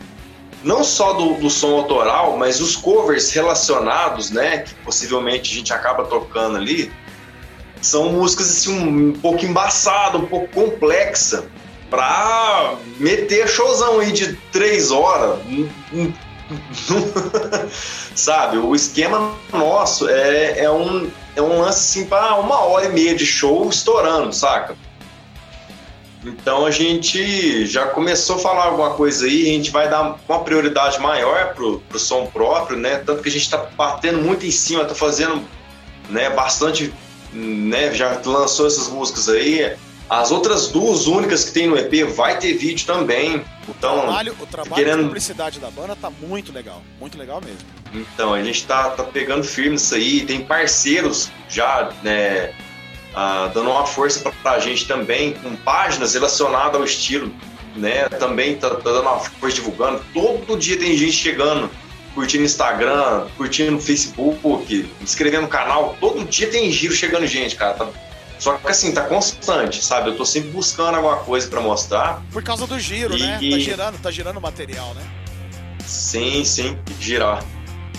[0.63, 5.73] não só do, do, som autoral, mas os covers relacionados, né, que possivelmente a gente
[5.73, 6.93] acaba tocando ali,
[7.81, 11.47] são músicas assim, um, um pouco embaçadas, um pouco complexa,
[11.89, 15.41] pra meter showzão aí de três horas.
[18.15, 22.93] Sabe, o esquema nosso é, é, um, é um lance assim para uma hora e
[22.93, 24.77] meia de show estourando, saca?
[26.25, 30.41] Então a gente já começou a falar alguma coisa aí, a gente vai dar uma
[30.41, 32.99] prioridade maior pro, pro som próprio, né?
[32.99, 35.43] Tanto que a gente está batendo muito em cima, tá fazendo
[36.11, 36.93] né, bastante,
[37.33, 37.95] né?
[37.95, 39.75] Já lançou essas músicas aí.
[40.11, 43.45] As outras duas únicas que tem no EP vai ter vídeo também.
[43.69, 44.99] Então, o trabalho, o trabalho querendo...
[44.99, 47.61] de publicidade da banda tá muito legal, muito legal mesmo.
[47.95, 52.53] Então, a gente tá, tá pegando firme isso aí, tem parceiros já, né?
[53.15, 57.33] Ah, dando uma força para a gente também, com páginas relacionadas ao estilo,
[57.77, 58.09] né?
[58.09, 60.03] Também tá, tá, dando uma força divulgando.
[60.13, 61.71] Todo dia tem gente chegando,
[62.15, 65.97] curtindo Instagram, curtindo Facebook, inscrevendo no canal.
[66.01, 67.75] Todo dia tem giro chegando gente, cara.
[67.75, 67.89] Tá...
[68.39, 70.11] Só que assim, tá constante, sabe?
[70.11, 72.23] Eu tô sempre buscando alguma coisa para mostrar.
[72.33, 73.21] Por causa do giro, e...
[73.21, 73.33] né?
[73.35, 75.03] Tá girando, tá girando material, né?
[75.85, 77.45] Sim, sim, girar.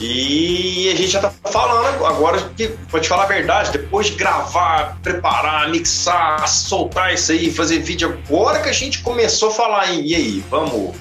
[0.04, 4.16] E a gente já tá falando agora que, pra te falar a verdade, depois de
[4.16, 9.94] gravar, preparar, mixar, soltar isso aí, fazer vídeo, agora que a gente começou a falar
[9.94, 10.96] em, e aí, vamos.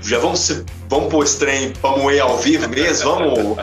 [0.00, 3.16] Já vamos, vamos pôr esse trem pra moer ao vivo mesmo?
[3.16, 3.56] Vamos.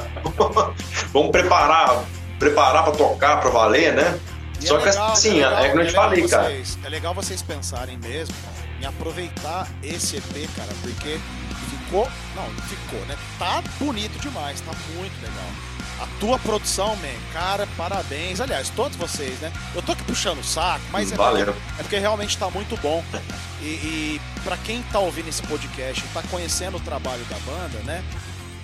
[1.13, 2.03] vamos preparar,
[2.39, 4.19] preparar pra tocar, pra valer, né?
[4.61, 6.75] E Só é que legal, assim, é, legal, é que eu é te falei, vocês,
[6.75, 6.87] cara.
[6.87, 8.35] É legal vocês pensarem mesmo
[8.81, 11.19] em aproveitar esse EP, cara, porque
[11.91, 12.09] ficou.
[12.35, 13.17] Não, ficou, né?
[13.37, 15.49] Tá bonito demais, tá muito legal.
[15.99, 18.41] A tua produção, man, cara, parabéns.
[18.41, 19.51] Aliás, todos vocês, né?
[19.75, 21.45] Eu tô aqui puxando o saco, mas é Valeu.
[21.47, 23.03] porque, é porque realmente tá muito bom.
[23.61, 27.77] E, e para quem tá ouvindo esse podcast e tá conhecendo o trabalho da banda,
[27.83, 28.03] né?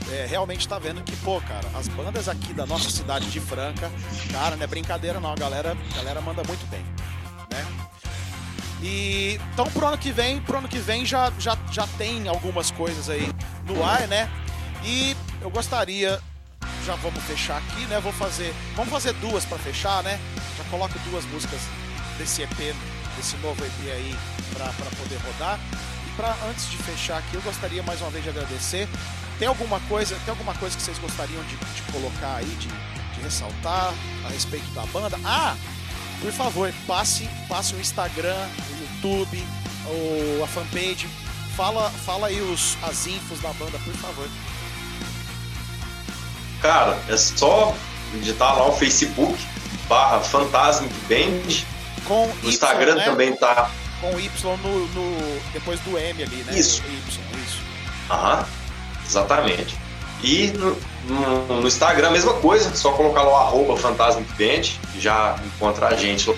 [0.10, 3.92] É, realmente tá vendo que, pô, cara, as bandas aqui da nossa cidade de Franca,
[4.32, 6.82] cara, não é brincadeira não, a galera, a galera manda muito bem,
[7.52, 7.66] né?
[8.82, 12.70] E então pro ano que vem, pro ano que vem já, já, já tem algumas
[12.72, 13.28] coisas aí
[13.66, 14.30] no ar, né?
[14.84, 16.22] E eu gostaria,
[16.86, 18.00] já vamos fechar aqui, né?
[18.00, 20.20] Vou fazer, vamos fazer duas para fechar, né?
[20.58, 21.60] Já coloco duas músicas
[22.18, 22.76] desse EP,
[23.16, 24.16] desse novo EP aí
[24.54, 25.60] para poder rodar.
[26.08, 28.88] E para antes de fechar aqui, eu gostaria mais uma vez de agradecer.
[29.40, 33.22] Tem alguma coisa, tem alguma coisa que vocês gostariam de, de colocar aí, de, de
[33.22, 33.94] ressaltar
[34.26, 35.18] a respeito da banda?
[35.24, 35.56] Ah,
[36.22, 39.44] por favor, passe, passe o Instagram, o YouTube,
[39.86, 41.08] ou a fanpage.
[41.56, 44.28] Fala, fala aí os, as infos da banda, por favor.
[46.62, 47.76] Cara, é só
[48.14, 49.38] digitar lá o Facebook
[49.88, 51.66] barra Fantasmic Band.
[52.06, 53.04] Com o Instagram né?
[53.06, 53.70] também tá.
[54.00, 56.58] Com Y no, no, depois do M ali, né?
[56.58, 56.82] Isso.
[56.88, 57.62] Y, isso.
[58.10, 58.46] Aham,
[59.06, 59.76] exatamente.
[60.24, 60.78] E no,
[61.08, 65.96] no, no Instagram, mesma coisa, só colocar lá o arroba Fantasma Cliente, já encontra a
[65.96, 66.34] gente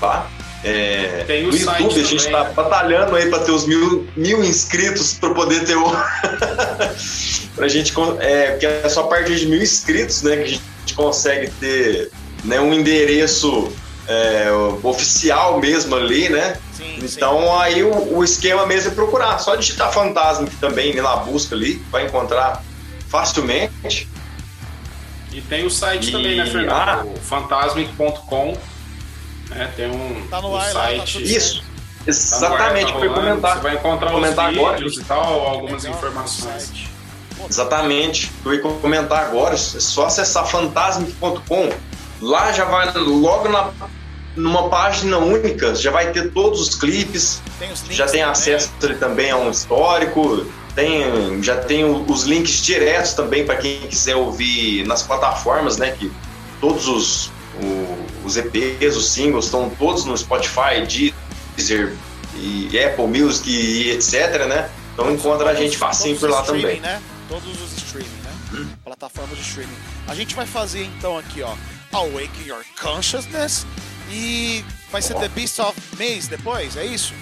[0.00, 0.26] lá.
[0.64, 2.52] É, Tem o no YouTube a gente tá né?
[2.54, 5.84] batalhando aí para ter os mil, mil inscritos para poder ter o.
[7.56, 7.92] pra gente.
[8.20, 10.62] É, porque é só a partir de mil inscritos, né, que a gente
[10.94, 12.12] consegue ter
[12.44, 13.72] né, um endereço
[14.06, 14.46] é,
[14.84, 16.56] oficial mesmo ali, né?
[16.72, 19.38] Sim, Então aí o, o esquema mesmo é procurar.
[19.38, 22.62] Só digitar fantasma aqui também, ir na busca ali, vai encontrar
[23.12, 24.08] facilmente.
[25.32, 26.46] E tem o site E- também, né, Ah.
[26.46, 27.12] Fernando?
[27.14, 28.56] O fantasmic.com.
[29.50, 31.22] Né, tem um, Tá no um ar lá, tá site.
[31.22, 31.66] Isso, tá
[32.06, 33.56] ar, exatamente, tá foi rolando, comentar.
[33.56, 34.76] Você vai encontrar comentar os agora.
[34.78, 36.62] vídeos e tal, algumas Legal, informações.
[36.62, 36.90] site.
[37.50, 41.70] Exatamente, eu ia comentar agora, é só acessar fantasmic.com.
[42.20, 43.70] Lá já vai logo na,
[44.36, 48.22] numa página única, já vai ter todos os clipes, Tem os já tem também.
[48.22, 53.80] acesso ali também a um histórico, tem, já tem os links diretos também para quem
[53.88, 55.90] quiser ouvir nas plataformas, né?
[55.92, 56.10] Que
[56.60, 57.26] todos os,
[57.62, 60.80] o- os EPs, os singles estão todos no Spotify,
[61.56, 61.94] Deezer
[62.36, 64.70] e Apple Music e etc, né?
[64.94, 66.80] Então encontra a gente facinho por lá também.
[66.80, 67.00] Né?
[67.28, 68.30] Todos os streaming, né?
[68.54, 68.66] Hum.
[68.84, 69.76] Plataformas de streaming.
[70.08, 71.54] A gente vai fazer então aqui, ó,
[71.92, 73.66] Awaken Your Consciousness
[74.12, 77.14] e vai ser The Beast of Maze depois, é isso?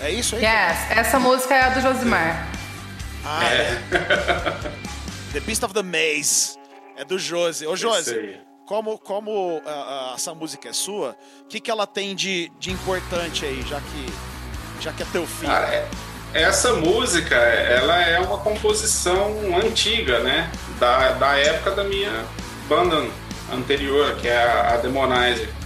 [0.00, 0.42] É isso aí?
[0.42, 2.48] Yes, essa música é a do Josimar.
[3.24, 3.82] Ah, é.
[5.34, 6.56] The Beast of the Maze.
[6.96, 7.66] É do Josi.
[7.66, 12.14] Ô, Josi, como, como ah, ah, essa música é sua, o que, que ela tem
[12.14, 14.12] de, de importante aí, já que,
[14.80, 15.50] já que é teu filho?
[15.50, 15.88] Cara, é-
[16.32, 20.48] essa música, ela é uma composição antiga, né?
[20.78, 22.24] Da, da época da minha
[22.68, 23.10] banda
[23.52, 25.60] anterior, que é a, a.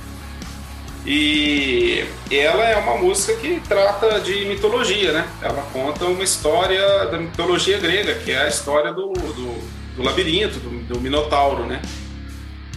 [1.07, 5.29] E ela é uma música que trata de mitologia, né?
[5.43, 10.59] Ela conta uma história da mitologia grega, que é a história do, do, do labirinto,
[10.61, 11.83] do, do Minotauro, né?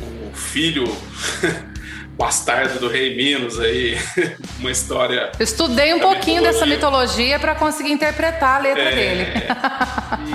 [0.02, 0.86] O filho
[2.18, 3.96] bastardo do rei Minos aí,
[4.60, 7.36] uma história Eu estudei um pouquinho dessa mitologia.
[7.36, 9.28] mitologia pra conseguir interpretar a letra É, dele.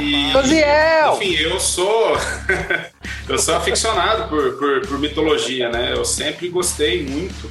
[0.00, 1.14] E, Josiel!
[1.16, 2.16] enfim, eu sou
[3.28, 5.92] eu sou aficionado por, por, por mitologia, né?
[5.92, 7.50] Eu sempre gostei muito.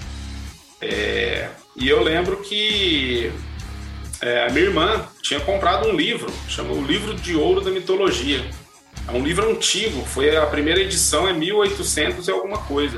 [0.80, 3.32] É, e eu lembro que
[4.22, 8.44] é, a minha irmã tinha comprado um livro, chama O Livro de Ouro da Mitologia.
[9.08, 12.98] É um livro antigo, foi a primeira edição é 1800 e alguma coisa.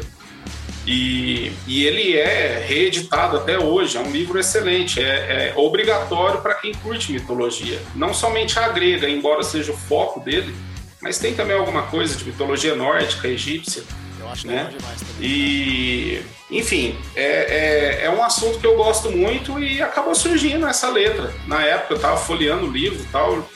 [0.85, 6.55] E, e ele é reeditado até hoje, é um livro excelente, é, é obrigatório para
[6.55, 7.81] quem curte mitologia.
[7.95, 10.53] Não somente a grega, embora seja o foco dele,
[11.01, 13.83] mas tem também alguma coisa de mitologia nórdica, egípcia.
[14.19, 14.73] Eu acho né?
[14.77, 15.15] demais também.
[15.21, 20.89] E, enfim, é, é, é um assunto que eu gosto muito e acabou surgindo essa
[20.89, 21.33] letra.
[21.47, 23.49] Na época eu tava folheando o livro e tal,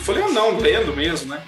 [0.00, 1.42] folheando não, lendo mesmo, né?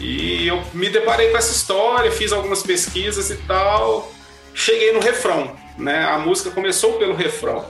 [0.00, 4.12] E eu me deparei com essa história, fiz algumas pesquisas e tal,
[4.58, 6.04] cheguei no refrão, né?
[6.04, 7.64] A música começou pelo refrão.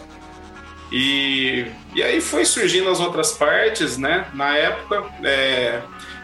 [0.90, 4.26] E, e aí foi surgindo as outras partes, né?
[4.32, 5.82] Na época, é,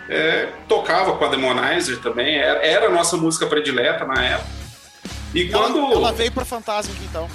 [0.08, 4.48] é, tocava com a Demonizer também, era, era a nossa música predileta na época.
[5.34, 7.28] E Ela- quando ela, veio pra Fantasmic então.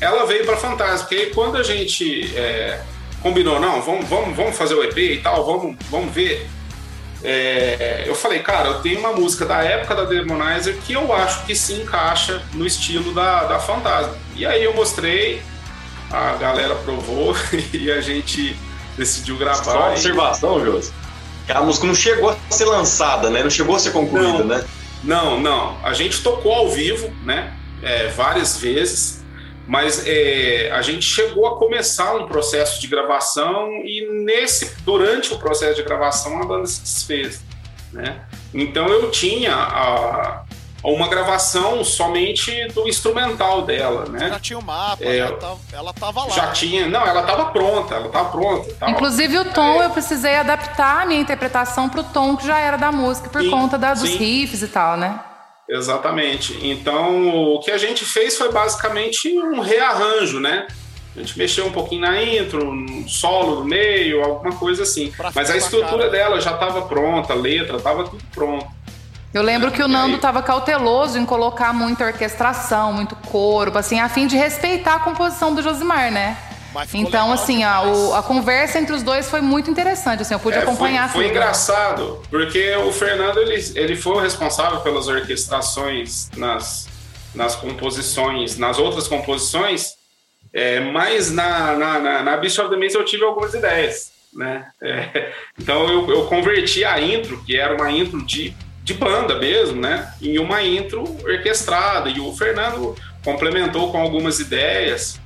[0.00, 2.82] ela veio para Fantasma, porque aí quando a gente é,
[3.22, 6.46] combinou, não, vamos, vamos, vamos fazer o EP e tal, vamos, vamos ver.
[7.24, 11.44] É, eu falei, cara, eu tenho uma música da época da Demonizer que eu acho
[11.46, 14.14] que se encaixa no estilo da, da Fantasma.
[14.36, 15.42] E aí eu mostrei,
[16.10, 17.34] a galera provou
[17.72, 18.54] e a gente
[18.96, 19.88] decidiu Só uma gravar.
[19.88, 20.92] e- observação, Josi.
[21.46, 23.42] Que a música não chegou a ser lançada, né?
[23.42, 24.44] Não chegou a ser concluída, Não.
[24.44, 24.64] né?
[25.02, 25.76] Não, não.
[25.82, 27.52] A gente tocou ao vivo, né?
[27.82, 29.23] É, várias vezes,
[29.66, 35.38] mas é, a gente chegou a começar um processo de gravação e nesse, durante o
[35.38, 37.40] processo de gravação a banda se desfez,
[37.92, 38.20] né?
[38.52, 40.42] Então eu tinha a-
[40.86, 44.28] uma gravação somente do instrumental dela, né?
[44.28, 45.16] Já tinha o mapa, É.
[45.16, 46.28] ela, tava, ela tava lá.
[46.28, 48.70] Já tinha, não, ela estava pronta, ela estava pronta.
[48.78, 48.90] tal.
[48.90, 52.92] Inclusive o tom eu precisei adaptar a minha interpretação pro tom que já era da
[52.92, 54.18] música por Sim, conta da, dos sim.
[54.18, 55.18] riffs e tal, né?
[55.68, 56.58] Exatamente.
[56.62, 60.66] Então, o que a gente fez foi basicamente um rearranjo, né?
[61.16, 65.12] A gente mexeu um pouquinho na intro, no solo no meio, alguma coisa assim.
[65.16, 66.10] Pra Mas a estrutura bacana.
[66.10, 68.66] dela já estava pronta, a letra estava tudo pronto.
[69.32, 70.14] Eu lembro que o Nando aí?
[70.14, 75.52] estava cauteloso em colocar muita orquestração, muito coro, assim, a fim de respeitar a composição
[75.52, 76.36] do Josimar, né?
[76.92, 80.40] Então, legal assim, a, o- a conversa entre os dois foi muito interessante, assim, eu
[80.40, 81.30] pude É, foi- acompanhar foi, tudo.
[81.30, 86.88] engraçado, porque o Fernando ele, ele foi o responsável pelas orquestrações nas,
[87.34, 89.92] nas composições, nas outras composições,
[90.52, 94.12] é, mas na, na, na, na Beast of the Maze eu tive algumas ideias.
[94.32, 94.66] né?
[94.82, 99.80] É, então eu, eu converti a intro, que era uma intro de, de banda mesmo,
[99.80, 100.12] né?
[100.20, 102.08] Em uma intro orquestrada.
[102.10, 105.20] E o Fernando complementou com algumas ideias.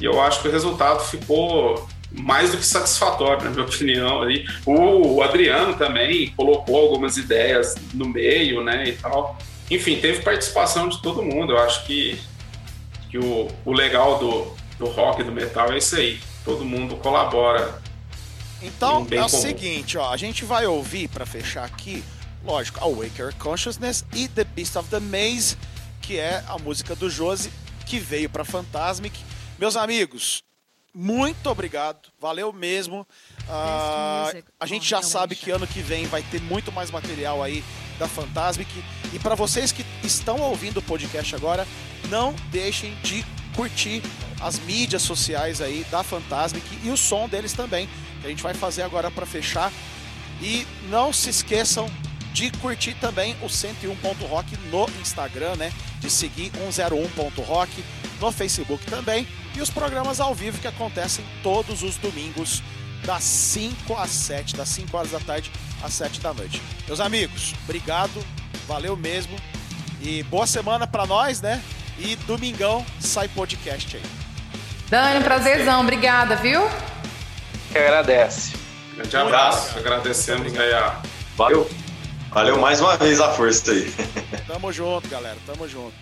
[0.00, 4.22] E eu acho que o resultado ficou mais do que satisfatório, na minha opinião.
[4.22, 4.46] Ali.
[4.64, 9.38] O Adriano também colocou algumas ideias no meio, né, e tal.
[9.70, 11.52] Enfim, teve participação de todo mundo.
[11.52, 12.20] Eu acho que,
[13.10, 16.18] que o, o legal do, do rock e do metal é isso aí.
[16.44, 17.80] Todo mundo colabora.
[18.62, 19.28] Então é o comum.
[19.28, 22.04] seguinte, ó, a gente vai ouvir para fechar aqui,
[22.44, 25.56] lógico, Awake Your Consciousness e The Beast of the Maze,
[26.02, 27.50] que é a música do Josi
[27.86, 29.18] que veio para Fantasmic.
[29.60, 30.42] Meus amigos,
[30.94, 33.06] muito obrigado, valeu mesmo.
[33.42, 37.62] Uh, a gente já sabe que ano que vem vai ter muito mais material aí
[37.98, 38.70] da Fantasmic.
[39.12, 41.68] E para vocês que estão ouvindo o podcast agora,
[42.08, 43.22] não deixem de
[43.54, 44.02] curtir
[44.40, 47.86] as mídias sociais aí da Fantasmic e o som deles também,
[48.22, 49.70] que a gente vai fazer agora para fechar.
[50.40, 51.86] E não se esqueçam
[52.32, 55.70] de curtir também o 101.rock no Instagram, né?
[56.00, 57.84] De seguir 101.rock
[58.20, 59.26] no Facebook também
[59.56, 62.62] e os programas ao vivo que acontecem todos os domingos,
[63.04, 65.50] das 5 às 7, das 5 horas da tarde
[65.82, 66.60] às 7 da noite.
[66.86, 68.24] Meus amigos, obrigado,
[68.68, 69.36] valeu mesmo.
[70.02, 71.62] E boa semana para nós, né?
[71.98, 74.02] E domingão sai podcast aí.
[74.88, 76.62] Dani, prazerzão, obrigada, viu?
[77.70, 78.52] Que agradece.
[78.96, 81.00] Grande abraço, agradecemos aí a.
[81.36, 81.70] Valeu.
[82.30, 83.92] Valeu mais uma vez a força aí.
[84.46, 85.94] Tamo junto, galera, tamo junto.